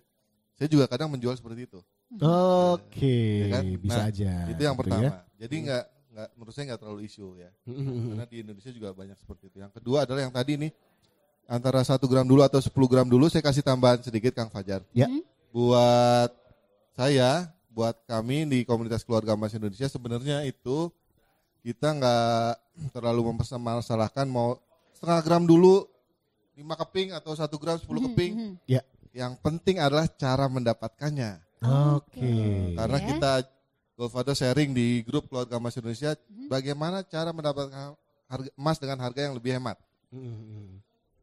Saya 0.55 0.67
juga 0.67 0.87
kadang 0.87 1.07
menjual 1.07 1.35
seperti 1.35 1.63
itu. 1.65 1.79
Oke, 2.19 3.47
Ya 3.47 3.59
kan? 3.59 3.63
bisa 3.75 3.95
Nah, 3.95 4.07
aja. 4.07 4.31
itu 4.47 4.61
yang 4.61 4.75
gitu 4.75 4.81
pertama. 4.83 5.03
ya. 5.03 5.11
Jadi 5.39 5.55
nggak 5.63 5.83
nggak 6.09 6.27
menurut 6.35 6.51
saya 6.51 6.63
nggak 6.67 6.79
terlalu 6.79 6.99
isu 7.05 7.27
ya. 7.35 7.49
Hmm. 7.63 8.07
Karena 8.11 8.25
di 8.25 8.37
Indonesia 8.39 8.71
juga 8.71 8.89
banyak 8.91 9.15
seperti 9.15 9.43
itu. 9.47 9.57
Yang 9.59 9.71
kedua 9.79 10.03
adalah 10.03 10.19
yang 10.19 10.31
tadi 10.31 10.55
nih 10.57 10.71
antara 11.49 11.81
satu 11.81 12.05
gram 12.05 12.21
dulu 12.23 12.45
atau 12.45 12.61
10 12.61 12.69
gram 12.85 13.09
dulu 13.09 13.25
saya 13.25 13.41
kasih 13.41 13.65
tambahan 13.65 14.05
sedikit 14.05 14.37
Kang 14.37 14.53
Fajar. 14.53 14.85
Ya. 14.93 15.09
Hmm. 15.09 15.25
Buat 15.49 16.29
saya, 16.93 17.49
buat 17.73 17.97
kami 18.05 18.45
di 18.45 18.61
komunitas 18.61 19.01
keluarga 19.01 19.33
emas 19.33 19.57
Indonesia 19.57 19.89
sebenarnya 19.89 20.45
itu 20.45 20.93
kita 21.65 21.97
nggak 21.97 22.53
terlalu 22.93 23.33
mempermasalahkan 23.33 24.29
mau 24.29 24.61
setengah 24.93 25.19
gram 25.25 25.43
dulu 25.43 25.89
5 26.53 26.81
keping 26.85 27.17
atau 27.17 27.33
satu 27.33 27.57
gram 27.57 27.81
10 27.81 28.13
keping. 28.13 28.33
Mhm. 28.37 28.53
Ya. 28.69 28.85
Yang 29.09 29.41
penting 29.41 29.81
adalah 29.81 30.05
cara 30.05 30.45
mendapatkannya. 30.45 31.41
Oke. 31.97 32.31
Karena 32.77 32.99
Ya. 33.01 33.07
kita 33.09 33.31
Goldfather 33.99 34.31
sharing 34.31 34.71
di 34.71 35.03
grup 35.03 35.27
keluarga 35.27 35.59
emas 35.59 35.75
Indonesia 35.75 36.15
bagaimana 36.47 37.03
cara 37.03 37.35
mendapatkan 37.35 37.99
harga 38.31 38.49
emas 38.55 38.77
dengan 38.79 39.03
harga 39.03 39.27
yang 39.27 39.35
lebih 39.35 39.59
hemat. 39.59 39.75
Hmm. 40.07 40.79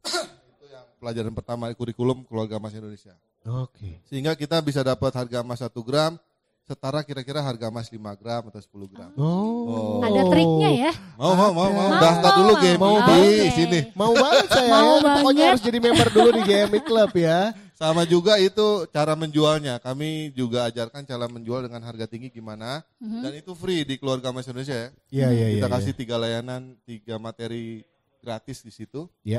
Itu 0.07 0.65
yang 0.71 0.85
pelajaran 1.03 1.33
pertama 1.35 1.71
kurikulum 1.75 2.25
keluarga 2.25 2.57
emas 2.57 2.75
Indonesia. 2.75 3.15
Oke. 3.47 4.03
Sehingga 4.11 4.35
kita 4.35 4.59
bisa 4.63 4.83
dapat 4.83 5.13
harga 5.15 5.39
emas 5.43 5.63
1 5.63 5.71
gram 5.87 6.19
setara 6.67 7.07
kira-kira 7.07 7.39
harga 7.39 7.71
emas 7.71 7.87
5 7.87 7.95
gram 8.19 8.43
atau 8.51 8.59
10 8.59 8.91
gram. 8.91 9.11
Oh. 9.15 10.03
Ada 10.03 10.23
triknya 10.27 10.71
ya. 10.75 10.93
Mau 11.15 11.33
mau 11.39 11.51
mau 11.55 11.71
mau 11.71 11.89
Mau, 11.95 12.03
daftar 12.03 12.31
mau, 12.35 12.39
dulu 12.43 12.53
mau. 12.53 12.63
game 12.63 12.81
Mau 12.83 12.99
di 12.99 13.07
banget. 13.07 13.55
sini. 13.55 13.81
Mau 13.95 14.13
banget 14.19 14.47
saya. 14.51 14.71
Mau 14.75 14.95
ya. 14.99 15.03
Pokoknya 15.07 15.23
banget. 15.23 15.47
harus 15.55 15.63
jadi 15.63 15.79
member 15.79 16.09
dulu 16.11 16.29
di 16.35 16.43
GMI 16.43 16.81
Club 16.83 17.11
ya. 17.15 17.41
Sama 17.77 18.03
juga 18.09 18.41
itu 18.43 18.67
cara 18.91 19.15
menjualnya. 19.15 19.79
Kami 19.79 20.35
juga 20.35 20.67
ajarkan 20.67 21.07
cara 21.07 21.31
menjual 21.31 21.71
dengan 21.71 21.87
harga 21.87 22.09
tinggi 22.11 22.35
gimana 22.35 22.83
dan 22.99 23.31
itu 23.37 23.55
free 23.55 23.87
di 23.87 23.95
keluarga 24.01 24.35
emas 24.35 24.51
Indonesia 24.51 24.75
ya. 24.75 24.89
Iya, 25.13 25.29
iya, 25.31 25.47
kita 25.61 25.69
iya. 25.71 25.75
kasih 25.79 25.93
tiga 25.95 26.17
layanan, 26.19 26.75
tiga 26.83 27.21
materi 27.23 27.87
gratis 28.19 28.67
di 28.67 28.75
situ. 28.75 29.07
Iya. 29.23 29.39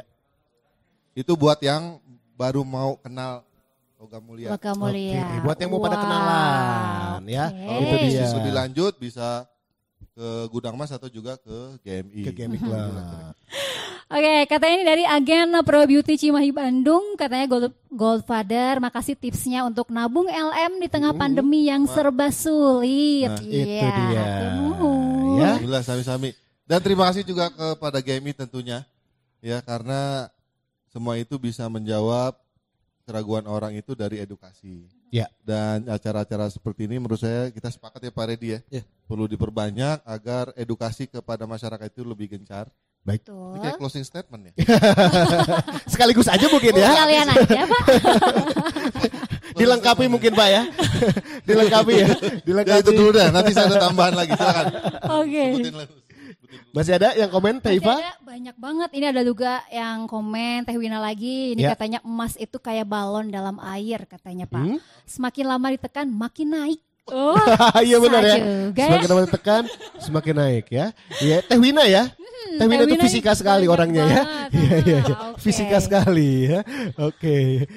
Itu 1.18 1.34
buat 1.34 1.58
yang 1.66 1.98
baru 2.38 2.62
mau 2.62 3.02
kenal 3.02 3.42
logam 3.98 4.22
mulia. 4.22 4.54
Logam 4.54 4.78
mulia. 4.78 5.26
Oke, 5.26 5.42
buat 5.42 5.58
yang 5.58 5.70
mau 5.74 5.82
pada 5.82 5.98
Wow. 5.98 6.04
kenalan, 6.06 7.22
ya. 7.26 7.46
Kalau 7.50 7.82
Itu 7.82 7.96
dia. 7.98 8.04
bisnis 8.06 8.34
lebih 8.38 8.54
lanjut 8.54 8.94
bisa 9.02 9.28
ke 10.14 10.30
gudang 10.54 10.78
emas 10.78 10.94
atau 10.94 11.10
juga 11.10 11.34
ke 11.42 11.82
GMI. 11.82 12.22
Ke 12.22 12.32
GMI 12.38 12.58
Club. 12.62 12.90
Oke, 14.08 14.48
katanya 14.48 14.76
ini 14.78 14.86
dari 14.88 15.04
agen 15.04 15.52
Pro 15.68 15.84
Beauty 15.84 16.16
Cimahi 16.16 16.54
Bandung, 16.54 17.18
katanya 17.20 17.44
Gold 17.50 17.74
Goldfather, 17.92 18.80
makasih 18.80 19.20
tipsnya 19.20 19.66
untuk 19.68 19.92
nabung 19.92 20.32
LM 20.32 20.80
di 20.80 20.88
tengah 20.88 21.12
pandemi 21.12 21.68
yang 21.68 21.84
serba 21.90 22.32
sulit. 22.32 23.28
Nah, 23.28 23.42
itu 23.44 23.68
Iya, 23.68 23.90
dia. 23.92 24.26
nuhun. 24.56 25.42
Ya. 25.42 25.58
Alhamdulillah 25.58 25.84
sami-sami. 25.84 26.32
Dan 26.64 26.80
terima 26.86 27.10
kasih 27.12 27.26
juga 27.28 27.50
kepada 27.52 28.00
GMI 28.00 28.32
tentunya. 28.32 28.88
Ya, 29.44 29.60
karena 29.60 30.32
semua 30.98 31.14
itu 31.22 31.38
bisa 31.38 31.62
menjawab 31.70 32.34
keraguan 33.06 33.46
orang 33.46 33.78
itu 33.78 33.94
dari 33.94 34.18
edukasi. 34.18 34.90
Ya. 35.14 35.30
Dan 35.46 35.86
acara-acara 35.86 36.50
seperti 36.50 36.90
ini 36.90 36.98
menurut 36.98 37.22
saya 37.22 37.54
kita 37.54 37.70
sepakat 37.70 38.02
ya 38.02 38.12
Pak 38.12 38.26
Redi 38.26 38.58
ya. 38.58 38.60
Ya. 38.74 38.84
Perlu 39.06 39.30
diperbanyak 39.30 40.02
agar 40.02 40.50
edukasi 40.58 41.06
kepada 41.06 41.46
masyarakat 41.46 41.86
itu 41.94 42.02
lebih 42.02 42.34
gencar. 42.34 42.66
Betul. 43.06 43.56
Ini 43.56 43.60
kayak 43.62 43.78
closing 43.78 44.04
statement 44.04 44.52
ya. 44.52 44.54
Sekaligus 45.94 46.28
aja 46.28 46.50
mungkin 46.50 46.74
ya. 46.76 46.90
Kalian 46.92 47.28
aja, 47.30 47.62
Pak. 47.70 47.86
Dilengkapi 49.62 50.06
mungkin 50.12 50.34
Pak 50.34 50.48
ya. 50.50 50.62
Dilengkapi 51.46 51.94
ya. 51.94 52.08
Ya 52.10 52.42
Dilengkapi. 52.44 52.82
itu 52.84 52.92
dulu 52.92 53.10
dah, 53.16 53.32
nanti 53.32 53.56
saya 53.56 53.72
ada 53.72 53.88
tambahan 53.88 54.12
lagi 54.18 54.34
silakan. 54.36 54.66
Oke. 55.24 55.46
Lagi. 55.56 56.07
Masih 56.78 56.94
ada 56.94 57.10
yang 57.14 57.28
komen 57.28 57.58
Teh 57.58 57.74
Iva? 57.74 57.98
ada 57.98 58.14
banyak 58.22 58.56
banget. 58.56 58.90
Ini 58.94 59.06
ada 59.10 59.22
juga 59.22 59.66
yang 59.68 60.06
komen 60.06 60.62
Teh 60.62 60.78
Wina 60.78 60.98
lagi. 60.98 61.58
Ini 61.58 61.62
Ya. 61.64 61.74
katanya 61.74 62.00
emas 62.02 62.38
itu 62.38 62.56
kayak 62.56 62.86
balon 62.86 63.28
dalam 63.28 63.58
air 63.58 64.06
katanya 64.06 64.46
Pak. 64.46 64.62
Hmm? 64.62 64.78
Semakin 65.04 65.46
lama 65.48 65.68
ditekan 65.70 66.06
makin 66.06 66.54
naik. 66.54 66.82
Oh, 67.08 67.36
Iya 67.88 67.98
benar 67.98 68.22
ya. 68.22 68.36
juga. 68.38 68.84
Semakin 68.84 69.08
lama 69.08 69.22
ditekan, 69.24 69.64
semakin 69.98 70.36
naik 70.36 70.66
ya. 70.68 70.86
Iya, 71.18 71.40
Teh 71.42 71.56
Wina 71.56 71.84
ya. 71.84 72.12
Teh 72.48 72.66
Wina 72.66 72.84
itu 72.84 72.96
fisika 72.98 73.32
sekali 73.32 73.66
orangnya 73.66 74.04
ya. 74.04 74.22
Iya 74.50 74.76
iya 74.82 74.98
iya. 75.04 75.16
Ah. 75.16 75.32
Fisika 75.38 75.78
sekali 75.78 76.48
ya. 76.48 76.64
Oke. 76.98 77.68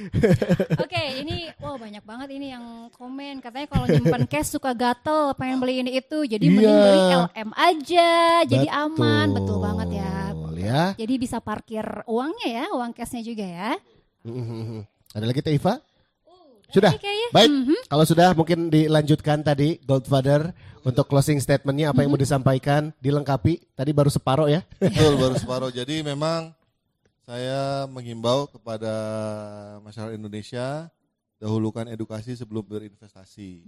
Oke, 0.76 1.03
ini 1.18 1.51
wow 1.59 1.74
banyak 1.74 2.01
banget 2.01 2.28
ini 2.33 2.51
yang 2.51 2.64
komen. 2.91 3.39
Katanya 3.39 3.66
kalau 3.66 3.85
nyimpan 3.85 4.24
cash 4.26 4.51
suka 4.51 4.70
gatel, 4.72 5.35
pengen 5.35 5.59
beli 5.59 5.81
ini 5.81 5.95
itu. 5.95 6.22
Jadi 6.22 6.47
mending 6.47 6.66
Iya. 6.66 6.83
beli 6.83 7.01
LM 7.35 7.51
aja, 7.53 8.11
jadi 8.45 8.68
aman. 8.68 9.26
Betul 9.31 9.59
banget 9.59 9.89
ya. 9.97 10.14
Betul 10.33 10.55
ya. 10.57 10.83
Jadi 10.95 11.14
bisa 11.16 11.39
parkir 11.39 11.85
uangnya 12.07 12.49
ya, 12.49 12.64
uang 12.72 12.91
cashnya 12.91 13.20
juga 13.20 13.45
ya. 13.45 13.70
Ada 15.11 15.24
lagi 15.24 15.41
Teh 15.41 15.55
Iva? 15.55 15.83
Sudah. 16.71 16.93
Baik. 17.31 17.51
Mhm. 17.51 17.77
Kalau 17.87 18.05
sudah 18.07 18.29
mungkin 18.33 18.71
dilanjutkan 18.71 19.43
tadi 19.43 19.79
Goldfather 19.83 20.55
untuk 20.81 21.07
closing 21.07 21.37
statementnya 21.39 21.93
apa 21.93 22.01
yang 22.03 22.11
mau 22.14 22.21
disampaikan 22.21 22.91
dilengkapi. 22.99 23.75
Tadi 23.77 23.91
baru 23.93 24.09
separuh 24.09 24.49
ya. 24.49 24.62
Betul 24.81 25.18
baru 25.18 25.35
separuh. 25.37 25.71
Jadi 25.71 26.01
memang 26.01 26.55
saya 27.23 27.87
menghimbau 27.87 28.51
kepada 28.51 28.91
masyarakat 29.83 30.16
Indonesia 30.16 30.91
dahulukan 31.39 31.87
edukasi 31.89 32.35
sebelum 32.35 32.66
berinvestasi. 32.66 33.64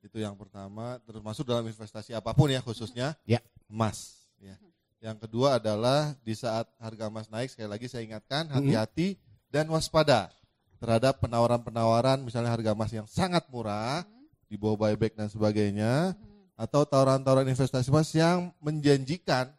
Itu 0.00 0.16
yang 0.22 0.38
pertama, 0.38 1.02
termasuk 1.02 1.44
dalam 1.44 1.66
investasi 1.66 2.14
apa 2.14 2.30
pun 2.30 2.46
ya 2.46 2.62
khususnya 2.62 3.18
Ya. 3.26 3.42
emas. 3.66 4.22
Ya. 4.38 4.54
Yang 5.02 5.28
kedua 5.28 5.58
adalah 5.60 6.14
di 6.24 6.32
saat 6.32 6.66
harga 6.78 7.10
emas 7.10 7.28
naik 7.28 7.52
sekali 7.52 7.68
lagi 7.68 7.86
saya 7.86 8.06
ingatkan 8.06 8.48
hati-hati 8.48 9.18
dan 9.50 9.68
waspada 9.68 10.30
terhadap 10.76 11.18
penawaran-penawaran 11.18 12.20
misalnya 12.20 12.52
harga 12.52 12.72
emas 12.72 12.92
yang 12.92 13.06
sangat 13.08 13.48
murah 13.48 14.04
di 14.46 14.54
bawah 14.54 14.76
buyback 14.78 15.16
dan 15.16 15.26
sebagainya 15.26 16.12
atau 16.54 16.84
tawaran-tawaran 16.84 17.48
investasi 17.48 17.88
emas 17.88 18.08
yang 18.12 18.52
menjanjikan 18.60 19.52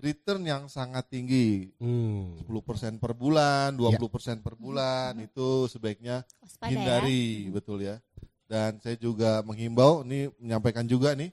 return 0.00 0.42
yang 0.42 0.64
sangat 0.66 1.06
tinggi 1.12 1.70
Hmm. 1.76 2.32
10% 2.48 2.96
per 2.96 3.12
bulan, 3.12 3.76
20% 3.76 4.40
per 4.40 4.56
bulan 4.56 5.12
itu 5.20 5.68
sebaiknya 5.68 6.24
Waspada 6.40 6.66
ya. 6.66 6.72
hindari 6.72 7.52
betul 7.52 7.84
ya. 7.84 8.00
Dan 8.48 8.80
saya 8.80 8.96
juga 8.96 9.44
menghimbau 9.44 10.02
ini 10.02 10.32
menyampaikan 10.40 10.82
juga 10.82 11.14
nih 11.14 11.30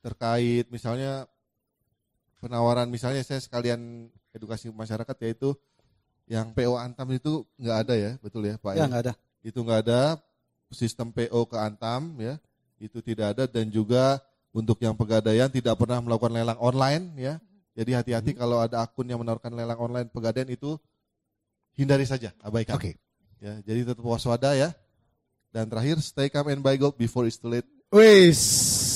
terkait 0.00 0.64
misalnya 0.72 1.28
penawaran 2.40 2.88
misalnya 2.88 3.20
saya 3.20 3.36
sekalian 3.36 4.08
edukasi 4.32 4.72
masyarakat 4.72 5.12
yaitu 5.20 5.52
yang 6.30 6.54
PO 6.54 6.78
Antam 6.78 7.10
itu 7.10 7.42
nggak 7.58 7.76
ada 7.82 7.94
ya, 7.98 8.10
betul 8.22 8.46
ya 8.46 8.54
Pak? 8.54 8.78
Ya 8.78 8.86
nggak 8.86 9.02
ada. 9.10 9.12
Itu 9.42 9.66
nggak 9.66 9.80
ada 9.90 10.00
sistem 10.70 11.10
PO 11.10 11.50
ke 11.50 11.58
Antam 11.58 12.14
ya, 12.22 12.38
itu 12.78 13.02
tidak 13.02 13.34
ada 13.34 13.44
dan 13.50 13.66
juga 13.66 14.22
untuk 14.54 14.78
yang 14.78 14.94
pegadaian 14.94 15.50
tidak 15.50 15.74
pernah 15.74 15.98
melakukan 15.98 16.30
lelang 16.30 16.58
online 16.62 17.10
ya. 17.18 17.34
Jadi 17.74 17.90
hati-hati 17.98 18.30
kalau 18.38 18.62
ada 18.62 18.78
akun 18.86 19.10
yang 19.10 19.18
menawarkan 19.18 19.58
lelang 19.58 19.78
online 19.78 20.06
pegadaian 20.06 20.46
itu 20.46 20.78
hindari 21.74 22.06
saja, 22.06 22.30
abaikan. 22.46 22.78
Oke. 22.78 22.94
Ya, 23.42 23.58
jadi 23.66 23.90
tetap 23.90 24.04
waspada 24.06 24.54
ya. 24.54 24.70
Dan 25.50 25.66
terakhir 25.66 25.98
stay 25.98 26.30
calm 26.30 26.46
and 26.46 26.62
buy 26.62 26.78
gold 26.78 26.94
before 26.94 27.26
it's 27.26 27.34
too 27.34 27.50
late. 27.50 27.66
Wis. 27.90 28.38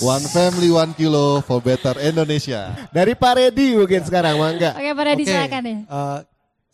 One 0.06 0.22
family, 0.30 0.70
one 0.70 0.94
kilo 0.94 1.42
for 1.42 1.58
better 1.58 1.98
Indonesia. 1.98 2.70
Dari 2.94 3.18
Pak 3.18 3.32
Redi 3.42 3.74
mungkin 3.74 4.06
sekarang 4.06 4.38
mangga. 4.38 4.78
Oke, 4.78 4.90
Pak 4.94 5.04
Redi 5.10 5.22
Oke, 5.26 5.30
silakan 5.34 5.62
ya. 5.66 5.76
eh, 5.82 6.18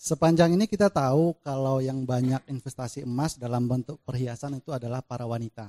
sepanjang 0.01 0.57
ini 0.57 0.65
kita 0.65 0.89
tahu 0.89 1.37
kalau 1.45 1.85
yang 1.85 2.09
banyak 2.09 2.41
investasi 2.49 3.05
emas 3.05 3.37
dalam 3.37 3.69
bentuk 3.69 4.01
perhiasan 4.01 4.57
itu 4.57 4.73
adalah 4.73 5.05
para 5.05 5.29
wanita. 5.29 5.69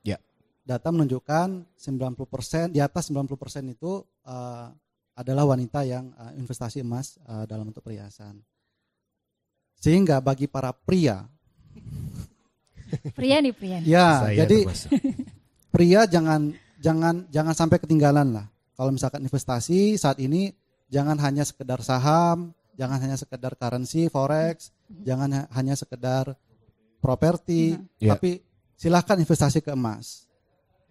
Ya. 0.00 0.16
Data 0.64 0.88
menunjukkan 0.88 1.76
90% 1.76 2.72
di 2.72 2.80
atas 2.80 3.12
90% 3.12 3.28
itu 3.68 4.00
eh, 4.24 4.66
adalah 5.14 5.44
wanita 5.44 5.84
yang 5.84 6.08
eh, 6.16 6.40
investasi 6.40 6.80
emas 6.80 7.20
eh, 7.20 7.44
dalam 7.44 7.68
bentuk 7.68 7.84
perhiasan. 7.84 8.40
Sehingga 9.78 10.18
bagi 10.18 10.48
para 10.48 10.72
pria, 10.72 11.28
Pria 13.14 13.36
nih, 13.44 13.52
pria. 13.52 13.78
nih. 13.84 13.86
ya 13.86 14.08
Saya 14.24 14.36
jadi 14.42 14.58
termasuk. 14.64 14.90
pria 15.68 16.00
jangan 16.08 16.40
jangan 16.80 17.14
jangan 17.28 17.54
sampai 17.54 17.78
ketinggalan 17.84 18.32
lah. 18.32 18.46
Kalau 18.74 18.90
misalkan 18.94 19.22
investasi 19.28 20.00
saat 20.00 20.16
ini 20.24 20.48
jangan 20.88 21.20
hanya 21.20 21.44
sekedar 21.44 21.84
saham, 21.84 22.56
jangan 22.78 23.02
hanya 23.02 23.18
sekedar 23.18 23.58
currency, 23.58 24.06
forex, 24.06 24.70
jangan 25.02 25.28
ha- 25.34 25.48
hanya 25.52 25.74
sekedar 25.74 26.38
properti, 27.02 27.74
Ya. 27.98 28.14
tapi 28.14 28.40
silahkan 28.78 29.18
investasi 29.18 29.58
ke 29.58 29.74
emas. 29.74 30.30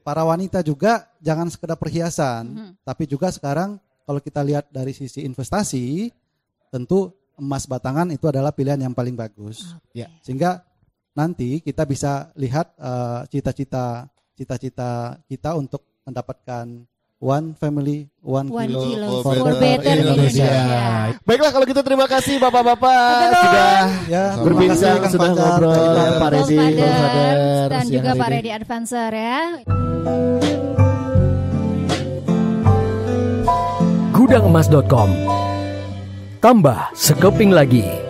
Para 0.04 0.24
wanita 0.24 0.60
juga 0.64 1.08
jangan 1.20 1.48
sekedar 1.48 1.76
perhiasan, 1.76 2.76
tapi 2.84 3.08
juga 3.08 3.32
sekarang 3.32 3.80
kalau 4.04 4.20
kita 4.20 4.40
lihat 4.40 4.72
dari 4.72 4.96
sisi 4.96 5.24
investasi, 5.24 6.12
tentu 6.72 7.12
emas 7.36 7.68
batangan 7.68 8.08
itu 8.12 8.24
adalah 8.28 8.56
pilihan 8.56 8.80
yang 8.80 8.96
paling 8.96 9.16
bagus. 9.16 9.76
Ya. 9.92 10.08
Sehingga 10.24 10.64
nanti 11.12 11.60
kita 11.60 11.84
bisa 11.84 12.32
lihat 12.40 12.72
eh, 12.80 13.22
cita-cita 13.32 14.08
cita-cita 14.38 15.18
kita 15.26 15.58
untuk 15.58 15.82
mendapatkan 16.06 16.88
one 17.18 17.58
family 17.58 18.10
one, 18.22 18.46
One 18.48 18.70
kilo, 18.70 18.82
kilo 18.86 19.08
for 19.26 19.34
for 19.34 19.54
better 19.58 19.82
better 19.82 19.96
Indonesia. 19.98 20.46
Indonesia. 20.46 21.18
Baiklah 21.26 21.50
kalau 21.50 21.66
gitu 21.66 21.82
terima 21.82 22.06
kasih 22.06 22.38
Bapak-bapak 22.38 23.10
sudah 23.34 23.86
Ya, 24.06 24.26
berbincang 24.38 24.98
kasih, 25.02 25.12
sudah 25.18 25.32
ngobrol 25.34 25.74
kasih. 25.74 26.18
Pak 26.22 26.30
Redi 26.30 26.58
dan 27.68 27.86
juga 27.90 28.12
Pak. 28.14 28.28
Redi 28.30 28.50
Advancer 28.54 29.12
ya. 29.12 29.42
Gudangemas.com 34.14 35.10
Tambah 36.38 36.80
sekeping 36.94 37.50
lagi. 37.50 38.07